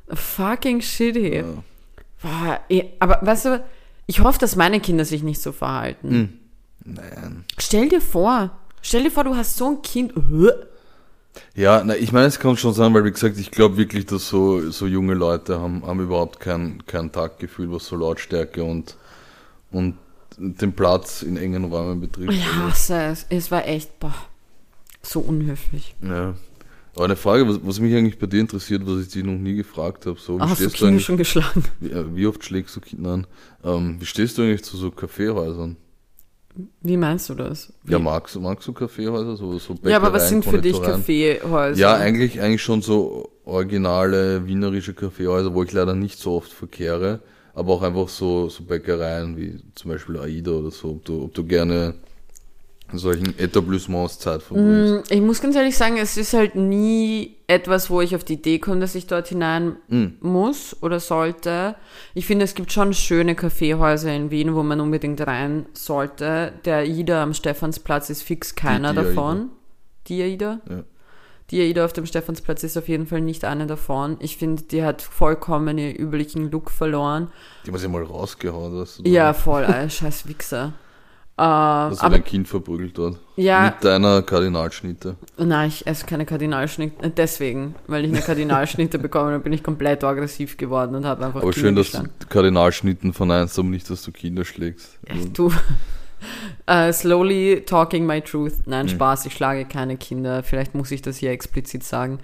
Fucking 0.09 0.81
shit, 0.81 1.17
hey. 1.17 1.37
Ja. 1.39 1.45
Boah, 2.23 2.61
aber 3.01 3.19
weißt 3.21 3.45
du, 3.47 3.65
ich 4.07 4.21
hoffe, 4.21 4.39
dass 4.39 4.57
meine 4.57 4.81
Kinder 4.81 5.05
sich 5.05 5.23
nicht 5.23 5.43
so 5.43 5.53
verhalten. 5.53 6.09
Mhm. 6.85 6.95
Nein. 6.95 7.45
Stell 7.59 7.89
dir 7.89 8.01
vor, 8.01 8.51
stell 8.81 9.03
dir 9.05 9.11
vor, 9.11 9.25
du 9.25 9.37
hast 9.37 9.57
so 9.57 9.71
ein 9.71 9.83
Kind. 9.83 10.13
Ja, 11.55 11.83
na, 11.85 11.97
ich 11.97 12.13
meine, 12.13 12.27
es 12.27 12.39
kann 12.39 12.57
schon 12.57 12.75
sein, 12.75 12.93
weil 12.95 13.05
wie 13.05 13.11
gesagt, 13.11 13.39
ich 13.39 13.51
glaube 13.51 13.77
wirklich, 13.77 14.07
dass 14.07 14.29
so, 14.29 14.71
so 14.71 14.87
junge 14.87 15.15
Leute 15.15 15.61
haben, 15.61 15.87
haben 15.87 16.01
überhaupt 16.01 16.41
kein, 16.41 16.85
kein 16.87 17.13
Taktgefühl, 17.13 17.71
was 17.73 17.87
so 17.87 17.97
Lautstärke 17.97 18.65
und, 18.65 18.97
und 19.71 19.97
den 20.39 20.73
Platz 20.73 21.23
in 21.23 21.37
engen 21.37 21.65
Räumen 21.65 22.01
betrifft. 22.01 22.33
Ich 22.33 22.55
hasse 22.55 23.03
es. 23.03 23.27
Es 23.29 23.51
war 23.51 23.67
echt, 23.67 23.99
boah, 24.01 24.15
so 25.03 25.21
unhöflich. 25.21 25.95
Ja. 26.03 26.35
Aber 26.95 27.05
eine 27.07 27.17
Frage, 27.17 27.49
was, 27.49 27.59
was 27.63 27.81
mich 27.81 27.95
eigentlich 27.95 28.19
bei 28.19 28.27
dir 28.27 28.41
interessiert, 28.41 28.83
was 28.85 29.03
ich 29.03 29.09
dich 29.09 29.25
noch 29.25 29.33
nie 29.33 29.55
gefragt 29.55 30.05
habe, 30.05 30.19
so, 30.19 30.39
wie 30.39 30.47
du 30.47 30.55
stehst 30.55 30.61
du 30.61 30.69
Kinder 30.71 30.89
eigentlich, 30.89 31.05
schon 31.05 31.17
geschlagen? 31.17 31.65
wie, 31.81 32.17
wie 32.17 32.27
oft 32.27 32.45
schlägst 32.45 32.77
du 32.77 32.81
Kinder 32.81 33.11
an? 33.13 33.27
Ähm, 33.65 33.97
wie 33.99 34.05
stehst 34.05 34.37
du 34.37 34.43
eigentlich 34.43 34.65
zu 34.65 34.77
so 34.77 34.91
Kaffeehäusern? 34.91 35.77
Wie 36.83 36.97
meinst 36.97 37.29
du 37.31 37.35
das? 37.35 37.73
Ja, 37.89 37.99
magst, 37.99 38.35
du- 38.35 38.41
magst 38.41 38.67
du 38.69 38.73
Kaffeehäuser? 38.73 39.37
So, 39.37 39.59
so 39.59 39.75
ja, 39.85 39.97
aber 39.97 40.13
was 40.13 40.29
sind 40.29 40.45
für 40.45 40.59
dich? 40.59 40.81
Kaffeehäuser? 40.81 41.81
Ja, 41.81 41.95
eigentlich, 41.95 42.41
eigentlich 42.41 42.63
schon 42.63 42.83
so 42.83 43.31
originale 43.45 44.47
wienerische 44.47 44.93
Kaffeehäuser, 44.95 45.55
wo 45.55 45.63
ich 45.63 45.73
leider 45.73 45.95
nicht 45.95 46.19
so 46.19 46.33
oft 46.37 46.53
verkehre, 46.53 47.21
aber 47.55 47.73
auch 47.73 47.83
einfach 47.83 48.09
so, 48.09 48.49
so 48.49 48.65
Bäckereien 48.65 49.37
wie 49.37 49.61
zum 49.75 49.91
Beispiel 49.93 50.19
Aida 50.19 50.51
oder 50.53 50.71
so, 50.71 50.91
ob 50.91 51.05
du, 51.05 51.25
ob 51.25 51.35
du 51.35 51.45
gerne 51.45 51.95
solchen 52.99 53.39
Etablissements 53.39 54.19
Zeit 54.19 54.43
verbringst. 54.43 55.11
Mm, 55.11 55.15
Ich 55.15 55.21
muss 55.21 55.41
ganz 55.41 55.57
ehrlich 55.57 55.77
sagen, 55.77 55.97
es 55.99 56.17
ist 56.17 56.33
halt 56.35 56.55
nie 56.55 57.37
etwas, 57.47 57.91
wo 57.91 58.01
ich 58.01 58.15
auf 58.17 58.25
die 58.25 58.35
Idee 58.35 58.59
komme, 58.59 58.81
dass 58.81 58.95
ich 58.95 59.07
dort 59.07 59.29
hinein 59.29 59.77
Mm. 59.89 60.07
muss 60.21 60.77
oder 60.83 61.01
sollte. 61.01 61.75
Ich 62.15 62.27
finde, 62.27 62.45
es 62.45 62.55
gibt 62.55 62.73
schon 62.73 62.95
schöne 62.95 63.35
Kaffeehäuser 63.35 64.15
in 64.15 64.31
Wien, 64.31 64.55
wo 64.55 64.63
man 64.63 64.81
unbedingt 64.81 65.21
rein 65.27 65.67
sollte. 65.75 66.53
Der 66.65 66.77
AIDA 66.79 67.23
am 67.23 67.35
Stephansplatz 67.35 68.11
ist 68.11 68.23
fix 68.23 68.55
keiner 68.55 68.93
die 68.93 68.99
AIDA. 68.99 69.09
davon. 69.09 69.51
Die 70.09 70.23
AIDA? 70.23 70.61
Ja. 70.69 70.83
Die 71.51 71.61
AIDA 71.61 71.85
auf 71.85 71.93
dem 71.93 72.07
Stephansplatz 72.07 72.63
ist 72.65 72.79
auf 72.79 72.89
jeden 72.89 73.07
Fall 73.07 73.21
nicht 73.21 73.45
eine 73.45 73.67
davon. 73.67 74.17
Ich 74.21 74.39
finde, 74.39 74.63
die 74.63 74.83
hat 74.83 75.03
vollkommen 75.03 75.77
ihren 75.77 75.95
üblichen 75.97 76.51
Look 76.51 76.71
verloren. 76.71 77.29
Die 77.67 77.71
haben 77.71 77.77
sie 77.79 77.89
mal 77.89 78.03
rausgehauen, 78.03 78.73
du 78.73 79.09
Ja, 79.11 79.35
voll, 79.35 79.65
äh, 79.65 79.91
scheiß 79.91 80.27
Wichser. 80.29 80.73
Äh, 81.39 81.43
dass 81.43 81.99
du 81.99 82.05
aber 82.05 82.17
dein 82.17 82.25
Kind 82.25 82.47
verprügelt 82.47 82.97
dort. 82.99 83.19
ja, 83.37 83.65
Mit 83.65 83.85
deiner 83.85 84.21
Kardinalschnitte. 84.23 85.17
Nein, 85.39 85.69
ich 85.69 85.87
esse 85.87 86.05
keine 86.05 86.27
Kardinalschnitte. 86.27 87.09
Deswegen, 87.11 87.75
weil 87.87 88.05
ich 88.05 88.13
eine 88.13 88.21
Kardinalschnitte 88.21 88.99
bekommen 89.01 89.33
habe, 89.33 89.43
bin 89.43 89.53
ich 89.55 89.63
komplett 89.63 90.05
aggressiv 90.05 90.59
geworden 90.59 90.95
und 90.95 91.07
habe 91.07 91.25
einfach 91.25 91.41
Aber 91.41 91.51
Kinder 91.53 91.85
schön, 91.85 92.03
dass 92.03 92.19
du. 92.19 92.27
Kardinalschnitten 92.29 93.15
verneinst, 93.15 93.59
aber 93.59 93.69
nicht, 93.69 93.89
dass 93.89 94.03
du 94.03 94.13
Kinder 94.13 94.45
schlägst. 94.45 94.99
Du, 95.33 95.51
äh, 96.67 96.93
slowly 96.93 97.63
talking 97.65 98.05
my 98.05 98.21
truth. 98.21 98.67
Nein, 98.67 98.91
Spaß, 98.91 99.25
ich 99.25 99.33
schlage 99.33 99.65
keine 99.65 99.97
Kinder. 99.97 100.43
Vielleicht 100.43 100.75
muss 100.75 100.91
ich 100.91 101.01
das 101.01 101.17
hier 101.17 101.31
explizit 101.31 101.83
sagen. 101.83 102.19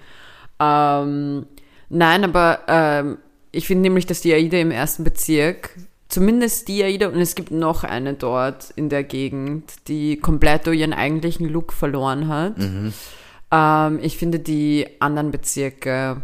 Ähm, 0.59 1.47
nein, 1.89 2.23
aber 2.23 2.59
ähm, 2.67 3.17
ich 3.51 3.65
finde 3.65 3.81
nämlich, 3.83 4.05
dass 4.05 4.21
die 4.21 4.33
AIDA 4.33 4.57
im 4.57 4.71
ersten 4.71 5.03
Bezirk, 5.03 5.71
zumindest 6.09 6.67
die 6.67 6.83
AIDA, 6.83 7.07
und 7.07 7.19
es 7.19 7.35
gibt 7.35 7.51
noch 7.51 7.83
eine 7.83 8.13
dort 8.15 8.71
in 8.75 8.89
der 8.89 9.03
Gegend, 9.03 9.71
die 9.87 10.17
komplett 10.17 10.67
ihren 10.67 10.93
eigentlichen 10.93 11.47
Look 11.47 11.71
verloren 11.71 12.27
hat. 12.27 12.57
Mhm. 12.57 12.93
Ähm, 13.51 13.99
ich 14.01 14.17
finde, 14.17 14.39
die 14.39 14.87
anderen 14.99 15.31
Bezirke 15.31 16.23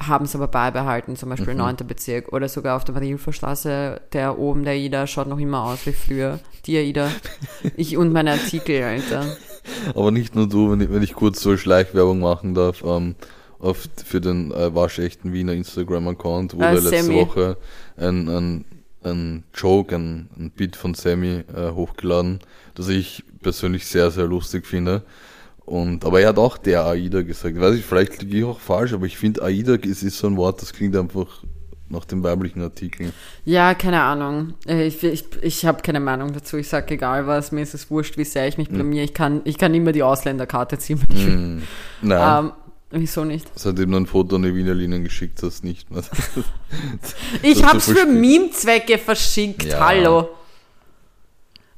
haben 0.00 0.24
es 0.24 0.34
aber 0.34 0.48
beibehalten, 0.48 1.14
zum 1.16 1.28
Beispiel 1.28 1.54
Mhm. 1.54 1.60
9. 1.60 1.76
Bezirk 1.86 2.32
oder 2.32 2.48
sogar 2.48 2.76
auf 2.76 2.84
der 2.84 2.94
Marienhilferstraße, 2.94 4.00
der 4.12 4.38
oben 4.38 4.64
der 4.64 4.72
AIDA 4.72 5.06
schaut 5.06 5.28
noch 5.28 5.38
immer 5.38 5.64
aus 5.64 5.86
wie 5.86 5.92
früher. 5.92 6.40
Die 6.66 6.76
AIDA. 6.76 7.08
Ich 7.76 7.96
und 7.96 8.12
meine 8.12 8.32
Artikel, 8.32 8.82
Alter. 8.82 9.24
Aber 9.94 10.10
nicht 10.10 10.34
nur 10.34 10.48
du, 10.48 10.72
wenn 10.72 10.80
ich, 10.80 10.90
wenn 10.90 11.02
ich 11.02 11.14
kurz 11.14 11.40
so 11.40 11.56
Schleichwerbung 11.56 12.18
machen 12.18 12.54
darf, 12.54 12.82
ähm, 12.84 13.14
auf, 13.60 13.88
für 14.04 14.20
den 14.20 14.50
äh, 14.50 14.74
waschechten 14.74 15.32
Wiener 15.32 15.52
Instagram-Account 15.52 16.54
wurde 16.54 16.66
Äh, 16.66 16.80
letzte. 16.80 17.14
Woche 17.14 17.56
ein, 17.96 18.28
ein, 18.28 18.64
ein 19.04 19.44
Joke, 19.54 19.94
ein, 19.94 20.28
ein 20.38 20.50
Beat 20.50 20.76
von 20.76 20.94
Sammy 20.94 21.44
äh, 21.54 21.70
hochgeladen, 21.72 22.40
das 22.74 22.88
ich 22.88 23.24
persönlich 23.42 23.86
sehr, 23.86 24.10
sehr 24.10 24.26
lustig 24.26 24.66
finde. 24.66 25.02
Und, 25.64 26.04
aber 26.04 26.20
er 26.20 26.30
hat 26.30 26.38
auch 26.38 26.58
der 26.58 26.84
AIDA 26.84 27.22
gesagt. 27.22 27.58
Weiß 27.60 27.76
ich, 27.76 27.84
vielleicht 27.84 28.22
liege 28.22 28.38
ich 28.38 28.44
auch 28.44 28.60
falsch, 28.60 28.92
aber 28.92 29.06
ich 29.06 29.16
finde 29.16 29.42
AIDA 29.42 29.74
ist, 29.74 30.02
ist 30.02 30.18
so 30.18 30.26
ein 30.26 30.36
Wort, 30.36 30.60
das 30.60 30.72
klingt 30.72 30.96
einfach 30.96 31.42
nach 31.88 32.04
dem 32.06 32.22
weiblichen 32.22 32.62
Artikel. 32.62 33.12
Ja, 33.44 33.74
keine 33.74 34.00
Ahnung. 34.02 34.54
Äh, 34.66 34.86
Ich, 34.86 35.04
ich, 35.04 35.24
ich 35.42 35.66
habe 35.66 35.82
keine 35.82 36.00
Meinung 36.00 36.32
dazu. 36.32 36.56
Ich 36.56 36.68
sag 36.68 36.90
egal 36.90 37.26
was, 37.26 37.52
mir 37.52 37.60
ist 37.60 37.74
es 37.74 37.90
wurscht, 37.90 38.16
wie 38.16 38.24
sehr 38.24 38.48
ich 38.48 38.58
mich 38.58 38.70
blamier. 38.70 39.04
Ich 39.04 39.14
kann, 39.14 39.42
ich 39.44 39.58
kann 39.58 39.74
immer 39.74 39.92
die 39.92 40.02
Ausländerkarte 40.02 40.78
ziehen, 40.78 41.00
wenn 41.06 41.16
ich 41.16 41.26
will. 41.26 41.34
Hm. 41.34 41.62
Nein, 42.00 42.44
Ähm, 42.46 42.52
wieso 42.92 43.24
nicht? 43.24 43.48
seitdem 43.54 43.90
du 43.90 43.96
ein 43.98 44.06
Foto 44.06 44.36
an 44.36 44.42
die 44.42 44.54
Wiener 44.54 44.74
Linien 44.74 45.04
geschickt 45.04 45.42
hast, 45.42 45.64
nicht 45.64 45.90
mehr. 45.90 46.02
Ich 47.42 47.64
hab's 47.64 47.90
für. 47.90 48.06
Meme-Zwecke 48.06 48.98
verschickt. 48.98 49.64
Ja. 49.64 49.86
Hallo. 49.86 50.28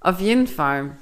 Auf 0.00 0.20
jeden 0.20 0.46
Fall. 0.46 0.96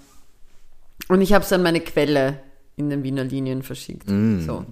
Und 1.08 1.20
ich 1.20 1.32
habe 1.32 1.44
es 1.44 1.52
an 1.52 1.62
meine 1.62 1.80
Quelle 1.80 2.40
in 2.76 2.88
den 2.88 3.02
Wiener 3.02 3.24
Linien 3.24 3.62
verschickt. 3.62 4.08
Mm. 4.08 4.40
So. 4.40 4.64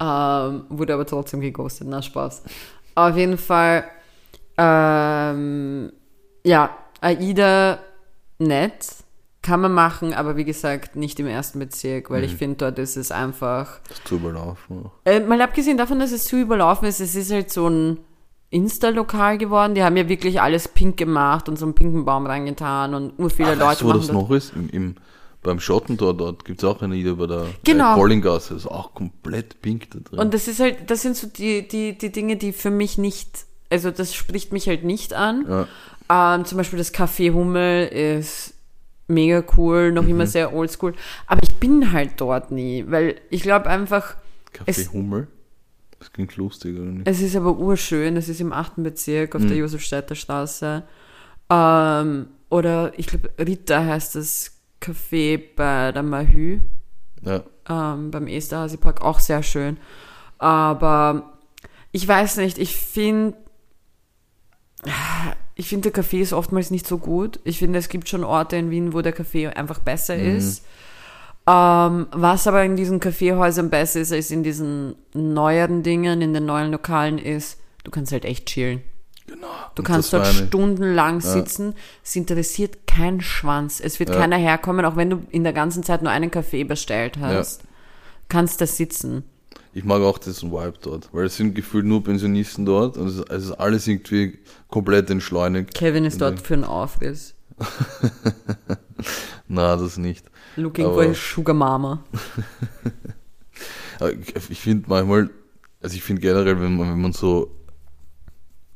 Ähm, 0.00 0.64
wurde 0.68 0.94
aber 0.94 1.06
trotzdem 1.06 1.40
geghostet. 1.40 1.86
Na, 1.88 2.02
Spaß. 2.02 2.42
Auf 2.94 3.16
jeden 3.16 3.38
Fall. 3.38 3.84
Ähm, 4.56 5.92
ja, 6.44 6.76
AIDA 7.00 7.78
nett. 8.38 8.86
Kann 9.46 9.60
man 9.60 9.72
machen, 9.72 10.12
aber 10.12 10.36
wie 10.36 10.44
gesagt, 10.44 10.96
nicht 10.96 11.20
im 11.20 11.28
ersten 11.28 11.60
Bezirk, 11.60 12.10
weil 12.10 12.24
ich 12.24 12.34
finde, 12.34 12.56
dort 12.56 12.80
ist 12.80 12.96
es 12.96 13.12
einfach. 13.12 13.78
Das 13.88 14.02
zu 14.02 14.16
überlaufen. 14.16 14.86
Äh, 15.04 15.20
mal 15.20 15.40
abgesehen 15.40 15.76
davon, 15.78 16.00
dass 16.00 16.10
es 16.10 16.24
zu 16.24 16.36
überlaufen 16.36 16.88
ist, 16.88 16.98
es 17.00 17.14
ist 17.14 17.30
halt 17.30 17.52
so 17.52 17.68
ein 17.68 17.98
Insta-Lokal 18.50 19.38
geworden. 19.38 19.74
Die 19.76 19.84
haben 19.84 19.96
ja 19.96 20.08
wirklich 20.08 20.40
alles 20.40 20.66
pink 20.66 20.96
gemacht 20.96 21.48
und 21.48 21.58
so 21.58 21.64
einen 21.66 21.74
pinken 21.74 22.04
Baum 22.04 22.26
reingetan 22.26 22.94
und 22.94 23.18
nur 23.20 23.30
viele 23.30 23.50
Ah, 23.50 23.52
Leute 23.52 23.64
weißt 23.66 23.84
wo 23.84 23.88
machen 23.88 24.00
das 24.00 24.12
noch 24.12 24.30
ist? 24.32 24.52
Im, 24.56 24.68
im, 24.70 24.94
beim 25.42 25.60
Schottentor 25.60 26.14
dort 26.14 26.44
gibt 26.44 26.60
es 26.60 26.64
auch 26.68 26.82
eine 26.82 26.96
Idee 26.96 27.12
bei 27.12 27.26
der 27.28 27.44
Genau. 27.64 27.92
äh, 27.92 27.98
Collinggasse. 28.00 28.54
Das 28.54 28.64
ist 28.64 28.70
auch 28.70 28.94
komplett 28.94 29.62
pink 29.62 29.90
da 29.92 30.00
drin. 30.00 30.18
Und 30.18 30.34
das 30.34 30.48
ist 30.48 30.58
halt, 30.58 30.90
das 30.90 31.02
sind 31.02 31.16
so 31.16 31.28
die, 31.28 31.68
die, 31.68 31.96
die 31.96 32.10
Dinge, 32.10 32.36
die 32.36 32.52
für 32.52 32.70
mich 32.70 32.98
nicht, 32.98 33.44
also 33.70 33.92
das 33.92 34.12
spricht 34.12 34.52
mich 34.52 34.66
halt 34.66 34.82
nicht 34.82 35.14
an. 35.14 35.46
ja. 35.48 35.68
Ähm, 36.08 36.44
zum 36.44 36.58
Beispiel 36.58 36.78
das 36.78 36.92
Café 36.94 37.32
Hummel 37.32 37.86
ist 37.88 38.54
mega 39.08 39.42
cool, 39.56 39.92
noch 39.92 40.02
Mhm. 40.02 40.08
immer 40.10 40.26
sehr 40.26 40.52
oldschool. 40.54 40.94
Aber 41.26 41.42
ich 41.42 41.54
bin 41.56 41.92
halt 41.92 42.12
dort 42.18 42.50
nie, 42.50 42.84
weil 42.88 43.20
ich 43.30 43.42
glaube 43.42 43.66
einfach, 43.68 44.16
Café 44.52 44.64
es- 44.66 44.92
Hummel. 44.92 45.28
Das 45.98 46.12
klingt 46.12 46.36
lustig, 46.36 46.76
oder 46.76 46.84
nicht? 46.90 47.08
Es 47.08 47.20
ist 47.22 47.34
aber 47.36 47.56
urschön, 47.56 48.16
das 48.16 48.28
ist 48.28 48.40
im 48.40 48.52
8. 48.52 48.82
Bezirk 48.82 49.34
auf 49.34 49.42
Mhm. 49.42 49.48
der 49.48 49.56
Josefstädter 49.58 50.14
Straße. 50.14 50.82
Ähm, 51.48 52.26
oder 52.50 52.92
ich 52.98 53.06
glaube, 53.06 53.30
Ritter 53.38 53.84
heißt 53.86 54.14
das 54.16 54.52
Café 54.82 55.40
bei 55.56 55.92
der 55.92 56.02
Mahü, 56.02 56.60
Ja. 57.22 57.42
ähm, 57.68 58.10
beim 58.10 58.26
Esterhazy 58.26 58.76
Park, 58.76 59.00
auch 59.02 59.20
sehr 59.20 59.42
schön. 59.42 59.78
Aber 60.38 61.32
ich 61.92 62.06
weiß 62.06 62.36
nicht, 62.38 62.58
ich 62.58 62.76
finde, 62.76 63.36
ich 65.56 65.68
finde, 65.68 65.90
der 65.90 65.92
Kaffee 65.92 66.20
ist 66.20 66.32
oftmals 66.32 66.70
nicht 66.70 66.86
so 66.86 66.98
gut. 66.98 67.40
Ich 67.44 67.58
finde, 67.58 67.78
es 67.78 67.88
gibt 67.88 68.08
schon 68.08 68.22
Orte 68.24 68.56
in 68.56 68.70
Wien, 68.70 68.92
wo 68.92 69.00
der 69.02 69.12
Kaffee 69.12 69.48
einfach 69.48 69.78
besser 69.80 70.16
Mhm. 70.16 70.36
ist. 70.36 70.64
Ähm, 71.48 72.08
was 72.12 72.46
aber 72.46 72.62
in 72.64 72.76
diesen 72.76 73.00
Kaffeehäusern 73.00 73.70
besser 73.70 74.00
ist 74.00 74.12
als 74.12 74.30
in 74.30 74.42
diesen 74.42 74.96
neueren 75.14 75.82
Dingen, 75.82 76.20
in 76.20 76.34
den 76.34 76.44
neuen 76.46 76.72
Lokalen 76.72 77.18
ist, 77.18 77.58
du 77.84 77.90
kannst 77.90 78.12
halt 78.12 78.24
echt 78.24 78.46
chillen. 78.46 78.82
Genau. 79.28 79.46
Du 79.74 79.80
Und 79.80 79.86
kannst 79.86 80.12
dort 80.12 80.26
stundenlang 80.26 81.20
sitzen. 81.20 81.74
Es 82.04 82.14
interessiert 82.14 82.86
kein 82.86 83.20
Schwanz. 83.20 83.80
Es 83.80 83.98
wird 83.98 84.10
Ja. 84.10 84.16
keiner 84.16 84.36
herkommen, 84.36 84.84
auch 84.84 84.94
wenn 84.96 85.10
du 85.10 85.22
in 85.30 85.42
der 85.42 85.52
ganzen 85.52 85.82
Zeit 85.82 86.02
nur 86.02 86.12
einen 86.12 86.30
Kaffee 86.30 86.62
bestellt 86.64 87.18
hast. 87.20 87.62
Kannst 88.28 88.60
da 88.60 88.66
sitzen. 88.66 89.24
Ich 89.76 89.84
mag 89.84 90.00
auch 90.00 90.16
diesen 90.16 90.52
Vibe 90.52 90.78
dort, 90.80 91.10
weil 91.12 91.26
es 91.26 91.36
sind 91.36 91.54
gefühlt 91.54 91.84
nur 91.84 92.02
Pensionisten 92.02 92.64
dort 92.64 92.96
und 92.96 93.08
es 93.08 93.16
ist, 93.16 93.30
ist 93.30 93.50
alles 93.50 93.86
irgendwie 93.86 94.38
komplett 94.68 95.10
entschleunigt. 95.10 95.74
Kevin 95.74 96.06
ist 96.06 96.18
dort 96.18 96.40
für 96.40 96.54
einen 96.54 96.64
Aufriss. 96.64 97.34
Na, 99.48 99.76
das 99.76 99.98
nicht. 99.98 100.24
Looking 100.56 100.86
for 100.86 101.04
his 101.04 101.18
Sugar 101.18 101.54
Mama. 101.54 102.02
Ich 104.50 104.60
finde 104.60 104.88
manchmal, 104.88 105.30
also 105.82 105.94
ich 105.94 106.02
finde 106.02 106.22
generell, 106.22 106.60
wenn 106.60 106.76
man, 106.76 106.90
wenn 106.90 107.00
man 107.00 107.12
so 107.12 107.50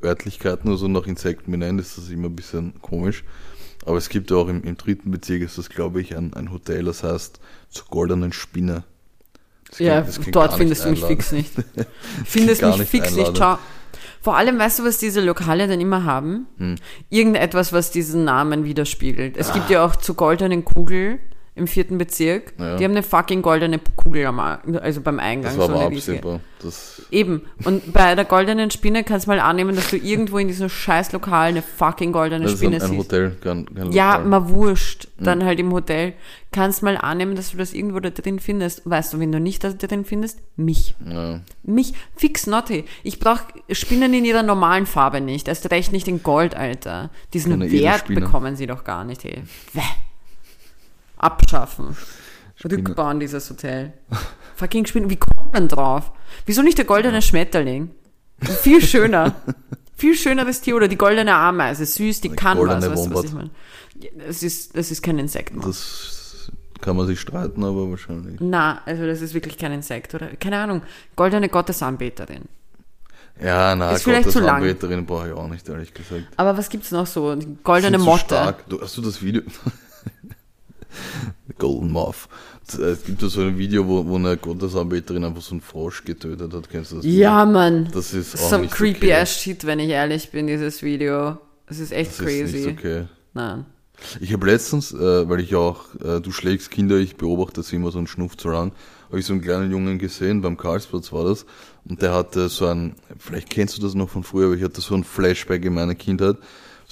Örtlichkeiten 0.02 0.68
oder 0.68 0.78
so 0.78 0.88
nach 0.88 1.06
Insekten 1.06 1.50
benennt, 1.50 1.80
ist 1.80 1.96
das 1.96 2.10
immer 2.10 2.28
ein 2.28 2.36
bisschen 2.36 2.80
komisch. 2.80 3.24
Aber 3.86 3.96
es 3.96 4.10
gibt 4.10 4.30
ja 4.30 4.36
auch 4.36 4.48
im, 4.48 4.62
im 4.64 4.76
dritten 4.76 5.10
Bezirk, 5.10 5.42
ist 5.42 5.56
das 5.56 5.70
glaube 5.70 6.00
ich 6.02 6.16
ein, 6.16 6.34
ein 6.34 6.52
Hotel, 6.52 6.84
das 6.84 7.02
heißt 7.02 7.40
zur 7.70 7.86
goldenen 7.86 8.32
Spinne. 8.32 8.84
Ja, 9.78 10.02
klingt 10.02 10.34
dort 10.34 10.54
findest 10.54 10.84
du 10.84 10.90
nicht 10.90 11.00
mich 11.08 11.08
fix 11.08 11.32
nicht. 11.32 11.52
Findest 12.24 12.62
mich 12.62 12.76
nicht 12.78 12.90
fix 12.90 13.10
nicht. 13.10 13.18
einladend. 13.28 13.38
Schau. 13.38 13.58
Vor 14.22 14.36
allem, 14.36 14.58
weißt 14.58 14.80
du, 14.80 14.84
was 14.84 14.98
diese 14.98 15.20
Lokale 15.22 15.66
dann 15.66 15.80
immer 15.80 16.04
haben? 16.04 16.46
Hm. 16.58 16.74
Irgendetwas, 17.08 17.72
was 17.72 17.90
diesen 17.90 18.24
Namen 18.24 18.64
widerspiegelt. 18.64 19.36
Es 19.38 19.50
Ah. 19.50 19.54
gibt 19.54 19.70
ja 19.70 19.84
auch 19.84 19.96
zur 19.96 20.14
goldenen 20.16 20.64
Kugel 20.64 21.18
im 21.60 21.66
vierten 21.68 21.98
Bezirk. 21.98 22.54
Ja. 22.58 22.76
Die 22.76 22.84
haben 22.84 22.92
eine 22.92 23.02
fucking 23.02 23.42
goldene 23.42 23.78
Kugel 23.96 24.26
am, 24.26 24.40
also 24.40 25.00
beim 25.00 25.20
Eingang. 25.20 25.56
Das 25.56 25.58
war 25.58 25.66
so 25.68 25.74
aber 25.74 25.86
absehbar. 25.86 26.40
Das, 26.62 27.02
Eben. 27.10 27.42
Und 27.64 27.92
bei 27.92 28.14
der 28.14 28.24
goldenen 28.24 28.70
Spinne 28.70 29.04
kannst 29.04 29.26
du 29.26 29.30
mal 29.30 29.40
annehmen, 29.40 29.76
dass 29.76 29.90
du 29.90 29.96
irgendwo 29.96 30.38
in 30.38 30.48
diesem 30.48 30.68
scheiß 30.68 31.12
Lokal 31.12 31.48
eine 31.48 31.62
fucking 31.62 32.12
goldene 32.12 32.44
das 32.44 32.54
ist 32.54 32.58
Spinne 32.58 32.76
ein, 32.76 32.82
ein 32.82 32.88
siehst. 32.88 33.12
Hotel, 33.12 33.36
kein, 33.40 33.66
kein 33.74 33.92
Ja, 33.92 34.16
Lokal. 34.16 34.28
mal 34.28 34.48
wurscht. 34.48 35.08
Mhm. 35.18 35.24
Dann 35.24 35.44
halt 35.44 35.60
im 35.60 35.72
Hotel. 35.72 36.14
Kannst 36.52 36.82
mal 36.82 36.96
annehmen, 36.96 37.36
dass 37.36 37.52
du 37.52 37.56
das 37.58 37.72
irgendwo 37.72 38.00
da 38.00 38.10
drin 38.10 38.40
findest. 38.40 38.82
Weißt 38.84 39.12
du, 39.12 39.20
wenn 39.20 39.30
du 39.32 39.38
nicht 39.38 39.62
da 39.62 39.70
drin 39.70 40.04
findest? 40.04 40.40
Mich. 40.56 40.94
Ja. 41.08 41.40
Mich. 41.62 41.94
Fix 42.16 42.46
Notti. 42.46 42.84
Ich 43.04 43.20
brauche 43.20 43.42
Spinnen 43.70 44.12
in 44.12 44.24
ihrer 44.24 44.42
normalen 44.42 44.86
Farbe 44.86 45.20
nicht. 45.20 45.48
Erst 45.48 45.70
recht 45.70 45.92
nicht 45.92 46.08
in 46.08 46.22
Gold, 46.22 46.54
Alter. 46.56 47.10
Diesen 47.32 47.60
Wert 47.70 48.06
bekommen 48.06 48.56
sie 48.56 48.66
doch 48.66 48.84
gar 48.84 49.04
nicht, 49.04 49.24
hey. 49.24 49.42
Wäh. 49.72 49.80
Abschaffen. 51.20 51.96
Rückbauen 52.64 53.20
dieses 53.20 53.48
Hotel. 53.48 53.92
Fucking 54.56 54.86
Spinnen. 54.86 55.10
Wie 55.10 55.16
kommt 55.16 55.52
man 55.52 55.68
drauf? 55.68 56.12
Wieso 56.46 56.62
nicht 56.62 56.78
der 56.78 56.84
goldene 56.84 57.22
Schmetterling? 57.22 57.90
Viel 58.40 58.82
schöner. 58.82 59.34
Viel 59.96 60.14
schöneres 60.14 60.62
Tier 60.62 60.76
oder 60.76 60.88
die 60.88 60.96
goldene 60.96 61.34
Ameise. 61.34 61.84
Süß, 61.84 62.22
die 62.22 62.28
Der 62.28 62.36
kann 62.36 62.58
was. 62.58 62.88
Weißt 62.88 63.06
du, 63.06 63.14
was 63.14 63.24
ich 63.24 63.32
meine? 63.32 63.50
Das 64.26 64.42
ist, 64.42 64.76
das 64.76 64.90
ist 64.90 65.02
kein 65.02 65.18
Insekt. 65.18 65.54
Mann. 65.54 65.66
Das 65.66 66.50
kann 66.80 66.96
man 66.96 67.06
sich 67.06 67.20
streiten, 67.20 67.62
aber 67.64 67.90
wahrscheinlich. 67.90 68.38
Na, 68.40 68.80
also 68.86 69.06
das 69.06 69.20
ist 69.20 69.34
wirklich 69.34 69.58
kein 69.58 69.72
Insekt, 69.72 70.14
oder? 70.14 70.28
Keine 70.40 70.58
Ahnung. 70.58 70.82
Goldene 71.16 71.50
Gottesanbeterin. 71.50 72.44
Ja, 73.42 73.74
na, 73.76 73.92
Ist 73.92 74.02
vielleicht 74.04 74.24
Gott, 74.24 74.32
zu 74.32 74.38
das 74.40 74.46
lang. 74.46 74.56
Anbeterin 74.62 75.04
brauche 75.06 75.28
ich 75.28 75.34
auch 75.34 75.48
nicht, 75.48 75.68
ehrlich 75.68 75.92
gesagt. 75.92 76.24
Aber 76.36 76.56
was 76.56 76.68
gibt's 76.68 76.90
noch 76.90 77.06
so? 77.06 77.34
Die 77.36 77.58
goldene 77.62 77.98
Motte. 77.98 78.24
stark. 78.24 78.68
Du, 78.68 78.80
hast 78.80 78.96
du 78.96 79.02
das 79.02 79.22
Video? 79.22 79.42
Golden 81.58 81.90
Moth. 81.90 82.28
Es 82.66 83.04
gibt 83.04 83.22
ja 83.22 83.28
so 83.28 83.40
ein 83.42 83.58
Video, 83.58 83.86
wo, 83.86 84.06
wo 84.06 84.16
eine 84.16 84.36
Gottesanbeterin 84.36 85.24
einfach 85.24 85.42
so 85.42 85.52
einen 85.52 85.60
Frosch 85.60 86.04
getötet 86.04 86.52
hat. 86.52 86.70
Kennst 86.70 86.92
du 86.92 86.96
das? 86.96 87.04
Ja, 87.04 87.44
Mann. 87.44 87.88
Das 87.92 88.14
ist 88.14 88.36
auch 88.36 88.50
so 88.50 88.58
nicht 88.58 88.72
creepy 88.72 89.06
okay. 89.06 89.14
ass 89.14 89.40
shit, 89.40 89.64
wenn 89.66 89.78
ich 89.80 89.90
ehrlich 89.90 90.30
bin, 90.30 90.46
dieses 90.46 90.82
Video. 90.82 91.38
Das 91.66 91.78
ist 91.78 91.92
echt 91.92 92.12
Das 92.12 92.18
crazy. 92.18 92.42
ist 92.42 92.66
nicht 92.66 92.78
okay. 92.78 93.04
Nein. 93.34 93.66
Ich 94.20 94.32
habe 94.32 94.46
letztens, 94.46 94.92
äh, 94.92 95.28
weil 95.28 95.40
ich 95.40 95.54
auch, 95.54 95.94
äh, 96.02 96.20
du 96.20 96.32
schlägst 96.32 96.70
Kinder, 96.70 96.96
ich 96.96 97.16
beobachte 97.16 97.62
sie 97.62 97.76
immer 97.76 97.90
so 97.90 97.98
einen 97.98 98.06
Schnuff 98.06 98.36
zu 98.36 98.48
ran, 98.48 98.72
habe 99.08 99.18
ich 99.20 99.26
so 99.26 99.32
einen 99.32 99.42
kleinen 99.42 99.70
Jungen 99.70 99.98
gesehen, 99.98 100.40
beim 100.40 100.56
Karlsplatz 100.56 101.12
war 101.12 101.24
das, 101.24 101.44
und 101.84 102.00
der 102.00 102.14
hatte 102.14 102.48
so 102.48 102.66
ein, 102.66 102.94
vielleicht 103.18 103.50
kennst 103.50 103.76
du 103.76 103.82
das 103.82 103.94
noch 103.94 104.08
von 104.08 104.22
früher, 104.22 104.46
aber 104.46 104.54
ich 104.54 104.62
hatte 104.62 104.80
so 104.80 104.94
ein 104.94 105.04
Flashback 105.04 105.64
in 105.64 105.74
meiner 105.74 105.94
Kindheit, 105.94 106.36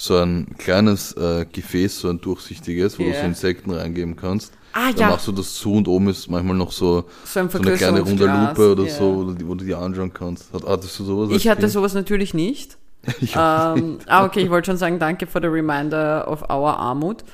so 0.00 0.16
ein 0.16 0.54
kleines 0.58 1.12
äh, 1.14 1.44
Gefäß, 1.52 2.00
so 2.00 2.08
ein 2.08 2.20
durchsichtiges, 2.20 2.98
wo 2.98 3.02
du 3.02 3.08
Ja. 3.10 3.20
so 3.20 3.26
Insekten 3.26 3.72
reingeben 3.72 4.14
kannst. 4.14 4.52
Ah, 4.72 4.92
da 4.92 5.00
ja. 5.00 5.08
machst 5.08 5.26
du 5.26 5.32
das 5.32 5.54
zu 5.54 5.72
und 5.74 5.88
oben 5.88 6.08
ist 6.08 6.30
manchmal 6.30 6.56
noch 6.56 6.70
so, 6.70 7.04
So 7.24 7.40
ein 7.40 7.50
so 7.50 7.58
eine 7.58 7.72
kleine 7.74 8.00
runde 8.02 8.26
Lupe 8.26 8.72
oder 8.72 8.84
ja. 8.84 8.94
so, 8.94 9.16
wo 9.16 9.24
du, 9.24 9.32
die- 9.34 9.48
wo 9.48 9.54
du 9.56 9.64
die 9.64 9.74
anschauen 9.74 10.14
kannst. 10.14 10.52
Hat, 10.52 10.62
hattest 10.66 10.98
du 11.00 11.04
sowas? 11.04 11.30
Ich 11.32 11.48
hatte 11.48 11.62
Kind? 11.62 11.72
sowas 11.72 11.94
natürlich 11.94 12.32
nicht. 12.32 12.78
Ich 13.20 13.34
Ähm, 13.34 13.98
ah, 14.06 14.24
okay, 14.24 14.40
ich 14.40 14.50
wollte 14.50 14.66
schon 14.66 14.76
sagen, 14.76 14.98
danke 15.00 15.26
for 15.26 15.40
the 15.40 15.46
reminder 15.48 16.28
of 16.30 16.42
our 16.42 16.76
Armut. 16.76 17.24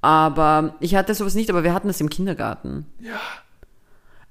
Aber 0.00 0.74
ich 0.80 0.94
hatte 0.94 1.14
sowas 1.14 1.34
nicht, 1.34 1.50
aber 1.50 1.62
wir 1.64 1.74
hatten 1.74 1.88
das 1.88 2.00
im 2.00 2.08
Kindergarten. 2.10 2.86
Ja. 3.00 3.20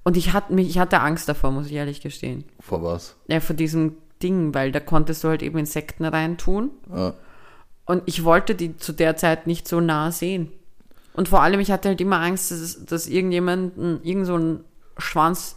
Und 0.04 0.18
ich 0.18 0.34
hatte, 0.34 0.54
mich, 0.54 0.70
ich 0.70 0.80
hatte 0.80 1.00
Angst 1.02 1.28
davor, 1.30 1.52
muss 1.52 1.68
ich 1.68 1.74
ehrlich 1.74 2.02
gestehen. 2.02 2.44
Vor 2.60 2.84
was? 2.84 3.16
Ja, 3.28 3.40
vor 3.40 3.56
diesem 3.56 3.98
Ding, 4.22 4.54
weil 4.54 4.72
da 4.72 4.80
konntest 4.80 5.24
du 5.24 5.30
halt 5.30 5.42
eben 5.44 5.58
Insekten 5.58 6.06
reintun. 6.06 6.72
Ah, 6.92 7.14
Und 7.86 8.04
ich 8.06 8.24
wollte 8.24 8.56
die 8.56 8.78
zu 8.78 8.94
der 8.94 9.18
Zeit 9.18 9.46
nicht 9.48 9.68
so 9.68 9.80
nah 9.82 10.12
sehen. 10.12 10.52
Und 11.14 11.28
vor 11.30 11.42
allem, 11.42 11.60
ich 11.60 11.72
hatte 11.72 11.90
halt 11.90 12.02
immer 12.02 12.20
Angst, 12.22 12.52
dass, 12.52 12.86
dass 12.86 13.08
irgendjemand, 13.08 13.78
ein- 13.78 14.00
irgend 14.04 14.26
so 14.26 14.36
ein 14.38 14.60
Schwanz 14.98 15.56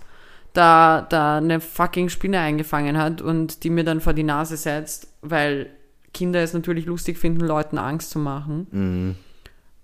da, 0.53 1.03
da 1.03 1.37
eine 1.39 1.61
fucking 1.61 2.09
Spinne 2.09 2.41
eingefangen 2.41 2.97
hat 2.99 3.21
und 3.23 3.63
die 3.63 3.71
mir 3.71 3.85
dann 3.85 4.01
vor 4.01 4.13
die 4.13 4.23
Nase 4.23 4.57
setzt, 4.57 5.09
weil 5.23 5.71
Kinder 6.13 6.41
es 6.43 6.53
natürlich 6.55 6.87
lustig 6.87 7.19
finden, 7.19 7.41
Leuten 7.47 7.79
Angst 7.79 8.11
zu 8.11 8.19
machen. 8.19 8.67
mhm. 8.71 9.15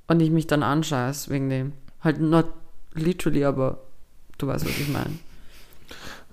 Und 0.09 0.21
ich 0.21 0.31
mich 0.31 0.47
dann 0.47 0.63
anscheiß 0.63 1.31
wegen 1.31 1.49
dem. 1.49 1.73
Halt 2.03 2.21
not 2.21 2.47
literally, 2.93 3.45
aber 3.45 3.79
du 4.37 4.47
weißt, 4.47 4.65
was 4.67 4.79
ich 4.79 4.89
meine. 4.89 5.19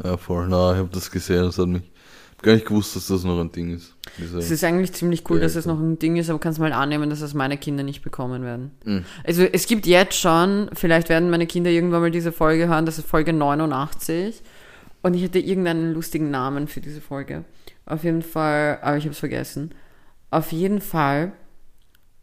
Ja, 0.04 0.18
voll. 0.18 0.48
Na, 0.50 0.72
ich 0.74 0.80
habe 0.80 0.90
das 0.92 1.10
gesehen, 1.12 1.44
das 1.44 1.58
hat 1.58 1.68
mich 1.68 1.84
gar 2.42 2.54
nicht 2.54 2.66
gewusst, 2.66 2.96
dass 2.96 3.08
das 3.08 3.24
noch 3.24 3.40
ein 3.40 3.52
Ding 3.52 3.76
ist. 3.76 3.96
Es 4.18 4.52
ist 4.52 4.64
eigentlich 4.64 4.94
ziemlich 4.94 5.30
cool, 5.30 5.40
dass 5.40 5.56
es 5.56 5.64
klar. 5.64 5.76
noch 5.76 5.82
ein 5.82 6.00
Ding 6.00 6.18
ist, 6.18 6.30
aber 6.30 6.40
kannst 6.40 6.60
mal 6.60 6.74
annehmen, 6.74 7.10
dass 7.10 7.22
es 7.22 7.34
meine 7.34 7.58
Kinder 7.58 7.84
nicht 7.84 8.02
bekommen 8.02 8.44
werden. 8.44 8.72
Mhm. 8.86 9.06
Also 9.26 9.44
es 9.44 9.68
gibt 9.68 9.86
jetzt 9.86 10.16
schon, 10.16 10.70
vielleicht 10.74 11.10
werden 11.10 11.30
meine 11.30 11.48
Kinder 11.48 11.70
irgendwann 11.70 12.02
mal 12.02 12.12
diese 12.12 12.32
Folge 12.32 12.68
hören, 12.68 12.86
das 12.86 12.98
ist 12.98 13.08
Folge 13.08 13.34
89. 13.34 14.42
Und 15.02 15.14
ich 15.14 15.24
hätte 15.24 15.40
irgendeinen 15.40 15.94
lustigen 15.94 16.30
Namen 16.30 16.68
für 16.68 16.82
diese 16.82 17.02
Folge. 17.02 17.46
Auf 17.86 18.04
jeden 18.04 18.22
Fall, 18.22 18.80
aber 18.82 18.98
ich 18.98 19.06
habe 19.06 19.14
es 19.14 19.20
vergessen. 19.20 19.74
Auf 20.30 20.52
jeden 20.52 20.82
Fall 20.82 21.32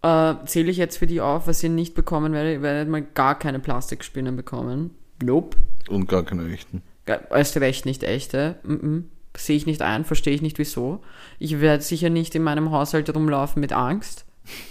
äh, 0.03 0.35
zähle 0.45 0.71
ich 0.71 0.77
jetzt 0.77 0.99
für 0.99 1.07
die 1.07 1.21
auf, 1.21 1.47
was 1.47 1.63
ihr 1.63 1.71
nicht 1.71 1.95
bekommen 1.95 2.33
werdet. 2.33 2.55
Ihr 2.55 2.63
werdet 2.63 2.89
mal 2.89 3.03
gar 3.03 3.39
keine 3.39 3.61
Plastikspinnen 3.61 4.37
bekommen. 4.37 4.91
Nope. 5.23 5.57
und 5.89 6.09
gar 6.09 6.25
keine 6.25 6.53
echten. 6.53 6.83
Erst 7.07 7.57
recht 7.57 7.87
nicht 7.87 8.03
echte. 8.03 8.57
Mm 8.65 8.75
-mm. 8.75 9.03
Sehe 9.37 9.57
ich 9.57 9.67
nicht 9.67 9.83
ein, 9.83 10.05
verstehe 10.05 10.35
ich 10.35 10.43
nicht 10.43 10.59
wieso. 10.59 11.01
Ich 11.39 11.61
werde 11.61 11.83
sicher 11.83 12.11
nicht 12.11 12.35
in 12.35 12.43
meinem 12.43 12.71
Haushalt 12.71 13.15
rumlaufen 13.15 13.61
mit 13.61 13.73
Angst. 13.73 14.25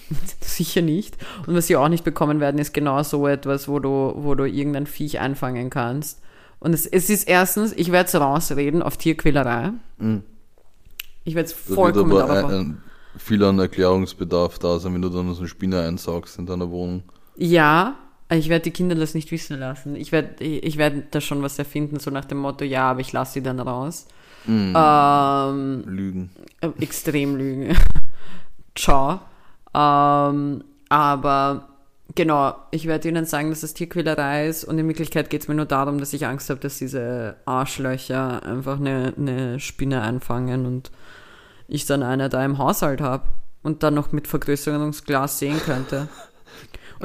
sicher 0.42 0.82
nicht. 0.82 1.18
Und 1.46 1.56
was 1.56 1.68
sie 1.68 1.76
auch 1.76 1.90
nicht 1.90 2.04
bekommen 2.04 2.40
werden, 2.40 2.60
ist 2.60 2.74
genau 2.74 3.04
so 3.04 3.28
etwas, 3.28 3.68
wo 3.68 3.80
du, 3.80 4.14
wo 4.16 4.36
du 4.36 4.46
irgendein 4.46 4.88
Viech 4.88 5.20
einfangen 5.20 5.70
kannst. 5.70 6.22
Und 6.60 6.74
es, 6.74 6.86
es 6.86 7.10
ist 7.10 7.28
erstens, 7.28 7.74
ich 7.74 7.92
werde 7.92 8.08
es 8.08 8.16
rausreden 8.16 8.82
auf 8.82 8.98
Tierquälerei. 8.98 9.74
Mhm. 9.98 10.24
Ich 11.24 11.36
werde 11.36 11.50
es 11.50 11.54
Da 11.54 11.70
wird 11.70 11.76
vollkommen 11.76 12.12
aber 12.12 12.34
darauf. 12.34 12.52
ein, 12.52 12.60
ein, 12.60 12.84
viel 13.18 13.44
an 13.44 13.60
Erklärungsbedarf 13.60 14.60
da 14.60 14.80
sein, 14.80 14.94
wenn 14.94 15.02
du 15.02 15.10
dann 15.10 15.34
so 15.34 15.40
eine 15.40 15.48
Spinne 15.48 15.82
einsaugst 15.82 16.40
in 16.40 16.46
deiner 16.46 16.70
Wohnung. 16.70 17.04
Ja, 17.36 17.98
ich 18.30 18.50
werde 18.50 18.64
die 18.64 18.72
Kinder 18.72 18.96
das 18.96 19.14
nicht 19.14 19.32
wissen 19.32 19.60
lassen. 19.60 19.96
Ich 19.96 20.12
werde 20.12 20.44
ich 20.44 20.78
werd 20.78 21.14
da 21.14 21.22
schon 21.22 21.42
was 21.42 21.60
erfinden, 21.60 22.00
so 22.00 22.12
nach 22.12 22.26
dem 22.26 22.40
Motto, 22.40 22.64
ja, 22.66 22.90
aber 22.92 23.02
ich 23.02 23.12
lasse 23.12 23.34
sie 23.34 23.44
dann 23.44 23.60
raus. 23.60 24.08
Ähm, 24.48 25.84
Lügen. 25.88 26.30
Extrem 26.80 27.36
lügen. 27.36 27.76
Ciao. 28.76 29.22
Ähm, 29.74 30.64
aber 30.90 31.68
genau, 32.14 32.56
ich 32.72 32.88
werde 32.88 33.10
ihnen 33.10 33.26
sagen, 33.26 33.50
dass 33.50 33.64
es 33.64 33.74
Tierquälerei 33.74 34.48
ist 34.48 34.64
und 34.64 34.78
in 34.78 34.88
Wirklichkeit 34.88 35.30
geht 35.30 35.42
es 35.42 35.48
mir 35.48 35.56
nur 35.56 35.66
darum, 35.66 36.00
dass 36.00 36.14
ich 36.14 36.26
Angst 36.26 36.50
habe, 36.50 36.60
dass 36.60 36.78
diese 36.78 37.36
Arschlöcher 37.46 38.44
einfach 38.44 38.80
eine, 38.80 39.14
eine 39.18 39.60
Spinne 39.60 40.02
einfangen 40.02 40.66
und 40.66 40.92
ich 41.68 41.86
dann 41.86 42.04
eine 42.04 42.30
da 42.30 42.44
im 42.46 42.58
Haushalt 42.58 43.02
habe 43.02 43.26
und 43.64 43.84
dann 43.84 43.96
noch 43.96 44.12
mit 44.12 44.28
Vergrößerungsglas 44.28 45.40
sehen 45.40 45.60
könnte. 45.60 46.08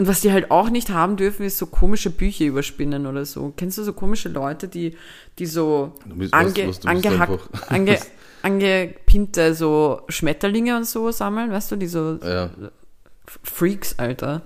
Und 0.01 0.07
was 0.09 0.23
die 0.23 0.33
halt 0.33 0.51
auch 0.51 0.71
nicht 0.71 0.89
haben 0.89 1.17
dürfen, 1.19 1.45
ist 1.45 1.59
so 1.59 1.67
komische 1.67 2.09
Bücher 2.09 2.47
über 2.47 2.63
Spinnen 2.63 3.07
oder 3.07 3.27
so. 3.27 3.53
Kennst 3.59 3.77
du 3.77 3.83
so 3.85 3.93
komische 3.93 4.31
Leute, 4.31 4.67
die, 4.67 4.97
die 5.39 5.45
so 5.45 5.93
bist- 6.07 6.33
ange, 6.33 6.69
was- 6.69 6.79
was- 6.79 6.87
angehackt, 6.87 7.39
ange, 7.69 7.99
angepinte 8.43 9.55
so 9.55 10.01
Schmetterlinge 10.09 10.75
und 10.75 10.87
so 10.87 11.11
sammeln, 11.11 11.51
weißt 11.51 11.73
du, 11.73 11.77
die 11.77 11.87
so 11.87 12.19
Ja, 12.25 12.49
Freaks, 13.43 13.99
Alter. 13.99 14.41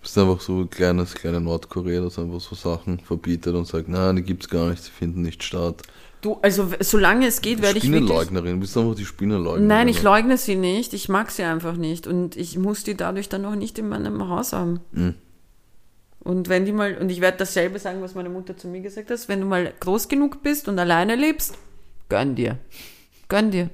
bist 0.00 0.16
einfach 0.16 0.40
so 0.40 0.60
ein 0.60 0.70
kleines, 0.70 1.12
kleine 1.14 1.42
Nordkorea, 1.42 2.00
das 2.00 2.18
einfach 2.18 2.40
so 2.40 2.54
Sachen 2.54 3.00
verbietet 3.00 3.54
und 3.54 3.66
sagt, 3.66 3.90
nein, 3.90 4.16
die 4.16 4.22
gibt's 4.22 4.48
gar 4.48 4.70
nicht, 4.70 4.82
sie 4.82 4.90
finden 4.90 5.20
nicht 5.20 5.42
statt. 5.42 5.82
Du, 6.22 6.38
also 6.40 6.70
solange 6.78 7.26
es 7.26 7.40
geht, 7.40 7.62
werde 7.62 7.78
ich 7.78 7.84
wirklich... 7.84 8.04
Spinnenleugnerin, 8.04 8.60
bist 8.60 8.78
einfach 8.78 8.94
die 8.94 9.04
Spinnenleugnerin. 9.04 9.66
Nein, 9.66 9.88
ich 9.88 10.02
leugne 10.04 10.38
sie 10.38 10.54
nicht. 10.54 10.94
Ich 10.94 11.08
mag 11.08 11.32
sie 11.32 11.42
einfach 11.42 11.74
nicht. 11.74 12.06
Und 12.06 12.36
ich 12.36 12.56
muss 12.56 12.84
die 12.84 12.96
dadurch 12.96 13.28
dann 13.28 13.42
noch 13.42 13.56
nicht 13.56 13.76
in 13.78 13.88
meinem 13.88 14.28
Haus 14.28 14.52
haben. 14.52 14.80
Mhm. 14.92 15.16
Und 16.20 16.48
wenn 16.48 16.64
die 16.64 16.70
mal, 16.70 16.96
und 16.98 17.10
ich 17.10 17.20
werde 17.20 17.38
dasselbe 17.38 17.80
sagen, 17.80 18.00
was 18.02 18.14
meine 18.14 18.28
Mutter 18.28 18.56
zu 18.56 18.68
mir 18.68 18.80
gesagt 18.80 19.10
hat, 19.10 19.28
wenn 19.28 19.40
du 19.40 19.46
mal 19.46 19.74
groß 19.80 20.06
genug 20.06 20.44
bist 20.44 20.68
und 20.68 20.78
alleine 20.78 21.16
lebst, 21.16 21.58
gönn 22.08 22.36
dir. 22.36 22.58
Gönn 23.28 23.50
dir. 23.50 23.70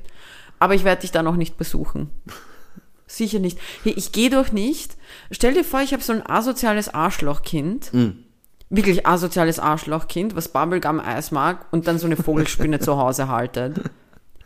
Aber 0.58 0.74
ich 0.74 0.84
werde 0.84 1.02
dich 1.02 1.12
dann 1.12 1.26
auch 1.26 1.36
nicht 1.36 1.58
besuchen. 1.58 2.08
Sicher 3.06 3.40
nicht. 3.40 3.58
Hey, 3.82 3.92
ich 3.94 4.12
gehe 4.12 4.30
doch 4.30 4.52
nicht. 4.52 4.96
Stell 5.30 5.52
dir 5.52 5.64
vor, 5.64 5.82
ich 5.82 5.92
habe 5.92 6.02
so 6.02 6.14
ein 6.14 6.26
asoziales 6.26 6.88
Arschlochkind. 6.88 7.92
Mhm. 7.92 8.24
Wirklich 8.70 9.06
asoziales 9.06 9.58
Arschlochkind, 9.58 10.36
was 10.36 10.48
Bubblegum-Eis 10.48 11.30
mag 11.30 11.66
und 11.70 11.86
dann 11.88 11.98
so 11.98 12.06
eine 12.06 12.16
Vogelspinne 12.16 12.80
zu 12.80 12.98
Hause 12.98 13.28
haltet. 13.28 13.80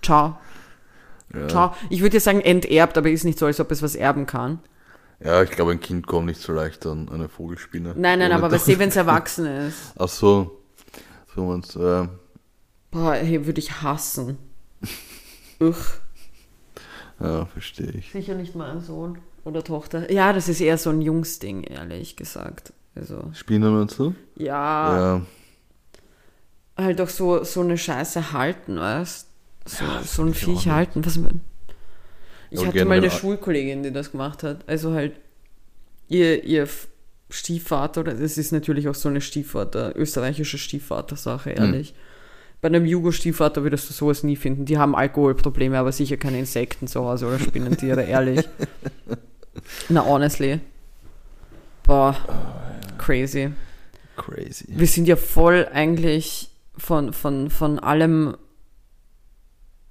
Ciao. 0.01 0.39
Ja. 1.35 1.49
Ciao. 1.49 1.75
Ich 1.91 2.03
würde 2.03 2.17
jetzt 2.17 2.25
sagen 2.25 2.41
enterbt, 2.41 2.97
aber 2.97 3.11
ist 3.11 3.25
nicht 3.25 3.39
so, 3.39 3.47
als 3.47 3.59
ob 3.59 3.71
es 3.71 3.83
was 3.83 3.95
erben 3.95 4.27
kann. 4.27 4.61
Ja, 5.25 5.43
ich 5.43 5.51
glaube, 5.51 5.73
ein 5.73 5.81
Kind 5.81 6.07
kommt 6.07 6.27
nicht 6.27 6.41
so 6.41 6.53
leicht 6.53 6.85
an 6.87 7.09
eine 7.09 7.29
Vogelspinne. 7.29 7.95
Nein, 7.97 8.19
nein, 8.19 8.33
aber 8.33 8.49
du, 8.49 8.57
wenn 8.79 8.89
es 8.89 8.97
erwachsen 8.97 9.47
ist. 9.47 9.93
Ach 9.99 10.09
so. 10.09 10.63
So 11.35 11.57
du, 11.57 11.83
ja. 11.83 12.09
Boah, 12.91 13.15
hey, 13.15 13.47
würde 13.47 13.61
ich 13.61 13.83
hassen. 13.83 14.37
Uch. 15.61 15.77
Ja, 17.21 17.47
verstehe 17.47 17.93
ich. 17.93 18.11
Sicher 18.11 18.35
nicht 18.35 18.55
mein 18.55 18.81
Sohn 18.81 19.19
oder 19.45 19.63
Tochter. 19.63 20.11
Ja, 20.11 20.33
das 20.33 20.49
ist 20.49 20.61
eher 20.61 20.77
so 20.77 20.91
ein 20.91 21.01
Jungsding, 21.01 21.63
ehrlich 21.63 22.17
gesagt. 22.17 22.73
Also, 22.95 23.31
Spinnen 23.33 23.75
und 23.79 23.91
so? 23.91 24.15
ja, 24.37 25.17
Ja. 25.19 25.23
halt 26.77 27.01
auch 27.01 27.09
so, 27.09 27.43
so 27.45 27.61
eine 27.61 27.79
Scheiße 27.79 28.33
halten, 28.33 28.79
weißt 28.79 29.27
So, 29.67 29.85
Ja, 29.85 30.03
so 30.03 30.23
ein 30.23 30.35
Viech 30.35 30.69
halten. 30.69 31.05
Was 31.05 31.17
man, 31.17 31.41
ich 32.51 32.59
Aber 32.59 32.69
hatte 32.69 32.85
mal 32.85 32.99
eine 32.99 33.11
Schulkollegin, 33.11 33.83
die 33.83 33.93
das 33.93 34.11
gemacht 34.13 34.43
hat. 34.43 34.69
Also 34.69 34.93
halt, 34.93 35.13
ihr, 36.09 36.45
ihr 36.45 36.69
Stiefvater, 37.31 38.03
oder 38.03 38.13
das 38.15 38.37
ist 38.37 38.53
natürlich 38.53 38.89
auch 38.89 38.95
so 38.95 39.09
eine 39.09 39.21
Stiefvater, 39.23 39.97
österreichische 39.97 40.59
Stiefvater-Sache, 40.59 41.51
Hm. 41.51 41.57
ehrlich. 41.57 41.95
Bei 42.61 42.69
einem 42.69 42.85
Jugo-Stiefvater 42.85 43.65
würdest 43.65 43.89
du 43.89 43.95
sowas 43.95 44.23
nie 44.23 44.37
finden. 44.37 44.67
Die 44.67 44.79
haben 44.79 44.95
Alkoholprobleme, 44.95 45.79
aber 45.79 45.91
sicher 45.93 46.17
keine 46.17 46.39
Insekten 46.39 46.87
zu 46.87 47.05
Hause 47.05 47.27
oder 47.27 47.39
Spinnentiere, 47.41 48.03
ehrlich. 48.05 48.47
Na, 49.89 50.05
honestly. 50.05 50.61
Boah, 51.85 52.17
crazy. 53.05 53.51
Crazy. 54.17 54.67
Wir 54.69 54.87
sind 54.87 55.09
ja 55.09 55.17
voll 55.17 55.69
eigentlich 55.73 56.51
von, 56.77 57.13
von, 57.13 57.51
von 57.51 57.79
allem. 57.79 58.37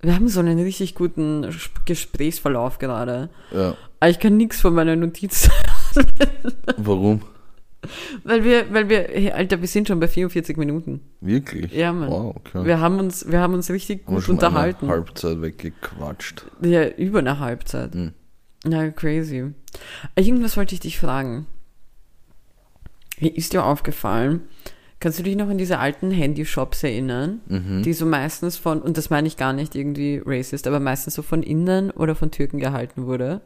Wir 0.02 0.16
haben 0.16 0.28
so 0.30 0.40
einen 0.40 0.60
richtig 0.60 0.96
guten 0.96 1.44
Sp- 1.54 1.86
Gesprächsverlauf 1.86 2.80
gerade. 2.80 3.30
Ja. 3.52 3.76
Aber 4.00 4.10
ich 4.10 4.20
kann 4.20 4.38
nichts 4.38 4.60
von 4.62 4.74
meiner 4.74 4.96
Notiz, 4.96 5.50
Warum? 6.78 7.22
weil 8.24 8.44
wir, 8.44 8.72
weil 8.74 8.90
wir, 8.90 9.36
Alter, 9.36 9.60
wir 9.62 9.68
sind 9.68 9.88
schon 9.88 10.00
bei 10.00 10.08
44 10.08 10.56
Minuten. 10.58 11.02
Wirklich? 11.20 11.72
Ja, 11.74 11.92
Mann. 11.92 12.10
Wow, 12.10 12.36
okay. 12.36 12.64
Wir 12.66 12.80
haben 12.80 13.00
uns, 13.00 13.30
wir 13.32 13.40
haben 13.40 13.54
uns 13.56 13.70
richtig 13.72 14.06
gut 14.06 14.24
schon 14.24 14.36
unterhalten. 14.36 14.86
Eine 14.86 14.94
Halbzeit 14.94 15.42
weggequatscht. 15.42 16.46
Ja, 16.62 16.88
über 16.88 17.20
eine 17.20 17.40
Halbzeit. 17.40 17.94
Hm. 17.94 18.14
Na, 18.66 18.90
crazy. 18.92 19.52
Irgendwas 20.16 20.58
wollte 20.58 20.76
ich 20.76 20.82
dich 20.82 21.00
fragen. 21.00 21.48
Mir 23.22 23.36
ist 23.38 23.54
dir 23.54 23.64
aufgefallen, 23.66 24.42
kannst 25.00 25.20
du 25.20 25.24
dich 25.24 25.36
noch 25.36 25.48
an 25.50 25.58
diese 25.58 25.80
alten 25.80 26.12
Handyshops 26.12 26.84
erinnern, 26.84 27.42
Mhm. 27.48 27.84
die 27.84 27.94
so 27.94 28.06
meistens 28.06 28.58
von, 28.58 28.82
und 28.82 28.98
das 28.98 29.10
meine 29.10 29.28
ich 29.28 29.38
gar 29.38 29.54
nicht 29.54 29.76
irgendwie 29.76 30.22
racist, 30.26 30.68
aber 30.68 30.80
meistens 30.80 31.16
so 31.16 31.22
von 31.22 31.44
Innen 31.44 31.92
oder 31.92 32.16
von 32.16 32.32
Türken 32.32 32.60
gehalten 32.60 33.06
wurde? 33.06 33.42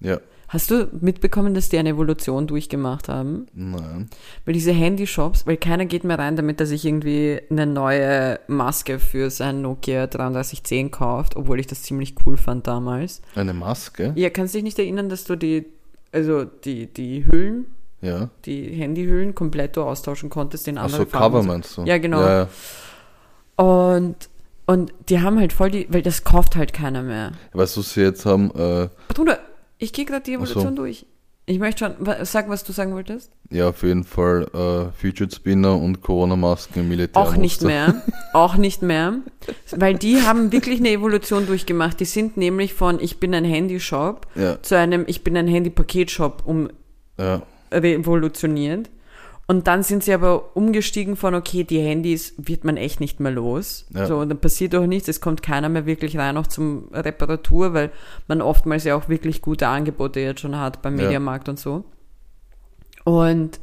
Ja. 0.00 0.20
Hast 0.48 0.70
du 0.70 0.88
mitbekommen, 1.02 1.52
dass 1.52 1.68
die 1.68 1.76
eine 1.76 1.90
Evolution 1.90 2.46
durchgemacht 2.46 3.08
haben? 3.08 3.48
Nein. 3.52 4.08
Weil 4.46 4.54
diese 4.54 4.72
Handyshops, 4.72 5.46
weil 5.46 5.58
keiner 5.58 5.84
geht 5.84 6.04
mehr 6.04 6.18
rein, 6.18 6.36
damit 6.36 6.58
er 6.60 6.66
sich 6.66 6.86
irgendwie 6.86 7.38
eine 7.50 7.66
neue 7.66 8.40
Maske 8.46 8.98
für 8.98 9.28
sein 9.30 9.60
Nokia 9.60 10.06
3310 10.06 10.90
kauft, 10.90 11.36
obwohl 11.36 11.60
ich 11.60 11.66
das 11.66 11.82
ziemlich 11.82 12.14
cool 12.24 12.38
fand 12.38 12.66
damals. 12.66 13.20
Eine 13.34 13.52
Maske? 13.52 14.12
Ja, 14.16 14.30
kannst 14.30 14.54
du 14.54 14.58
dich 14.58 14.64
nicht 14.64 14.78
erinnern, 14.78 15.10
dass 15.10 15.24
du 15.24 15.36
die, 15.36 15.66
also 16.12 16.44
die, 16.44 16.86
die 16.86 17.26
Hüllen, 17.26 17.66
Ja. 18.00 18.30
die 18.44 18.68
Handyhüllen 18.74 19.34
komplett 19.34 19.76
du 19.76 19.82
austauschen 19.82 20.30
konntest 20.30 20.68
in 20.68 20.78
andere 20.78 21.02
Achso, 21.02 21.10
Farben? 21.10 21.34
Cover 21.34 21.42
meinst 21.46 21.76
du? 21.76 21.82
Ja, 21.82 21.98
genau. 21.98 22.20
Ja, 22.20 22.42
ja. 22.42 22.48
Und, 23.56 24.16
und 24.66 24.92
die 25.08 25.20
haben 25.20 25.38
halt 25.40 25.52
voll 25.52 25.70
die, 25.70 25.86
weil 25.90 26.02
das 26.02 26.24
kauft 26.24 26.54
halt 26.56 26.72
keiner 26.72 27.02
mehr. 27.02 27.32
Weißt 27.52 27.76
du, 27.76 27.82
sie 27.82 28.02
jetzt 28.02 28.24
haben? 28.24 28.50
Äh, 28.54 28.88
Bruder, 29.12 29.38
ich 29.78 29.92
gehe 29.92 30.04
gerade 30.04 30.22
die 30.22 30.36
Ach 30.36 30.46
so. 30.46 30.52
Evolution 30.52 30.76
durch. 30.76 31.06
Ich 31.46 31.58
möchte 31.58 31.86
schon, 31.86 31.94
wa- 32.06 32.22
sag, 32.26 32.50
was 32.50 32.62
du 32.62 32.72
sagen 32.72 32.92
wolltest. 32.92 33.32
ja, 33.50 33.70
auf 33.70 33.82
jeden 33.82 34.04
Fall 34.04 34.46
äh, 34.52 34.92
Fidget 35.00 35.34
Spinner 35.34 35.74
und 35.80 36.02
Corona-Masken 36.02 36.80
im 36.80 36.88
Militär. 36.90 37.20
Auch 37.22 37.36
nicht 37.36 37.62
mehr. 37.62 38.02
Auch 38.34 38.56
nicht 38.56 38.82
mehr. 38.82 39.14
Weil 39.74 39.94
die 39.94 40.20
haben 40.22 40.52
wirklich 40.52 40.78
eine 40.80 40.90
Evolution 40.90 41.46
durchgemacht. 41.46 41.98
Die 42.00 42.04
sind 42.04 42.36
nämlich 42.36 42.74
von 42.74 43.00
ich 43.00 43.18
bin 43.18 43.34
ein 43.34 43.46
Handyshop 43.46 44.26
Ja, 44.34 44.60
zu 44.62 44.76
einem 44.76 45.04
ich 45.06 45.24
bin 45.24 45.36
ein 45.38 45.48
Handy-Paketshop 45.48 46.42
um 46.44 46.68
ja. 47.18 47.40
Revolutioniert. 47.72 48.90
Und 49.50 49.66
dann 49.66 49.82
sind 49.82 50.04
sie 50.04 50.12
aber 50.12 50.54
umgestiegen 50.56 51.16
von, 51.16 51.34
okay, 51.34 51.64
die 51.64 51.80
Handys 51.80 52.34
wird 52.36 52.64
man 52.64 52.76
echt 52.76 53.00
nicht 53.00 53.18
mehr 53.18 53.32
los. 53.32 53.86
Ja. 53.94 54.04
So, 54.04 54.18
und 54.18 54.28
dann 54.28 54.38
passiert 54.38 54.74
auch 54.74 54.86
nichts, 54.86 55.08
es 55.08 55.22
kommt 55.22 55.42
keiner 55.42 55.70
mehr 55.70 55.86
wirklich 55.86 56.18
rein, 56.18 56.36
auch 56.36 56.46
zum 56.46 56.88
Reparatur, 56.92 57.72
weil 57.72 57.90
man 58.26 58.42
oftmals 58.42 58.84
ja 58.84 58.94
auch 58.94 59.08
wirklich 59.08 59.40
gute 59.40 59.66
Angebote 59.66 60.20
jetzt 60.20 60.40
schon 60.40 60.58
hat 60.58 60.82
beim 60.82 60.98
Ja. 60.98 61.04
Mediamarkt 61.04 61.48
und 61.48 61.58
so. 61.58 61.84
Und, 63.04 63.58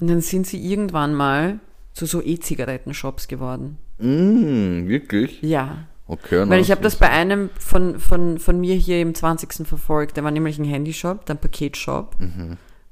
und 0.00 0.08
dann 0.08 0.22
sind 0.22 0.46
sie 0.46 0.58
irgendwann 0.58 1.14
mal 1.14 1.60
zu 1.92 2.06
so 2.06 2.22
E-Zigaretten-Shops 2.22 3.28
geworden. 3.28 3.76
Mm, 3.98 4.88
wirklich? 4.88 5.42
Ja. 5.42 5.86
Okay. 6.06 6.48
Weil 6.48 6.60
ich 6.60 6.70
habe 6.70 6.80
das 6.80 6.96
bei 6.96 7.10
einem 7.10 7.50
von, 7.58 8.00
von, 8.00 8.38
von 8.38 8.58
mir 8.58 8.74
hier 8.74 9.02
im 9.02 9.14
20. 9.14 9.66
verfolgt. 9.66 10.16
Der 10.16 10.24
war 10.24 10.30
nämlich 10.30 10.58
ein 10.58 10.64
Handyshop, 10.64 11.26
dann 11.26 11.38
Paketshop, 11.38 12.16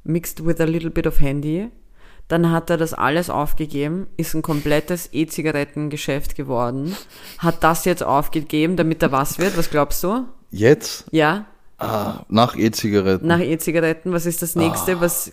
mixed 0.09 0.45
with 0.45 0.61
a 0.61 0.65
little 0.65 0.91
bit 0.91 1.07
of 1.07 1.21
Handy. 1.21 1.69
Dann 2.27 2.51
hat 2.51 2.69
er 2.69 2.77
das 2.77 2.93
alles 2.93 3.31
aufgegeben, 3.31 4.07
ist 4.19 4.35
ein 4.35 4.43
komplettes 4.43 5.09
E-Zigarettengeschäft 5.13 6.35
geworden, 6.35 6.95
hat 7.39 7.65
das 7.65 7.87
jetzt 7.87 8.03
aufgegeben, 8.03 8.77
damit 8.77 9.03
er 9.03 9.13
was 9.13 9.39
wird. 9.39 9.57
Was 9.57 9.71
glaubst 9.71 10.03
du? 10.05 10.27
Jetzt? 10.51 11.07
Ja, 11.11 11.47
Ah, 11.79 12.25
nach 12.29 12.57
E-Zigaretten. 12.57 13.27
nach 13.27 13.39
E-Zigaretten. 13.39 14.13
Was 14.13 14.27
ist 14.27 14.43
das 14.43 14.57
nächste, 14.57 15.01
was, 15.01 15.33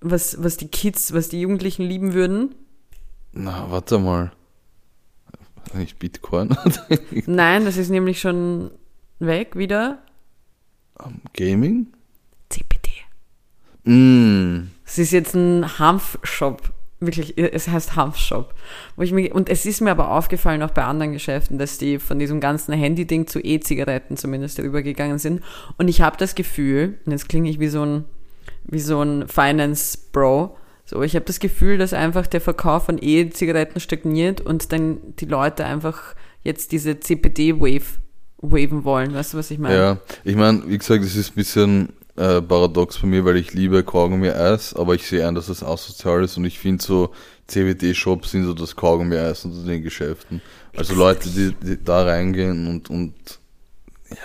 was, 0.00 0.40
was 0.42 0.56
die 0.56 0.68
Kids, 0.68 1.12
was 1.12 1.28
die 1.28 1.40
Jugendlichen 1.40 1.82
lieben 1.82 2.14
würden? 2.14 2.54
Na, 3.32 3.66
warte 3.70 3.98
mal. 3.98 4.30
Nicht 5.74 5.98
Bitcoin. 5.98 6.56
Nein, 7.26 7.64
das 7.64 7.76
ist 7.76 7.90
nämlich 7.90 8.20
schon 8.20 8.70
weg 9.18 9.56
wieder. 9.56 9.98
Gaming? 11.34 11.88
Mm. 13.86 14.68
Es 14.84 14.98
ist 14.98 15.12
jetzt 15.12 15.34
ein 15.34 15.78
Hanfshop. 15.78 16.70
Wirklich, 16.98 17.36
es 17.36 17.68
heißt 17.68 17.96
Hanfshop. 17.96 18.54
Wo 18.96 19.02
ich 19.02 19.12
mir, 19.12 19.34
und 19.34 19.48
es 19.48 19.66
ist 19.66 19.80
mir 19.80 19.90
aber 19.90 20.10
aufgefallen, 20.10 20.62
auch 20.62 20.70
bei 20.70 20.84
anderen 20.84 21.12
Geschäften, 21.12 21.58
dass 21.58 21.78
die 21.78 21.98
von 21.98 22.18
diesem 22.18 22.40
ganzen 22.40 22.72
Handy-Ding 22.72 23.26
zu 23.26 23.38
E-Zigaretten 23.40 24.16
zumindest 24.16 24.58
rübergegangen 24.58 25.18
sind. 25.18 25.42
Und 25.78 25.88
ich 25.88 26.00
habe 26.00 26.16
das 26.16 26.34
Gefühl, 26.34 26.98
und 27.04 27.12
jetzt 27.12 27.28
klinge 27.28 27.50
ich 27.50 27.60
wie 27.60 27.68
so 27.68 27.84
ein, 27.84 28.04
wie 28.64 28.80
so 28.80 29.02
ein 29.02 29.28
Finance-Bro, 29.28 30.56
so, 30.88 31.02
ich 31.02 31.16
habe 31.16 31.24
das 31.24 31.40
Gefühl, 31.40 31.78
dass 31.78 31.92
einfach 31.92 32.28
der 32.28 32.40
Verkauf 32.40 32.86
von 32.86 32.98
E-Zigaretten 33.00 33.80
stagniert 33.80 34.40
und 34.40 34.72
dann 34.72 34.98
die 35.18 35.24
Leute 35.24 35.64
einfach 35.64 36.14
jetzt 36.44 36.70
diese 36.70 37.00
CPD-Wave 37.00 37.98
waven 38.38 38.84
wollen. 38.84 39.12
Weißt 39.12 39.34
du, 39.34 39.38
was 39.38 39.50
ich 39.50 39.58
meine? 39.58 39.76
Ja, 39.76 39.98
ich 40.22 40.36
meine, 40.36 40.62
wie 40.66 40.78
gesagt, 40.78 41.04
es 41.04 41.16
ist 41.16 41.32
ein 41.32 41.34
bisschen 41.34 41.88
äh, 42.16 42.40
paradox 42.42 42.98
bei 42.98 43.06
mir, 43.08 43.24
weil 43.24 43.36
ich 43.36 43.52
liebe 43.54 43.82
Kaugummi-Eis, 43.84 44.74
aber 44.74 44.94
ich 44.94 45.06
sehe 45.06 45.26
ein, 45.26 45.34
dass 45.34 45.48
es 45.48 45.62
asozial 45.62 46.24
ist 46.24 46.36
und 46.36 46.44
ich 46.44 46.58
finde 46.58 46.82
so 46.82 47.12
CBD-Shops 47.48 48.30
sind 48.32 48.44
so 48.44 48.54
das 48.54 48.74
Kaugummi-Eis 48.74 49.44
unter 49.44 49.62
den 49.64 49.82
Geschäften. 49.82 50.40
Also 50.76 50.94
Leute, 50.94 51.28
die, 51.30 51.54
die 51.54 51.82
da 51.82 52.02
reingehen 52.04 52.66
und, 52.68 52.90
und 52.90 53.14
ja, 54.10 54.16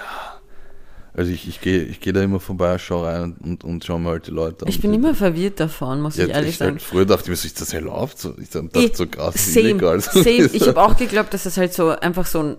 also 1.13 1.29
ich, 1.31 1.47
ich 1.47 1.59
gehe 1.59 1.83
ich 1.83 1.99
geh 1.99 2.13
da 2.13 2.21
immer 2.21 2.39
vorbei, 2.39 2.77
schau 2.77 3.03
rein 3.03 3.35
und, 3.43 3.63
und 3.65 3.83
schau 3.83 3.99
mir 3.99 4.09
halt 4.09 4.27
die 4.27 4.31
Leute 4.31 4.65
an. 4.65 4.69
Ich 4.69 4.79
bin 4.81 4.93
immer 4.93 5.13
verwirrt 5.13 5.59
davon, 5.59 5.99
muss 6.01 6.15
ja, 6.15 6.25
ich 6.25 6.31
ehrlich 6.31 6.51
ich 6.51 6.57
sagen. 6.57 6.71
halt, 6.71 6.81
früher 6.81 7.05
dachte 7.05 7.23
ich 7.23 7.29
mir, 7.29 7.35
so, 7.35 7.47
ist 7.47 7.59
das 7.59 7.73
erlaubt? 7.73 8.17
So, 8.17 8.33
ich 8.41 8.49
dachte 8.49 8.69
Ich- 8.79 8.95
so 8.95 9.05
krass, 9.07 9.35
ist 9.35 9.53
Same, 9.53 9.69
illegal. 9.69 9.99
same. 10.01 10.49
Ich 10.53 10.67
habe 10.67 10.81
auch 10.81 10.95
geglaubt, 10.97 11.33
dass 11.33 11.45
es 11.45 11.57
halt 11.57 11.73
so 11.73 11.89
einfach 11.89 12.25
so 12.25 12.41
ein 12.41 12.57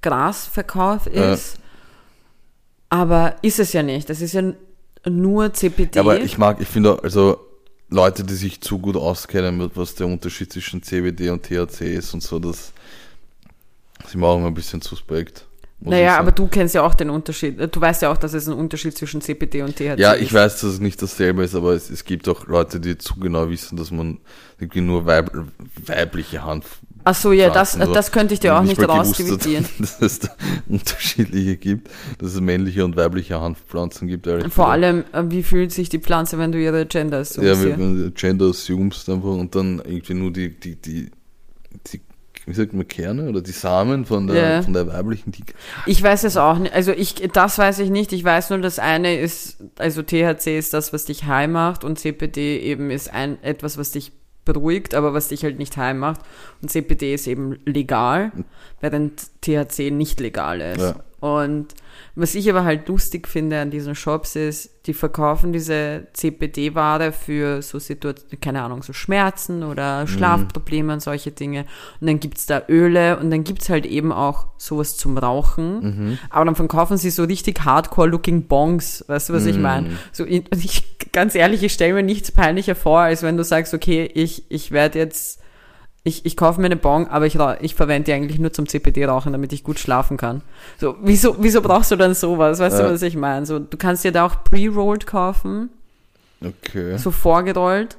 Grasverkauf 0.00 1.06
Ja. 1.12 1.36
Ist. 2.92 2.98
Aber 2.98 3.36
ist 3.42 3.58
es 3.58 3.72
ja 3.72 3.82
nicht. 3.82 4.08
Das 4.10 4.20
ist 4.20 4.34
ja 4.34 4.42
nur 5.08 5.52
CPD. 5.52 5.96
Ja, 5.96 6.02
aber 6.02 6.20
ich 6.20 6.38
mag, 6.38 6.60
ich 6.60 6.68
finde, 6.68 7.02
also 7.02 7.38
Leute, 7.88 8.24
die 8.24 8.34
sich 8.34 8.60
zu 8.60 8.78
gut 8.78 8.96
auskennen, 8.96 9.58
mit 9.58 9.76
was 9.76 9.94
der 9.94 10.06
Unterschied 10.06 10.52
zwischen 10.52 10.82
CBD 10.82 11.30
und 11.30 11.42
THC 11.42 11.94
ist 11.94 12.14
und 12.14 12.22
so, 12.22 12.38
das 12.38 12.72
ist 14.04 14.14
mir 14.14 14.26
auch 14.26 14.38
immer 14.38 14.46
ein 14.48 14.54
bisschen 14.54 14.80
suspekt. 14.80 15.44
naja, 15.80 16.16
aber 16.18 16.32
du 16.32 16.46
kennst 16.46 16.74
ja 16.74 16.82
auch 16.82 16.94
den 16.94 17.10
Unterschied. 17.10 17.58
Du 17.74 17.80
weißt 17.80 18.02
ja 18.02 18.12
auch, 18.12 18.16
dass 18.16 18.32
es 18.34 18.46
ein 18.48 18.54
Unterschied 18.54 18.96
zwischen 18.96 19.20
CPD 19.20 19.62
und 19.62 19.76
THC 19.76 19.98
Ja, 19.98 20.12
ist. 20.12 20.22
ich 20.22 20.32
weiß, 20.32 20.60
dass 20.60 20.70
es 20.74 20.80
nicht 20.80 21.02
dasselbe 21.02 21.42
ist, 21.44 21.54
aber 21.54 21.72
es, 21.72 21.90
es 21.90 22.04
gibt 22.04 22.28
auch 22.28 22.46
Leute, 22.46 22.78
die 22.80 22.96
zu 22.98 23.16
genau 23.16 23.50
wissen, 23.50 23.76
dass 23.76 23.90
man 23.90 24.18
irgendwie 24.58 24.80
nur 24.80 25.04
weib, 25.06 25.30
weibliche 25.86 26.44
Hanf. 26.44 26.78
Ach 27.04 27.14
so, 27.14 27.32
ja, 27.32 27.50
das, 27.50 27.72
Pflanzen, 27.72 27.88
so. 27.88 27.94
das 27.94 28.12
könnte 28.12 28.34
ich 28.34 28.40
dir 28.40 28.56
auch 28.56 28.62
nicht 28.62 28.80
rausdividieren. 28.80 29.66
Dass, 29.78 29.98
dass 29.98 30.12
es 30.12 30.18
da 30.20 30.28
unterschiedliche 30.68 31.56
gibt, 31.56 31.90
dass 32.18 32.34
es 32.34 32.40
männliche 32.40 32.84
und 32.84 32.96
weibliche 32.96 33.40
Hanfpflanzen 33.40 34.08
gibt. 34.08 34.28
Vor 34.50 34.70
allem, 34.70 35.04
äh, 35.12 35.24
wie 35.26 35.42
fühlt 35.42 35.72
sich 35.72 35.88
die 35.88 35.98
Pflanze, 35.98 36.38
wenn 36.38 36.52
du 36.52 36.60
ihre 36.60 36.86
Gender 36.86 37.16
Ja, 37.18 37.22
assumst? 37.22 37.62
wenn 37.62 37.98
Ja, 37.98 38.04
du 38.04 38.10
Gender 38.12 38.46
assumst 38.46 39.08
einfach 39.08 39.28
und 39.30 39.54
dann 39.54 39.82
irgendwie 39.84 40.14
nur 40.14 40.32
die, 40.32 40.58
die, 40.58 40.76
die, 40.76 41.10
die 41.86 42.00
wie 42.46 42.54
sagt 42.54 42.72
man, 42.72 42.86
Kerne 42.88 43.28
oder 43.28 43.40
die 43.40 43.52
Samen 43.52 44.04
von 44.04 44.26
der, 44.26 44.36
Ja. 44.36 44.62
von 44.62 44.72
der 44.72 44.88
weiblichen, 44.88 45.30
die, 45.30 45.44
Ich 45.86 46.02
weiß 46.02 46.24
es 46.24 46.36
auch 46.36 46.58
nicht. 46.58 46.74
Also 46.74 46.90
ich, 46.92 47.14
das 47.32 47.56
weiß 47.58 47.78
ich 47.78 47.90
nicht. 47.90 48.12
Ich 48.12 48.24
weiß 48.24 48.50
nur, 48.50 48.58
das 48.60 48.78
eine 48.78 49.16
ist, 49.16 49.58
also 49.78 50.02
THC 50.02 50.58
ist 50.58 50.74
das, 50.74 50.92
was 50.92 51.04
dich 51.04 51.24
high 51.24 51.48
macht 51.48 51.84
und 51.84 51.98
CPD 51.98 52.58
eben 52.60 52.90
ist 52.90 53.12
ein, 53.12 53.42
etwas, 53.42 53.78
was 53.78 53.92
dich 53.92 54.12
beruhigt, 54.44 54.94
aber 54.94 55.14
was 55.14 55.28
dich 55.28 55.44
halt 55.44 55.58
nicht 55.58 55.76
heim 55.76 55.98
macht. 55.98 56.20
Und 56.60 56.70
CBD 56.70 57.14
ist 57.14 57.26
eben 57.26 57.58
legal, 57.64 58.32
während 58.80 59.30
THC 59.40 59.90
nicht 59.90 60.20
legal 60.20 60.60
ist. 60.60 60.80
Ja. 60.80 60.96
Und 61.20 61.68
was 62.16 62.34
ich 62.34 62.50
aber 62.50 62.64
halt 62.64 62.88
lustig 62.88 63.28
finde 63.28 63.60
an 63.60 63.70
diesen 63.70 63.94
Shops 63.94 64.34
ist, 64.34 64.70
die 64.86 64.92
verkaufen 64.92 65.52
diese 65.52 66.08
CBD-Ware 66.14 67.12
für 67.12 67.62
so 67.62 67.78
Situationen, 67.78 68.40
keine 68.40 68.62
Ahnung, 68.62 68.82
so 68.82 68.92
Schmerzen 68.92 69.62
oder 69.62 70.08
Schlafprobleme 70.08 70.94
und 70.94 71.00
solche 71.00 71.30
Dinge. 71.30 71.64
Und 72.00 72.08
dann 72.08 72.18
gibt's 72.18 72.46
da 72.46 72.62
Öle 72.68 73.18
und 73.18 73.30
dann 73.30 73.44
gibt's 73.44 73.68
halt 73.70 73.86
eben 73.86 74.10
auch 74.10 74.46
sowas 74.58 74.96
zum 74.96 75.16
Rauchen. 75.16 76.18
Aber 76.28 76.44
dann 76.44 76.56
verkaufen 76.56 76.96
sie 76.96 77.10
so 77.10 77.22
richtig 77.22 77.64
hardcore-looking 77.64 78.48
Bongs, 78.48 79.04
weißt 79.06 79.28
du, 79.28 79.32
was 79.34 79.46
ich 79.46 79.58
meine? 79.58 79.90
So, 80.10 80.26
ich, 80.26 80.42
ganz 81.12 81.34
ehrlich, 81.34 81.62
ich 81.62 81.72
stelle 81.72 81.94
mir 81.94 82.02
nichts 82.02 82.32
peinlicher 82.32 82.74
vor, 82.74 83.00
als 83.00 83.22
wenn 83.22 83.36
du 83.36 83.44
sagst, 83.44 83.74
okay, 83.74 84.10
ich, 84.14 84.44
ich 84.50 84.70
werde 84.70 84.98
jetzt 84.98 85.40
ich, 86.04 86.26
ich 86.26 86.36
kaufe 86.36 86.60
mir 86.60 86.66
eine 86.66 86.74
Bong, 86.76 87.06
aber 87.06 87.26
ich, 87.26 87.38
ich 87.60 87.76
verwende 87.76 88.06
die 88.06 88.12
eigentlich 88.12 88.40
nur 88.40 88.52
zum 88.52 88.66
CPD-Rauchen, 88.68 89.30
damit 89.32 89.52
ich 89.52 89.62
gut 89.62 89.78
schlafen 89.78 90.16
kann. 90.16 90.42
So, 90.80 90.96
wieso, 91.00 91.36
wieso 91.38 91.62
brauchst 91.62 91.92
du 91.92 91.96
dann 91.96 92.12
sowas? 92.14 92.58
Weißt 92.58 92.76
Ja. 92.80 92.88
du, 92.88 92.92
was 92.94 93.02
ich 93.02 93.14
meine? 93.14 93.46
So, 93.46 93.60
du 93.60 93.76
kannst 93.76 94.02
dir 94.02 94.10
da 94.10 94.26
auch 94.26 94.42
pre-rolled 94.42 95.06
kaufen, 95.06 95.70
Okay. 96.44 96.98
so 96.98 97.12
vorgerollt. 97.12 97.98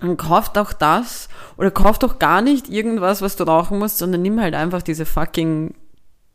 Und 0.00 0.18
kauft 0.18 0.56
auch 0.56 0.72
das. 0.72 1.28
Oder 1.56 1.72
kauft 1.72 2.04
doch 2.04 2.20
gar 2.20 2.42
nicht 2.42 2.68
irgendwas, 2.70 3.22
was 3.22 3.34
du 3.34 3.42
rauchen 3.42 3.80
musst, 3.80 3.98
sondern 3.98 4.22
nimm 4.22 4.40
halt 4.40 4.54
einfach 4.54 4.82
diese 4.82 5.04
fucking 5.04 5.74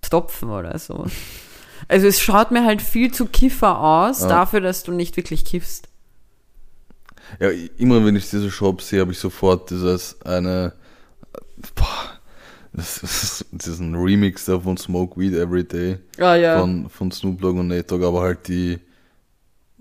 Tropfen 0.01 0.49
oder 0.49 0.77
so. 0.77 1.05
Also 1.89 2.07
es 2.07 2.21
schaut 2.21 2.51
mir 2.51 2.63
halt 2.63 2.81
viel 2.81 3.11
zu 3.11 3.25
Kiffer 3.25 3.79
aus, 3.81 4.21
Ja. 4.21 4.27
dafür, 4.29 4.61
dass 4.61 4.83
du 4.83 4.91
nicht 4.93 5.17
wirklich 5.17 5.43
kiffst. 5.43 5.89
Ja, 7.39 7.49
immer 7.77 8.05
wenn 8.05 8.15
ich 8.15 8.29
diese 8.29 8.49
Shop 8.49 8.81
sehe, 8.81 9.01
habe 9.01 9.11
ich 9.11 9.19
sofort 9.19 9.69
dieses 9.69 10.21
eine, 10.23 10.73
boah, 11.75 11.85
das 12.73 13.03
ist 13.03 13.45
diesen 13.51 13.95
Remix 13.95 14.45
da 14.45 14.59
von 14.59 14.77
Smoke 14.77 15.19
Weed 15.19 15.33
Every 15.33 15.63
Day 15.63 15.97
Ah 16.19 16.35
ja. 16.35 16.59
von, 16.59 16.89
von 16.89 17.11
Snoop 17.11 17.41
Dogg 17.41 17.59
und 17.59 17.67
Nate 17.67 17.83
Dogg, 17.83 18.03
aber 18.05 18.21
halt 18.21 18.47
die, 18.47 18.79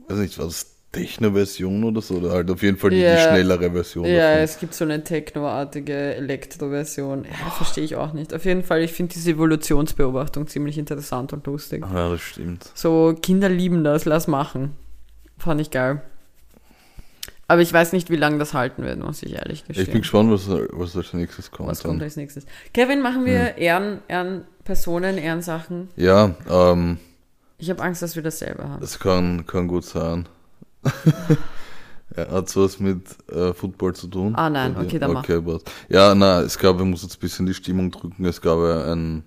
weiß 0.09 0.19
nicht, 0.19 0.39
war 0.39 0.47
das 0.47 0.67
Techno-Version 0.93 1.85
oder 1.85 2.01
so, 2.01 2.15
oder 2.17 2.31
halt 2.33 2.51
auf 2.51 2.63
jeden 2.63 2.79
Fall 2.79 2.91
die, 2.91 2.97
Ja. 3.01 3.15
die 3.15 3.21
schnellere 3.23 3.71
Version 3.71 4.07
Ja, 4.07 4.31
davon. 4.31 4.43
es 4.45 4.59
gibt 4.59 4.75
so 4.75 4.85
eine 4.85 5.05
Techno-artige 5.05 6.15
Elektro-Version. 6.17 7.25
Ja, 7.25 7.51
verstehe 7.51 7.85
ich 7.85 7.97
auch 7.97 8.13
nicht. 8.15 8.33
Auf 8.35 8.45
jeden 8.45 8.63
Fall, 8.65 8.81
ich 8.83 8.93
finde 8.93 9.13
diese 9.15 9.33
Evolutionsbeobachtung 9.33 10.47
ziemlich 10.47 10.79
interessant 10.79 11.33
und 11.33 11.47
lustig. 11.47 11.85
Ja, 11.93 12.11
das 12.11 12.21
stimmt. 12.23 12.71
So, 12.75 13.15
Kinder 13.21 13.49
lieben 13.51 13.85
das, 13.85 14.07
lass 14.07 14.27
machen. 14.29 14.77
Fand 15.37 15.61
ich 15.61 15.71
geil. 15.71 16.01
Aber 17.51 17.63
ich 17.63 17.73
weiß 17.73 17.93
nicht, 17.93 18.11
wie 18.11 18.17
lange 18.17 18.39
das 18.39 18.53
halten 18.53 18.83
wird, 18.83 18.99
muss 18.99 19.23
ich 19.23 19.35
ehrlich 19.35 19.61
Ich 19.69 19.77
bin 19.77 19.85
gestehen. 19.85 20.01
gespannt, 20.01 20.31
was, 20.33 20.49
was 20.49 20.97
als 20.97 21.15
nächstes 21.15 21.51
kommt. 21.51 21.69
Was 21.71 21.83
kommt 21.83 22.03
als 22.03 22.17
nächstes? 22.17 22.45
Kevin, 22.75 23.01
machen 23.01 23.25
wir 23.25 23.57
Ehren, 23.57 24.01
Ehrenpersonen, 24.09 25.17
Ehrensachen? 25.17 25.89
Ja, 25.97 26.35
ähm, 26.51 26.99
Ich 27.57 27.71
habe 27.71 27.83
Angst, 27.83 28.03
dass 28.03 28.17
wir 28.17 28.23
dasselbe 28.23 28.65
haben. 28.69 28.81
das 28.81 28.99
kann, 28.99 29.47
kann 29.47 29.67
gut 29.67 29.85
sein. 29.85 30.27
ja, 32.17 32.31
hat 32.31 32.57
was 32.57 32.81
mit 32.81 33.03
äh, 33.31 33.53
Football 33.53 33.95
zu 33.95 34.09
tun? 34.09 34.35
Ah, 34.35 34.51
nein, 34.51 34.75
dir? 34.75 34.81
okay, 34.81 34.99
dann 34.99 35.13
mach. 35.13 35.23
okay, 35.25 35.41
passt. 35.41 35.71
Ja, 35.89 36.15
na, 36.15 36.41
es 36.41 36.59
gab, 36.59 36.79
ich 36.81 36.87
muss 36.87 37.03
jetzt 37.03 37.17
ein 37.17 37.21
bisschen 37.21 37.47
die 37.47 37.55
Stimmung 37.55 37.91
drücken, 37.91 38.25
es 38.25 38.41
gab 38.41 38.59
ein 38.59 39.23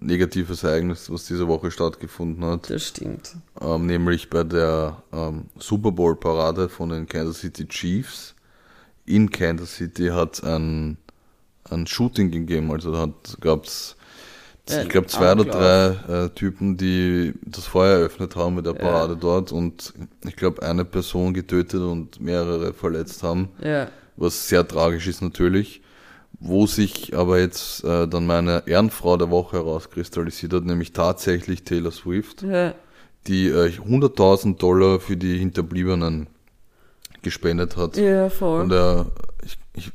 negatives 0.00 0.62
Ereignis, 0.62 1.10
was 1.10 1.26
diese 1.26 1.48
Woche 1.48 1.70
stattgefunden 1.70 2.44
hat, 2.44 2.70
Das 2.70 2.86
stimmt. 2.86 3.36
ähm, 3.60 3.86
nämlich 3.86 4.30
bei 4.30 4.44
der 4.44 5.02
ähm, 5.12 5.46
Super 5.58 5.90
Bowl 5.92 6.16
Parade 6.16 6.68
von 6.68 6.90
den 6.90 7.06
Kansas 7.06 7.40
City 7.40 7.66
Chiefs. 7.66 8.34
In 9.06 9.30
Kansas 9.30 9.74
City 9.74 10.08
hat 10.08 10.44
ein, 10.44 10.98
ein 11.70 11.86
Shooting 11.86 12.30
gegeben, 12.30 12.70
also 12.70 12.92
da 12.92 13.08
gab 13.40 13.64
es 13.64 13.96
ich 14.70 14.88
glaube 14.88 15.06
zwei 15.08 15.32
oder 15.32 15.44
drei 15.44 16.24
äh, 16.24 16.28
Typen, 16.30 16.76
die 16.76 17.34
das 17.44 17.66
Feuer 17.66 17.98
eröffnet 17.98 18.36
haben 18.36 18.56
mit 18.56 18.66
der 18.66 18.74
Ja. 18.74 18.78
Parade 18.80 19.16
dort 19.16 19.52
und 19.52 19.92
ich 20.26 20.36
glaube 20.36 20.62
eine 20.62 20.84
Person 20.84 21.34
getötet 21.34 21.80
und 21.80 22.20
mehrere 22.20 22.72
verletzt 22.72 23.22
haben, 23.22 23.48
Ja. 23.62 23.88
was 24.16 24.48
sehr 24.48 24.66
tragisch 24.66 25.06
ist 25.06 25.22
natürlich. 25.22 25.82
Wo 26.40 26.66
sich 26.66 27.16
aber 27.16 27.40
jetzt 27.40 27.82
äh, 27.82 28.06
dann 28.06 28.24
meine 28.26 28.62
Ehrenfrau 28.66 29.16
der 29.16 29.28
Woche 29.30 29.56
herauskristallisiert 29.56 30.52
hat, 30.52 30.64
nämlich 30.64 30.92
tatsächlich 30.92 31.64
Taylor 31.64 31.90
Swift, 31.90 32.42
ja. 32.42 32.74
die 33.26 33.48
äh, 33.48 33.72
100.000 33.76 34.56
Dollar 34.58 35.00
für 35.00 35.16
die 35.16 35.36
Hinterbliebenen 35.38 36.28
gespendet 37.22 37.76
hat. 37.76 37.96
Ja, 37.96 38.30
voll. 38.30 38.60
Und 38.62 38.72
äh, 38.72 39.00
ich, 39.44 39.58
ich, 39.74 39.90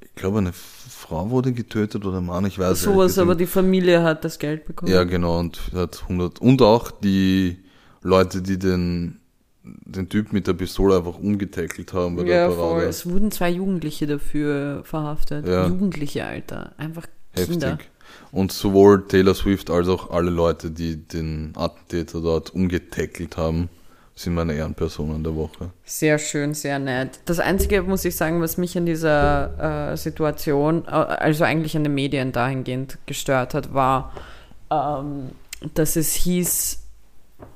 ich 0.00 0.14
glaube, 0.14 0.38
eine 0.38 0.52
Frau 0.98 1.28
wurde 1.30 1.52
getötet 1.52 2.06
oder 2.06 2.20
Mann, 2.22 2.46
ich 2.46 2.58
weiß 2.58 2.80
Sowas, 2.80 2.86
ehrlich 2.96 3.06
gesagt 3.08 3.18
aber 3.26 3.34
die 3.34 3.46
Familie 3.46 4.02
hat 4.02 4.24
das 4.24 4.38
Geld 4.38 4.64
bekommen. 4.64 4.90
ja, 4.90 5.04
genau, 5.04 5.38
und 5.38 5.60
hat 5.74 6.00
100. 6.02 6.40
Und 6.40 6.62
auch 6.62 6.90
die 6.90 7.58
Leute, 8.02 8.40
die 8.40 8.58
den, 8.58 9.20
den 9.62 10.08
Typ 10.08 10.32
mit 10.32 10.46
der 10.46 10.54
Pistole 10.54 10.96
einfach 10.96 11.18
umgetackelt 11.18 11.92
haben 11.92 12.16
bei 12.16 12.22
Ja, 12.22 12.48
der 12.48 12.50
voll. 12.50 12.68
Parade. 12.70 12.86
Es 12.86 13.04
wurden 13.08 13.30
zwei 13.30 13.50
Jugendliche 13.50 14.06
dafür 14.06 14.82
verhaftet. 14.84 15.46
Ja. 15.46 15.66
Jugendliche, 15.68 16.24
Alter. 16.24 16.72
Einfach 16.78 17.06
Kinder. 17.34 17.72
Heftig. 17.72 17.90
Und 18.32 18.52
sowohl 18.52 19.06
Taylor 19.06 19.34
Swift 19.34 19.68
als 19.70 19.88
auch 19.88 20.10
alle 20.10 20.30
Leute, 20.30 20.70
die 20.70 20.96
den 20.96 21.52
Attentäter 21.56 22.20
dort 22.22 22.54
umgetackelt 22.54 23.36
haben, 23.36 23.68
sind 24.16 24.34
meine 24.34 24.54
Ehrenpersonen 24.54 25.22
der 25.22 25.36
Woche. 25.36 25.70
Sehr 25.84 26.18
schön, 26.18 26.54
sehr 26.54 26.78
nett. 26.78 27.20
Das 27.26 27.38
Einzige, 27.38 27.82
muss 27.82 28.04
ich 28.06 28.16
sagen, 28.16 28.40
was 28.40 28.56
mich 28.56 28.76
an 28.76 28.86
dieser 28.86 29.92
äh, 29.92 29.96
Situation, 29.96 30.84
äh, 30.86 30.90
also 30.90 31.44
eigentlich 31.44 31.76
an 31.76 31.84
den 31.84 31.94
Medien 31.94 32.32
dahingehend 32.32 32.96
gestört 33.04 33.52
hat, 33.52 33.74
war, 33.74 34.14
ähm, 34.70 35.30
dass 35.74 35.96
es 35.96 36.14
hieß, 36.14 36.82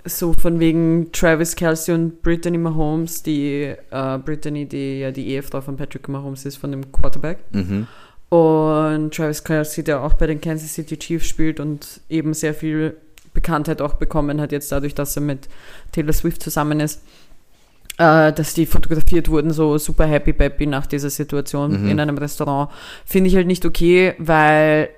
so 0.05 0.35
von 0.35 0.61
wegen 0.61 1.11
Travis 1.13 1.57
Kelsey 1.57 1.95
und 1.95 2.21
Brittany 2.21 2.59
Mahomes, 2.59 3.23
die 3.23 3.75
äh, 3.91 4.19
Brittany, 4.19 4.67
die 4.67 5.01
ja 5.01 5.11
die 5.11 5.29
Ehefrau 5.29 5.63
von 5.63 5.79
Patrick 5.79 6.09
Mahomes 6.09 6.45
ist, 6.45 6.57
von 6.57 6.71
dem 6.73 6.93
Quarterback. 6.93 7.39
Mhm. 7.53 7.87
Und 8.29 9.15
Travis 9.15 9.43
Kelsey, 9.43 9.83
der 9.83 10.03
auch 10.03 10.13
bei 10.13 10.27
den 10.27 10.43
Kansas 10.43 10.75
City 10.75 10.99
Chiefs 10.99 11.27
spielt 11.27 11.59
und 11.59 12.03
eben 12.11 12.35
sehr 12.35 12.53
viel 12.53 12.99
Bekanntheit 13.41 13.81
auch 13.83 13.95
bekommen 13.95 14.41
hat, 14.41 14.53
jetzt 14.53 14.71
dadurch, 14.71 14.95
dass 14.95 15.17
er 15.17 15.23
mit 15.23 15.49
Taylor 15.93 16.13
Swift 16.13 16.43
zusammen 16.43 16.81
ist, 16.81 17.03
äh, 17.99 18.33
dass 18.33 18.55
die 18.55 18.67
fotografiert 18.67 19.29
wurden, 19.29 19.51
so 19.51 19.79
super 19.79 20.07
happy 20.07 20.33
peppy 20.33 20.67
nach 20.67 20.87
dieser 20.87 21.11
Situation 21.11 21.89
in 21.89 22.01
einem 22.01 22.19
Restaurant, 22.19 22.71
finde 23.05 23.29
ich 23.29 23.37
halt 23.37 23.47
nicht 23.47 23.65
okay, 23.67 24.15
weil 24.19 24.91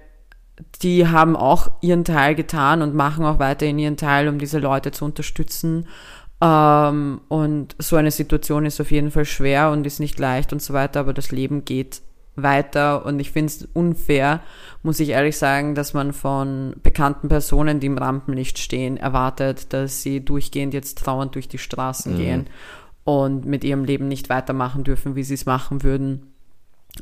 die 0.83 1.07
haben 1.07 1.37
auch 1.37 1.71
ihren 1.81 2.05
Teil 2.05 2.35
getan 2.35 2.83
und 2.83 2.95
machen 2.95 3.25
auch 3.25 3.39
weiterhin 3.39 3.79
ihren 3.79 3.97
Teil, 3.97 4.29
um 4.29 4.39
diese 4.39 4.59
Leute 4.59 4.91
zu 4.91 5.05
unterstützen. 5.05 5.89
Ähm, 6.41 7.21
und 7.29 7.75
so 7.79 7.97
eine 7.97 8.11
Situation 8.11 8.67
ist 8.67 8.81
auf 8.81 8.91
jeden 8.91 9.11
Fall 9.11 9.25
schwer 9.25 9.71
und 9.71 9.87
ist 9.87 10.01
nicht 10.01 10.19
leicht 10.19 10.53
und 10.53 10.61
so 10.61 10.75
weiter, 10.75 11.01
aber 11.01 11.13
das 11.13 11.31
Leben 11.31 11.65
geht 11.65 12.03
weiter 12.35 13.05
und 13.05 13.21
ich 13.21 13.31
finde 13.31 13.53
es 13.53 13.69
unfair, 13.75 14.41
muss 14.83 15.01
ich 15.01 15.11
ehrlich 15.11 15.37
sagen, 15.37 15.75
dass 15.75 15.93
man 15.93 16.13
von 16.13 16.75
bekannten 16.83 17.29
Personen, 17.29 17.79
die 17.81 17.87
im 17.87 17.99
Rampenlicht 17.99 18.59
stehen, 18.59 18.97
erwartet, 18.97 19.73
dass 19.73 20.03
sie 20.03 20.25
durchgehend 20.25 20.73
jetzt 20.73 20.99
trauernd 20.99 21.35
durch 21.35 21.49
die 21.49 21.59
Straßen 21.59 22.17
gehen 22.17 22.47
und 23.05 23.45
mit 23.45 23.65
ihrem 23.65 23.85
Leben 23.85 24.09
nicht 24.09 24.31
weitermachen 24.31 24.85
dürfen, 24.85 25.15
wie 25.15 25.25
sie 25.25 25.35
es 25.35 25.47
machen 25.47 25.83
würden. 25.83 26.29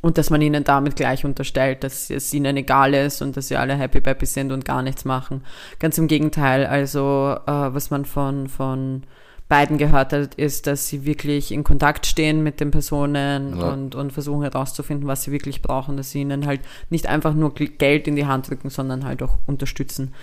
Und 0.02 0.18
dass 0.18 0.30
man 0.30 0.40
ihnen 0.40 0.62
damit 0.62 0.94
gleich 0.94 1.24
unterstellt, 1.24 1.82
dass 1.82 2.10
es 2.10 2.32
ihnen 2.32 2.56
egal 2.56 2.94
ist 2.94 3.22
und 3.22 3.36
dass 3.36 3.48
sie 3.48 3.56
alle 3.56 3.74
happy 3.74 4.00
peppy 4.00 4.24
sind 4.24 4.52
und 4.52 4.64
gar 4.64 4.82
nichts 4.82 5.04
machen. 5.04 5.42
Ganz 5.80 5.98
im 5.98 6.06
Gegenteil, 6.06 6.64
also 6.64 7.36
äh, 7.44 7.74
was 7.74 7.90
man 7.90 8.04
von, 8.04 8.48
von 8.48 9.02
beiden 9.50 9.76
gehört 9.76 10.14
hat, 10.14 10.34
ist, 10.36 10.66
dass 10.66 10.86
sie 10.88 11.04
wirklich 11.04 11.52
in 11.52 11.62
Kontakt 11.64 12.06
stehen 12.06 12.42
mit 12.42 12.60
den 12.60 12.70
Personen 12.70 13.58
Ja. 13.60 13.68
und, 13.72 13.94
und 13.94 14.12
versuchen 14.14 14.42
herauszufinden, 14.42 15.06
was 15.06 15.24
sie 15.24 15.32
wirklich 15.32 15.60
brauchen, 15.60 15.98
dass 15.98 16.12
sie 16.12 16.22
ihnen 16.22 16.46
halt 16.46 16.62
nicht 16.88 17.06
einfach 17.06 17.34
nur 17.34 17.52
Geld 17.52 18.08
in 18.08 18.16
die 18.16 18.24
Hand 18.26 18.48
drücken, 18.48 18.70
sondern 18.70 19.04
halt 19.04 19.22
auch 19.22 19.36
unterstützen. 19.46 20.14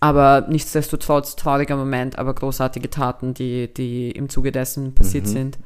Aber 0.00 0.46
nichtsdestotrotz 0.48 1.34
trauriger 1.34 1.76
Moment, 1.76 2.18
aber 2.20 2.32
großartige 2.34 2.88
Taten, 2.88 3.34
die, 3.34 3.72
die 3.74 4.12
im 4.12 4.28
Zuge 4.28 4.52
dessen 4.52 4.94
passiert 4.94 5.26
sind. 5.26 5.58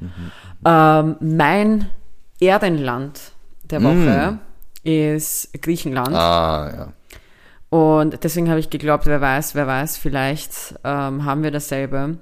Ähm, 0.64 1.16
mein 1.20 1.88
Erdenland 2.40 3.20
der 3.64 3.82
Woche 3.82 4.38
ist 4.84 5.52
Griechenland. 5.60 6.14
Ah, 6.14 6.72
ja. 6.74 6.92
Und 7.68 8.24
deswegen 8.24 8.48
habe 8.48 8.60
ich 8.60 8.70
geglaubt, 8.70 9.06
wer 9.06 9.20
weiß, 9.20 9.54
wer 9.54 9.66
weiß, 9.66 9.96
vielleicht 9.98 10.74
ähm, 10.84 11.24
haben 11.24 11.42
wir 11.42 11.50
dasselbe. 11.50 12.16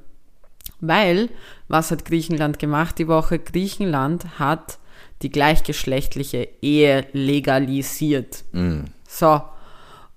Weil, 0.81 1.29
was 1.69 1.91
hat 1.91 2.05
Griechenland 2.05 2.59
gemacht 2.59 2.99
die 2.99 3.09
Woche? 3.09 3.39
Griechenland 3.39 4.39
hat 4.39 4.79
die 5.23 5.31
gleichgeschlechtliche 5.31 6.49
Ehe 6.63 7.07
legalisiert. 7.13 8.45
Mhm. 8.53 8.87
So. 9.07 9.43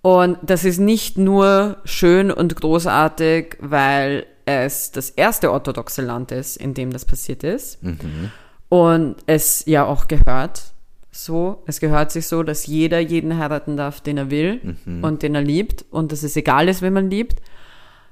Und 0.02 0.38
das 0.42 0.66
ist 0.66 0.80
nicht 0.80 1.18
nur 1.18 1.78
schön 1.86 2.32
und 2.32 2.56
großartig, 2.56 3.58
weil 3.60 4.26
es 4.46 4.92
das 4.92 5.10
erste 5.10 5.52
orthodoxe 5.52 6.02
Land 6.02 6.32
ist, 6.32 6.58
in 6.58 6.74
dem 6.74 6.92
das 6.92 7.06
passiert 7.06 7.44
ist. 7.44 7.82
Mhm. 7.82 8.32
Und 8.70 9.16
es 9.28 9.66
ja 9.66 9.86
auch 9.86 10.08
gehört 10.08 10.74
so, 11.16 11.62
es 11.68 11.80
gehört 11.80 12.12
sich 12.12 12.28
so, 12.28 12.42
dass 12.42 12.66
jeder 12.66 13.00
jeden 13.00 13.38
heiraten 13.38 13.78
darf, 13.78 14.02
den 14.02 14.18
er 14.18 14.32
will 14.32 14.76
und 15.04 15.22
den 15.22 15.36
er 15.36 15.44
liebt 15.44 15.86
und 15.92 16.12
dass 16.12 16.24
es 16.24 16.36
egal 16.36 16.68
ist, 16.68 16.82
wen 16.82 16.94
man 16.94 17.10
liebt, 17.10 17.40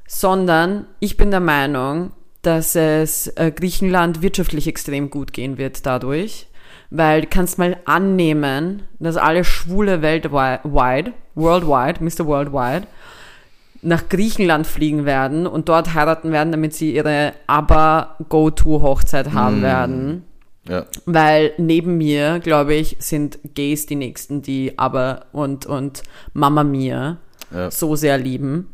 sondern 0.07 0.85
ich 0.99 1.17
bin 1.17 1.31
der 1.31 1.39
Meinung, 1.39 2.11
dass 2.41 2.75
es 2.75 3.27
äh, 3.27 3.51
Griechenland 3.51 4.21
wirtschaftlich 4.21 4.67
extrem 4.67 5.09
gut 5.09 5.33
gehen 5.33 5.57
wird 5.57 5.85
dadurch, 5.85 6.47
weil 6.89 7.21
du 7.21 7.27
kannst 7.27 7.57
mal 7.57 7.77
annehmen, 7.85 8.83
dass 8.99 9.17
alle 9.17 9.43
Schwule 9.43 10.01
weltweit, 10.01 10.61
worldwide, 11.35 12.03
Mr. 12.03 12.25
Worldwide, 12.25 12.87
nach 13.83 14.09
Griechenland 14.09 14.67
fliegen 14.67 15.05
werden 15.05 15.47
und 15.47 15.67
dort 15.69 15.93
heiraten 15.93 16.31
werden, 16.31 16.51
damit 16.51 16.73
sie 16.73 16.93
ihre 16.93 17.33
Aber-Go-To-Hochzeit 17.47 19.33
haben 19.33 19.61
werden. 19.61 20.23
Ja. 20.69 20.85
Weil 21.05 21.53
neben 21.57 21.97
mir, 21.97 22.39
glaube 22.39 22.75
ich, 22.75 22.95
sind 22.99 23.39
Gays 23.55 23.87
die 23.87 23.95
nächsten, 23.95 24.43
die 24.43 24.77
aber 24.77 25.25
und, 25.31 25.65
und 25.65 26.03
Mama 26.33 26.63
Mia 26.63 27.17
Ja. 27.51 27.71
so 27.71 27.95
sehr 27.95 28.17
lieben. 28.19 28.67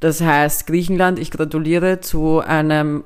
Das 0.00 0.20
heißt, 0.20 0.66
Griechenland, 0.66 1.18
ich 1.18 1.30
gratuliere 1.30 2.00
zu 2.00 2.40
einem 2.40 3.04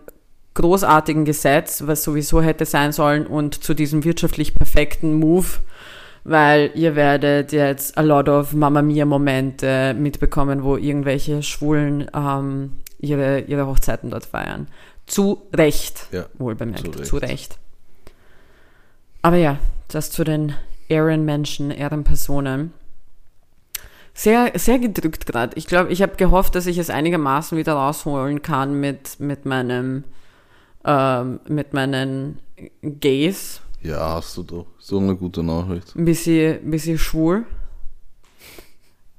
großartigen 0.54 1.24
Gesetz, 1.24 1.84
was 1.86 2.02
sowieso 2.04 2.42
hätte 2.42 2.66
sein 2.66 2.92
sollen 2.92 3.26
und 3.26 3.64
zu 3.64 3.74
diesem 3.74 4.04
wirtschaftlich 4.04 4.54
perfekten 4.54 5.14
Move, 5.14 5.46
weil 6.24 6.70
ihr 6.74 6.94
werdet 6.94 7.52
jetzt 7.52 7.96
a 7.96 8.02
lot 8.02 8.28
of 8.28 8.52
Mamma 8.52 8.82
Mia 8.82 9.06
Momente 9.06 9.94
mitbekommen, 9.98 10.62
wo 10.62 10.76
irgendwelche 10.76 11.42
Schwulen 11.42 12.10
ähm, 12.14 12.72
ihre, 12.98 13.40
ihre 13.40 13.66
Hochzeiten 13.66 14.10
dort 14.10 14.26
feiern. 14.26 14.68
Zu 15.06 15.42
Recht, 15.54 16.06
Ja, 16.12 16.26
wohl 16.34 16.54
bemerkt, 16.54 16.94
zu 16.94 17.02
zu 17.02 17.16
Recht. 17.16 17.32
Recht. 17.32 17.58
Aber 19.22 19.36
ja, 19.36 19.58
das 19.88 20.10
zu 20.10 20.24
den 20.24 20.54
Ehrenmenschen, 20.88 21.70
Ehrenpersonen. 21.70 22.72
Sehr, 24.14 24.52
sehr 24.56 24.78
gedrückt 24.78 25.26
gerade. 25.26 25.56
Ich 25.56 25.66
glaube, 25.66 25.90
ich 25.90 26.02
habe 26.02 26.16
gehofft, 26.16 26.54
dass 26.54 26.66
ich 26.66 26.78
es 26.78 26.90
einigermaßen 26.90 27.56
wieder 27.56 27.74
rausholen 27.74 28.42
kann 28.42 28.78
mit, 28.78 29.18
mit 29.20 29.46
meinem, 29.46 30.04
ähm, 30.84 31.40
mit 31.48 31.72
meinen 31.72 32.38
Gays. 32.82 33.62
Ja, 33.80 34.16
hast 34.16 34.36
du 34.36 34.42
doch. 34.42 34.66
So 34.78 34.98
eine 34.98 35.16
gute 35.16 35.42
Nachricht. 35.42 35.96
Ein 35.96 36.04
bisschen, 36.04 36.70
bisschen 36.70 36.98
schwul. 36.98 37.44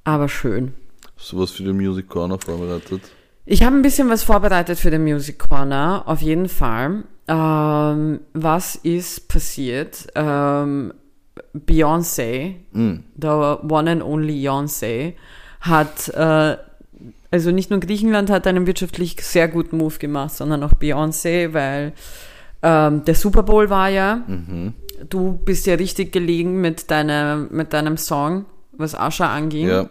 Aber 0.04 0.28
schön. 0.28 0.74
Hast 1.16 1.32
du 1.32 1.40
was 1.40 1.50
für 1.50 1.64
den 1.64 1.76
Music 1.76 2.08
Corner 2.08 2.38
vorbereitet? 2.38 3.02
Ich 3.46 3.62
habe 3.62 3.76
ein 3.76 3.82
bisschen 3.82 4.08
was 4.08 4.22
vorbereitet 4.22 4.78
für 4.78 4.90
den 4.90 5.02
Music 5.04 5.38
Corner, 5.38 6.04
auf 6.06 6.22
jeden 6.22 6.48
Fall. 6.48 7.04
Ähm, 7.28 8.20
was 8.32 8.76
ist 8.76 9.28
passiert? 9.28 10.06
Ähm, 10.14 10.94
Beyoncé, 11.54 12.54
Mm. 12.72 12.96
the 13.20 13.26
one 13.68 13.90
and 13.90 14.02
only 14.02 14.34
Beyoncé, 14.34 15.14
hat, 15.60 16.08
äh, 16.10 16.56
also 17.30 17.50
nicht 17.50 17.70
nur 17.70 17.80
Griechenland 17.80 18.30
hat 18.30 18.46
einen 18.46 18.66
wirtschaftlich 18.66 19.16
sehr 19.22 19.48
guten 19.48 19.78
Move 19.78 19.98
gemacht, 19.98 20.32
sondern 20.34 20.62
auch 20.62 20.74
Beyoncé, 20.74 21.52
weil 21.52 21.92
ähm, 22.62 23.04
der 23.04 23.14
Super 23.14 23.42
Bowl 23.42 23.68
war 23.70 23.88
ja. 23.88 24.22
Mhm. 24.26 24.74
Du 25.10 25.32
bist 25.44 25.66
ja 25.66 25.74
richtig 25.74 26.12
gelegen 26.12 26.60
mit 26.60 26.90
deinem, 26.90 27.48
mit 27.50 27.72
deinem 27.72 27.96
Song, 27.96 28.46
was 28.72 28.94
Asha 28.94 29.34
anging. 29.34 29.68
Ja, 29.68 29.88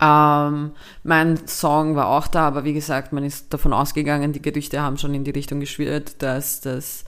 Ähm, 0.00 0.72
mein 1.02 1.46
Song 1.48 1.96
war 1.96 2.08
auch 2.08 2.28
da, 2.28 2.46
aber 2.46 2.64
wie 2.64 2.72
gesagt, 2.74 3.12
man 3.12 3.24
ist 3.24 3.52
davon 3.52 3.72
ausgegangen, 3.72 4.32
die 4.32 4.42
Gerüchte 4.42 4.80
haben 4.80 4.96
schon 4.96 5.12
in 5.14 5.24
die 5.24 5.32
Richtung 5.32 5.58
geschwirrt, 5.60 6.22
dass, 6.22 6.60
dass, 6.60 7.04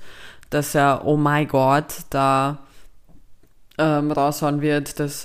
dass 0.51 0.75
er 0.75 1.03
Oh 1.05 1.17
My 1.17 1.47
God 1.47 1.85
da 2.11 2.59
ähm, 3.81 4.13
raushauen 4.13 4.61
wird, 4.61 5.01
dass 5.01 5.25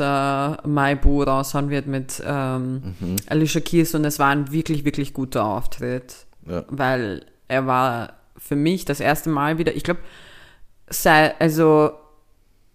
My 0.65 0.95
Boo 0.95 1.23
raushauen 1.23 1.69
wird 1.69 1.87
mit 1.87 2.23
ähm, 2.25 2.95
Alicia 3.27 3.61
Keys 3.61 3.93
und 3.93 4.05
es 4.05 4.17
war 4.19 4.29
ein 4.29 4.51
wirklich, 4.51 4.85
wirklich 4.85 5.13
guter 5.13 5.45
Auftritt, 5.45 6.25
ja. 6.47 6.63
weil 6.69 7.25
er 7.47 7.67
war 7.67 8.13
für 8.37 8.55
mich 8.55 8.85
das 8.85 8.99
erste 8.99 9.29
Mal 9.29 9.57
wieder, 9.57 9.75
ich 9.75 9.83
glaube, 9.83 9.99
also 11.39 11.91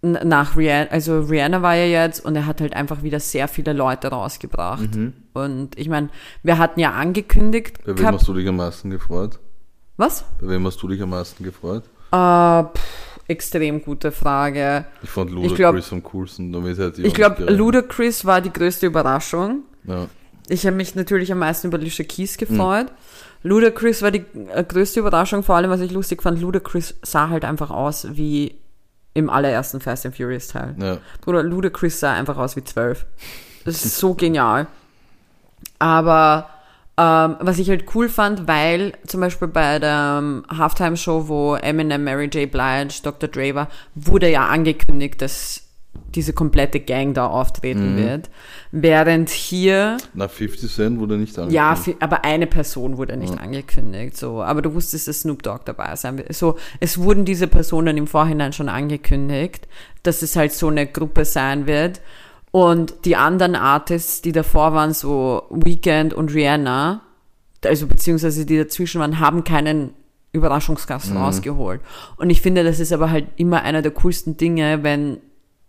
nach 0.01 0.57
Rihanna, 0.57 0.89
also 0.89 1.21
Rihanna 1.21 1.61
war 1.61 1.75
ja 1.75 1.85
jetzt 1.85 2.25
und 2.25 2.35
er 2.35 2.47
hat 2.47 2.59
halt 2.61 2.73
einfach 2.75 3.03
wieder 3.03 3.19
sehr 3.19 3.47
viele 3.47 3.73
Leute 3.73 4.07
rausgebracht. 4.07 4.89
Und 5.33 5.77
ich 5.77 5.89
meine, 5.89 6.09
wir 6.41 6.57
hatten 6.57 6.79
ja 6.79 6.91
angekündigt. 6.91 7.77
Bei 7.83 7.89
wem 7.89 7.95
gehabt- 7.97 8.19
hast 8.19 8.27
du 8.27 8.33
dich 8.33 8.47
am 8.47 8.55
meisten 8.57 8.89
gefreut? 8.89 9.39
was? 9.97 10.25
Bei 10.39 10.47
wem 10.47 10.65
hast 10.65 10.81
du 10.81 10.87
dich 10.87 11.01
am 11.01 11.11
meisten 11.11 11.43
gefreut? 11.43 11.83
Äh, 12.11 12.63
pff, 12.63 13.19
extrem 13.27 13.83
gute 13.83 14.11
Frage. 14.11 14.85
Ich 15.03 15.09
fand 15.09 15.29
Ich 15.29 15.35
Ludacris 15.35 15.55
glaub- 15.87 15.91
am 15.91 16.03
coolsten. 16.03 17.03
Ich 17.03 17.13
glaube. 17.13 17.45
Ludacris 17.45 18.25
war 18.25 18.41
die 18.41 18.51
größte 18.53 18.85
Überraschung. 18.85 19.63
Ja. 19.85 20.07
Ich 20.47 20.65
habe 20.65 20.75
mich 20.75 20.95
natürlich 20.95 21.31
am 21.31 21.39
meisten 21.39 21.67
über 21.67 21.77
Alicia 21.77 22.03
Keys 22.05 22.37
gefreut. 22.37 22.87
Ludacris 23.43 24.01
war 24.01 24.11
die 24.11 24.25
äh, 24.53 24.63
größte 24.63 24.99
Überraschung, 24.99 25.43
vor 25.43 25.55
allem, 25.55 25.69
was 25.71 25.79
ich 25.79 25.91
lustig 25.91 26.21
fand, 26.21 26.39
Ludacris 26.41 26.95
sah 27.01 27.29
halt 27.29 27.43
einfach 27.45 27.71
aus 27.71 28.05
wie 28.11 28.55
im 29.13 29.29
allerersten 29.29 29.81
Fast 29.81 30.05
and 30.05 30.15
Furious 30.15 30.47
Teil. 30.49 30.75
Ja. 30.79 30.97
Bruder, 31.21 31.41
Ludacris 31.43 31.99
sah 31.99 32.13
einfach 32.13 32.37
aus 32.37 32.55
wie 32.55 32.63
zwölf. 32.63 33.05
Das 33.65 33.83
ist 33.85 33.97
so 33.97 34.13
genial. 34.13 34.67
Aber 35.79 36.49
ähm, 37.01 37.37
was 37.39 37.57
ich 37.57 37.69
halt 37.69 37.85
cool 37.95 38.09
fand, 38.09 38.47
weil 38.47 38.93
zum 39.07 39.21
Beispiel 39.21 39.47
bei 39.47 39.79
der 39.79 40.19
ähm, 40.21 40.43
Halftime-Show, 40.55 41.27
wo 41.27 41.55
Eminem, 41.55 42.03
Mary 42.03 42.25
J. 42.25 42.51
Blige, 42.51 43.01
Dr. 43.01 43.27
Dre 43.29 43.55
war, 43.55 43.67
wurde 43.95 44.29
ja 44.29 44.47
angekündigt, 44.47 45.21
dass 45.21 45.63
diese 46.15 46.33
komplette 46.33 46.79
Gang 46.79 47.13
da 47.13 47.27
auftreten 47.27 47.97
wird. 47.97 48.29
Während 48.71 49.29
hier, 49.29 49.97
Na, 50.13 50.27
50 50.27 50.73
Cent 50.73 50.99
wurde 50.99 51.17
nicht 51.17 51.37
angekündigt. 51.37 51.87
ja, 51.87 51.95
aber 51.99 52.23
eine 52.23 52.47
Person 52.47 52.97
wurde 52.97 53.17
nicht 53.17 53.37
angekündigt, 53.39 54.17
so. 54.17 54.41
Aber 54.41 54.61
du 54.61 54.73
wusstest, 54.73 55.07
dass 55.07 55.21
Snoop 55.21 55.43
Dogg 55.43 55.61
dabei 55.65 55.95
sein 55.95 56.17
wird. 56.17 56.33
So, 56.33 56.57
es 56.79 56.97
wurden 56.97 57.25
diese 57.25 57.47
Personen 57.47 57.97
im 57.97 58.07
Vorhinein 58.07 58.53
schon 58.53 58.69
angekündigt, 58.69 59.67
dass 60.03 60.21
es 60.21 60.35
halt 60.35 60.53
so 60.53 60.67
eine 60.67 60.85
Gruppe 60.87 61.25
sein 61.25 61.65
wird. 61.65 62.01
Und 62.51 63.05
die 63.05 63.15
anderen 63.15 63.55
Artists, 63.55 64.21
die 64.21 64.33
davor 64.33 64.73
waren, 64.73 64.93
so 64.93 65.43
Weekend 65.49 66.13
und 66.13 66.33
Rihanna, 66.33 67.01
also 67.63 67.87
beziehungsweise 67.87 68.45
die 68.45 68.57
dazwischen 68.57 68.99
waren, 68.99 69.19
haben 69.19 69.43
keinen 69.43 69.93
Überraschungsgast 70.33 71.13
rausgeholt. 71.15 71.81
Und 72.17 72.29
ich 72.29 72.41
finde, 72.41 72.63
das 72.63 72.79
ist 72.79 72.91
aber 72.93 73.09
halt 73.09 73.27
immer 73.37 73.61
einer 73.63 73.81
der 73.81 73.91
coolsten 73.91 74.37
Dinge, 74.37 74.83
wenn, 74.83 75.17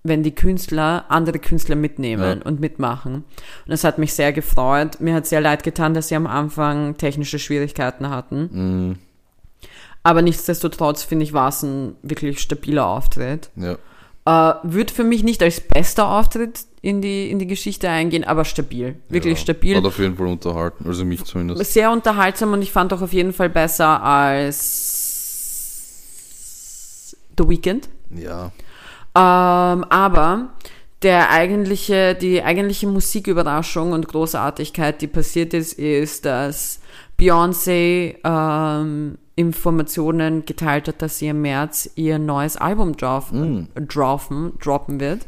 wenn 0.03 0.23
die 0.23 0.35
Künstler 0.35 1.05
andere 1.09 1.39
Künstler 1.39 1.77
mitnehmen 1.77 2.41
Ja. 2.41 2.47
und 2.47 2.61
mitmachen. 2.61 3.15
Und 3.15 3.25
das 3.67 3.85
hat 3.85 3.99
mich 3.99 4.15
sehr 4.15 4.33
gefreut. 4.33 5.01
Mir 5.01 5.15
hat 5.15 5.27
sehr 5.27 5.41
leid 5.41 5.63
getan, 5.63 5.95
dass 5.95 6.09
sie 6.09 6.17
am 6.17 6.27
Anfang 6.27 6.97
technische 6.97 7.39
Schwierigkeiten 7.39 8.09
hatten. 8.09 8.49
Mhm. 8.53 8.99
Aber 10.05 10.23
nichtsdestotrotz 10.23 11.05
finde 11.05 11.25
ich, 11.25 11.33
war 11.33 11.49
es 11.49 11.63
ein 11.63 11.95
wirklich 12.03 12.41
stabiler 12.41 12.87
Auftritt. 12.87 13.51
Ja. 13.55 13.77
Äh, 14.25 14.55
wird 14.65 14.91
für 14.91 15.05
mich 15.05 15.23
nicht 15.23 15.43
als 15.43 15.61
bester 15.61 16.09
Auftritt 16.09 16.61
in 16.83 17.01
die, 17.01 17.31
in 17.31 17.39
die 17.39 17.47
Geschichte 17.47 17.89
eingehen, 17.89 18.25
aber 18.25 18.45
stabil. 18.45 18.97
Wirklich 19.09 19.39
ja. 19.39 19.43
stabil. 19.43 19.77
Hat 19.77 19.85
auf 19.85 20.01
jeden 20.01 20.17
Fall 20.17 20.27
unterhalten. 20.27 20.85
Also 20.87 21.05
mich 21.05 21.25
zumindest. 21.25 21.73
Sehr 21.73 21.93
unterhaltsam 21.93 22.53
und 22.53 22.61
ich 22.61 22.73
fand 22.73 22.93
auch 22.93 23.01
auf 23.01 23.13
jeden 23.13 23.33
Fall 23.33 23.49
besser 23.49 24.03
als 24.03 25.13
The 27.39 27.49
Weeknd. 27.49 27.89
Ja. 28.11 28.51
Ähm, 29.15 29.85
aber 29.85 30.51
der 31.03 31.31
eigentliche, 31.31 32.17
die 32.17 32.43
eigentliche 32.43 32.89
Musiküberraschung 32.89 33.93
und 33.93 34.09
Großartigkeit, 34.09 35.01
die 35.01 35.07
passiert 35.07 35.55
ist, 35.55 35.75
ist, 35.75 36.25
dass 36.25 36.81
Beyoncé 37.19 38.17
ähm, 38.25 39.19
Informationen 39.37 40.45
geteilt 40.45 40.89
hat, 40.89 41.01
dass 41.01 41.19
sie 41.19 41.29
im 41.29 41.43
März 41.43 41.91
ihr 41.95 42.19
neues 42.19 42.57
Album 42.57 42.97
droppen, 42.97 43.69
droppen, 43.89 44.59
droppen 44.59 45.01
wird. 45.01 45.27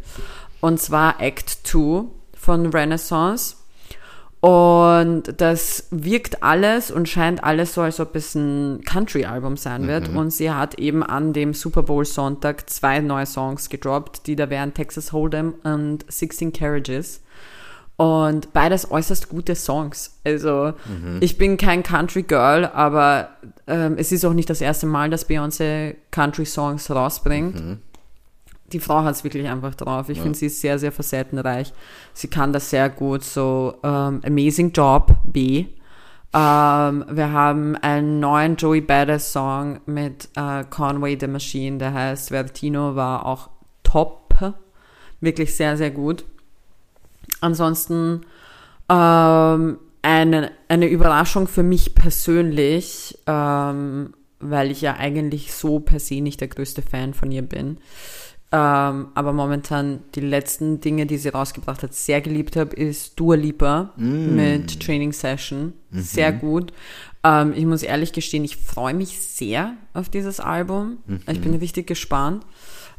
Und 0.65 0.81
zwar 0.81 1.21
Act 1.21 1.59
2 1.65 2.05
von 2.33 2.67
Renaissance. 2.69 3.57
Und 4.41 5.25
das 5.39 5.89
wirkt 5.91 6.43
alles 6.43 6.91
und 6.91 7.07
scheint 7.07 7.45
alles 7.45 7.75
so, 7.75 7.83
als 7.83 8.01
ob 8.01 8.17
es 8.17 8.35
ein 8.35 8.81
Country-Album 8.83 9.59
sein 9.59 9.87
wird. 9.89 10.09
Und 10.17 10.31
sie 10.31 10.51
hat 10.51 10.79
eben 10.79 11.03
an 11.03 11.35
dem 11.35 11.53
Super 11.53 11.83
Bowl-Sonntag 11.83 12.71
zwei 12.71 13.01
neue 13.01 13.27
Songs 13.27 13.69
gedroppt, 13.69 14.27
die 14.27 14.37
da 14.37 14.49
wären 14.49 14.73
Texas 14.73 15.12
Hold'em 15.12 15.53
und 15.65 16.07
16 16.09 16.55
Carriages. 16.55 17.21
Und 17.99 18.55
beides 18.55 18.91
äußerst 18.91 19.29
gute 19.29 19.57
Songs. 19.57 20.19
Also 20.25 20.73
ich 21.21 21.37
bin 21.37 21.59
kein 21.59 21.83
Country 21.83 22.23
Girl, 22.23 22.65
aber 22.65 23.29
ähm, 23.67 23.97
es 23.99 24.12
ist 24.12 24.25
auch 24.25 24.33
nicht 24.33 24.49
das 24.49 24.62
erste 24.62 24.87
Mal, 24.87 25.11
dass 25.11 25.29
Beyoncé 25.29 25.97
Country 26.11 26.47
Songs 26.47 26.91
rausbringt. 26.91 27.55
Die 28.75 28.81
Frau 28.81 29.05
hat 29.05 29.14
es 29.14 29.25
wirklich 29.25 29.49
einfach 29.49 29.75
drauf. 29.75 30.09
Ich 30.09 30.20
finde, 30.20 30.37
sie 30.37 30.47
ist 30.47 30.61
sehr, 30.61 30.79
sehr 30.79 30.93
facettenreich. 30.93 31.72
Sie 32.12 32.29
kann 32.29 32.53
das 32.53 32.70
sehr 32.70 32.91
gut. 32.91 33.22
So 33.22 33.77
ähm, 33.85 34.20
Amazing 34.27 34.72
Job, 34.72 35.14
B. 35.25 35.66
Ähm, 36.35 37.05
wir 37.09 37.31
haben 37.31 37.77
einen 37.77 38.18
neuen 38.18 38.57
Joey 38.57 38.81
Badass 38.81 39.33
Song 39.33 39.79
mit 39.87 40.29
äh, 40.35 40.64
Conway 40.68 41.16
the 41.18 41.29
Machine, 41.29 41.79
der 41.79 41.95
heißt 41.95 42.31
Vertino, 42.31 42.97
war 42.97 43.25
auch 43.25 43.49
top. 43.85 44.25
Wirklich 45.20 45.55
sehr, 45.55 45.77
sehr 45.77 45.93
gut. 45.93 46.25
Ansonsten 47.41 48.22
ähm, 48.89 49.79
eine, 50.03 50.51
eine 50.68 50.87
Überraschung 50.89 51.47
für 51.47 51.62
mich 51.62 51.95
persönlich, 51.95 53.16
ähm, 53.29 54.12
weil 54.41 54.70
ich 54.72 54.81
ja 54.81 54.97
eigentlich 54.97 55.55
so 55.55 55.79
per 55.79 56.01
se 56.01 56.20
nicht 56.20 56.41
der 56.41 56.49
größte 56.49 56.83
Fan 56.83 57.14
von 57.14 57.31
ihr 57.31 57.43
bin. 57.43 57.79
Ähm, 58.57 59.09
aber 59.14 59.32
momentan 59.32 60.05
die 60.14 60.20
letzten 60.20 60.80
Dinge, 60.80 61.07
die 61.07 61.16
sie 61.18 61.30
rausgebracht 61.30 61.82
hat, 61.82 61.92
sehr 61.92 62.20
geliebt 62.20 62.55
habe, 62.55 62.76
ist 62.76 63.18
Dua 63.18 63.34
Lipa 63.34 63.92
Mm. 63.96 64.36
mit 64.36 64.80
Training 64.80 65.12
Session. 65.12 65.72
Sehr 65.90 66.30
gut. 66.32 66.72
Ähm, 67.24 67.52
ich 67.57 67.66
muss 67.66 67.82
ehrlich 67.82 68.12
gestehen, 68.12 68.44
ich 68.44 68.57
freue 68.57 68.94
mich 68.94 69.18
sehr 69.20 69.72
auf 69.92 70.09
dieses 70.09 70.38
Album. 70.38 70.98
Ich 71.28 71.40
bin 71.40 71.55
richtig 71.55 71.88
gespannt. 71.88 72.44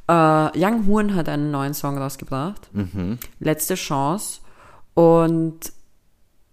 Äh, 0.10 0.14
Young 0.60 0.88
Horn 0.88 1.16
hat 1.16 1.30
einen 1.30 1.52
neuen 1.52 1.74
Song 1.74 1.98
rausgebracht. 1.98 2.70
Mhm. 2.74 3.18
Letzte 3.40 3.76
Chance. 3.76 4.42
Und 4.94 5.72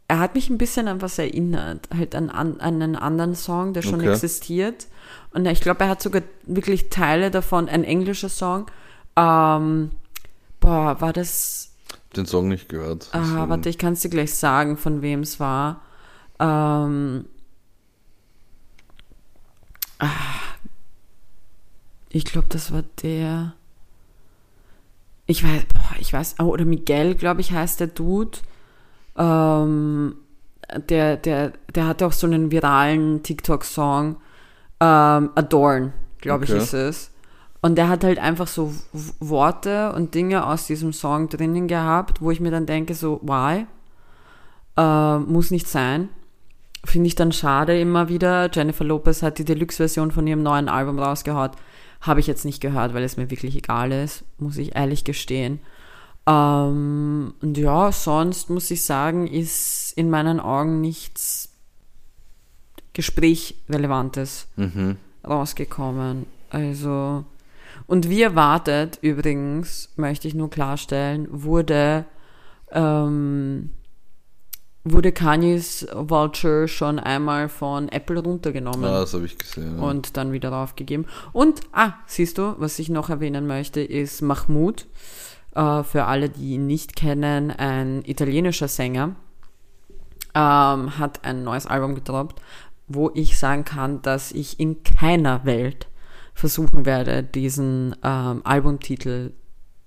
er 0.06 0.20
hat 0.20 0.34
mich 0.36 0.48
ein 0.48 0.58
bisschen 0.58 0.86
an 0.86 1.02
was 1.02 1.18
erinnert. 1.18 1.88
Halt 1.96 2.14
an, 2.14 2.30
an 2.30 2.60
an 2.60 2.82
einen 2.82 2.94
anderen 2.96 3.34
Song, 3.34 3.72
der 3.72 3.82
schon 3.82 3.96
Okay. 4.00 4.12
existiert. 4.12 4.86
Und 5.32 5.44
ich 5.46 5.60
glaube, 5.60 5.80
er 5.84 5.90
hat 5.90 6.02
sogar 6.02 6.22
wirklich 6.46 6.88
Teile 6.90 7.30
davon, 7.32 7.68
ein 7.68 7.82
englischer 7.82 8.28
Song. 8.28 8.66
Ähm, 9.16 9.90
boah, 10.60 11.00
war 11.00 11.12
das. 11.12 11.70
Den 12.16 12.26
Song 12.26 12.48
nicht 12.48 12.68
gehört. 12.68 13.08
Ah, 13.12 13.48
warte, 13.48 13.68
ich 13.68 13.78
kann 13.78 13.94
es 13.94 14.00
dir 14.02 14.10
gleich 14.10 14.34
sagen, 14.34 14.76
von 14.76 15.00
wem 15.02 15.20
es 15.20 15.40
war. 15.40 15.80
Ähm, 16.38 17.24
ah, 19.98 20.08
ich 22.10 22.24
glaube, 22.24 22.48
das 22.50 22.72
war 22.72 22.82
der. 23.02 23.54
Ich 25.26 25.44
weiß, 25.44 25.64
boah, 25.72 25.96
ich 25.98 26.12
weiß, 26.12 26.36
oh, 26.40 26.44
oder 26.44 26.64
Miguel, 26.64 27.14
glaube 27.14 27.40
ich, 27.40 27.52
heißt 27.52 27.80
der 27.80 27.86
Dude. 27.86 28.38
Ähm, 29.16 30.16
der, 30.88 31.16
der, 31.16 31.52
der 31.74 31.86
hatte 31.86 32.06
auch 32.06 32.12
so 32.12 32.26
einen 32.26 32.50
viralen 32.50 33.22
TikTok-Song. 33.22 34.16
Ähm, 34.80 35.30
Adorn, 35.34 35.92
glaube 36.18 36.44
Okay. 36.44 36.56
ich, 36.56 36.62
ist 36.62 36.72
es. 36.74 37.10
Und 37.62 37.76
der 37.76 37.88
hat 37.88 38.02
halt 38.04 38.18
einfach 38.18 38.48
so 38.48 38.74
Worte 39.20 39.92
und 39.92 40.14
Dinge 40.14 40.46
aus 40.46 40.66
diesem 40.66 40.92
Song 40.92 41.28
drinnen 41.28 41.68
gehabt, 41.68 42.20
wo 42.20 42.30
ich 42.32 42.40
mir 42.40 42.50
dann 42.50 42.66
denke, 42.66 42.94
so, 42.94 43.20
why? 43.22 43.66
Äh, 44.76 45.18
muss 45.18 45.50
nicht 45.52 45.68
sein. 45.68 46.08
Finde 46.84 47.06
ich 47.06 47.14
dann 47.14 47.30
schade 47.30 47.80
immer 47.80 48.08
wieder. 48.08 48.50
Jennifer 48.52 48.84
Lopez 48.84 49.22
hat 49.22 49.38
die 49.38 49.44
Deluxe-Version 49.44 50.10
von 50.10 50.26
ihrem 50.26 50.42
neuen 50.42 50.68
Album 50.68 50.98
rausgehaut. 50.98 51.52
Habe 52.00 52.18
ich 52.18 52.26
jetzt 52.26 52.44
nicht 52.44 52.60
gehört, 52.60 52.94
weil 52.94 53.04
es 53.04 53.16
mir 53.16 53.30
wirklich 53.30 53.54
egal 53.54 53.92
ist, 53.92 54.24
muss 54.38 54.56
ich 54.56 54.74
ehrlich 54.74 55.04
gestehen. 55.04 55.60
Ähm, 56.26 57.34
und 57.40 57.56
ja, 57.56 57.92
sonst 57.92 58.50
muss 58.50 58.70
ich 58.72 58.84
sagen, 58.84 59.28
ist 59.28 59.92
in 59.96 60.10
meinen 60.10 60.40
Augen 60.40 60.80
nichts 60.80 61.50
Gesprächrelevantes 62.92 64.48
Mhm. 64.56 64.96
rausgekommen. 65.26 66.26
Also, 66.50 67.24
und 67.86 68.08
wie 68.08 68.22
erwartet, 68.22 68.98
übrigens, 69.02 69.90
möchte 69.96 70.28
ich 70.28 70.34
nur 70.34 70.50
klarstellen, 70.50 71.26
wurde, 71.30 72.04
ähm, 72.70 73.70
wurde 74.84 75.12
Kanye's 75.12 75.86
Vulture 75.94 76.66
schon 76.68 76.98
einmal 76.98 77.48
von 77.48 77.88
Apple 77.88 78.20
runtergenommen 78.20 78.84
Ah, 78.84 79.00
das 79.00 79.14
habe 79.14 79.26
ich 79.26 79.38
gesehen. 79.38 79.78
ja. 79.78 79.82
und 79.82 80.16
dann 80.16 80.32
wieder 80.32 80.50
raufgegeben. 80.50 81.06
Und, 81.32 81.60
ah, 81.72 81.92
siehst 82.06 82.38
du, 82.38 82.54
was 82.58 82.78
ich 82.78 82.88
noch 82.88 83.08
erwähnen 83.10 83.46
möchte, 83.46 83.80
ist 83.80 84.22
Mahmoud. 84.22 84.86
Äh, 85.54 85.82
für 85.84 86.04
alle, 86.06 86.30
die 86.30 86.54
ihn 86.54 86.66
nicht 86.66 86.96
kennen, 86.96 87.50
ein 87.50 88.02
italienischer 88.04 88.68
Sänger, 88.68 89.14
ähm, 90.34 90.98
hat 90.98 91.24
ein 91.24 91.44
neues 91.44 91.66
Album 91.66 91.94
gedroppt, 91.94 92.40
wo 92.88 93.10
ich 93.14 93.38
sagen 93.38 93.64
kann, 93.64 94.02
dass 94.02 94.32
ich 94.32 94.58
in 94.58 94.82
keiner 94.82 95.44
Welt 95.44 95.86
versuchen 96.34 96.86
werde, 96.86 97.22
diesen 97.22 97.94
ähm, 98.02 98.40
Albumtitel 98.44 99.32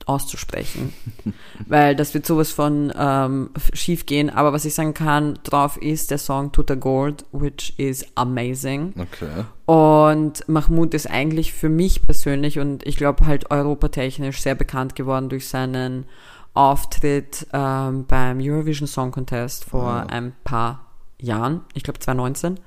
auszusprechen, 0.06 0.94
weil 1.68 1.96
das 1.96 2.14
wird 2.14 2.26
sowas 2.28 2.52
von 2.52 2.94
ähm, 2.96 3.50
schief 3.74 4.06
gehen. 4.06 4.30
Aber 4.30 4.54
was 4.54 4.66
ich 4.66 4.76
sagen 4.76 4.94
kann, 4.94 5.40
drauf 5.44 5.78
ist 5.78 6.12
der 6.12 6.20
Song 6.20 6.52
Tuta 6.52 6.76
Gold, 6.76 7.26
which 7.32 7.74
is 7.78 8.06
amazing. 8.16 8.94
Okay. 9.00 9.46
Und 9.66 10.48
Mahmoud 10.48 10.94
ist 10.94 11.10
eigentlich 11.10 11.54
für 11.54 11.70
mich 11.70 12.04
persönlich 12.04 12.60
und 12.60 12.86
ich 12.86 12.98
glaube 12.98 13.26
halt 13.26 13.50
europatechnisch 13.50 14.42
sehr 14.42 14.56
bekannt 14.56 14.96
geworden 14.96 15.30
durch 15.30 15.48
seinen 15.48 16.06
Auftritt 16.54 17.48
ähm, 17.52 18.06
beim 18.06 18.40
Eurovision 18.40 18.88
Song 18.88 19.12
Contest 19.12 19.66
vor 19.66 19.86
Ah. 19.90 20.06
ein 20.10 20.34
paar 20.44 20.86
Jahren, 21.20 21.62
ich 21.74 21.84
glaube 21.84 22.00
2019, 22.00 22.60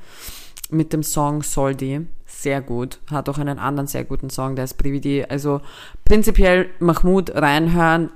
mit 0.70 0.92
dem 0.92 1.02
Song 1.02 1.42
Soldi. 1.42 2.06
Sehr 2.26 2.60
gut. 2.60 2.98
Hat 3.10 3.28
auch 3.28 3.38
einen 3.38 3.58
anderen 3.58 3.86
sehr 3.86 4.04
guten 4.04 4.30
Song, 4.30 4.54
der 4.56 4.64
ist 4.64 4.74
Prividi. 4.74 5.24
Also 5.28 5.60
prinzipiell 6.04 6.68
Mahmoud 6.78 7.34
reinhören, 7.34 8.10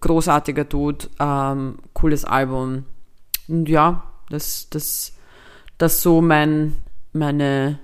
großartiger 0.00 0.64
Dude, 0.64 1.06
ähm, 1.18 1.78
cooles 1.94 2.24
Album. 2.24 2.84
Und 3.48 3.68
ja, 3.68 4.04
das, 4.30 4.68
das, 4.70 5.12
das 5.78 6.02
so 6.02 6.20
mein, 6.20 6.76
meine, 7.12 7.78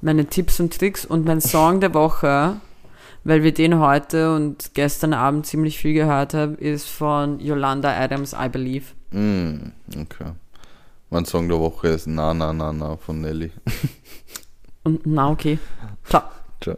meine 0.00 0.26
Tipps 0.26 0.60
und 0.60 0.78
Tricks 0.78 1.04
und 1.04 1.24
mein 1.24 1.40
Song 1.40 1.80
der 1.80 1.94
Woche, 1.94 2.60
weil 3.24 3.42
wir 3.42 3.52
den 3.52 3.78
heute 3.78 4.34
und 4.34 4.72
gestern 4.74 5.12
Abend 5.12 5.46
ziemlich 5.46 5.78
viel 5.78 5.94
gehört 5.94 6.34
haben, 6.34 6.56
ist 6.56 6.88
von 6.88 7.40
Yolanda 7.40 7.92
Adams, 7.92 8.34
I 8.38 8.48
Believe. 8.48 8.86
Mm, 9.10 9.72
okay. 9.98 10.32
Mein 11.12 11.24
Song 11.24 11.48
der 11.48 11.58
Woche 11.58 11.88
ist 11.88 12.06
Na 12.06 12.32
Na 12.32 12.52
Na 12.52 12.72
Na 12.72 12.96
von 12.96 13.20
Nelly. 13.20 13.50
Und 14.84 15.04
na 15.06 15.30
okay. 15.30 15.58
Ciao. 16.04 16.22
Ciao. 16.60 16.76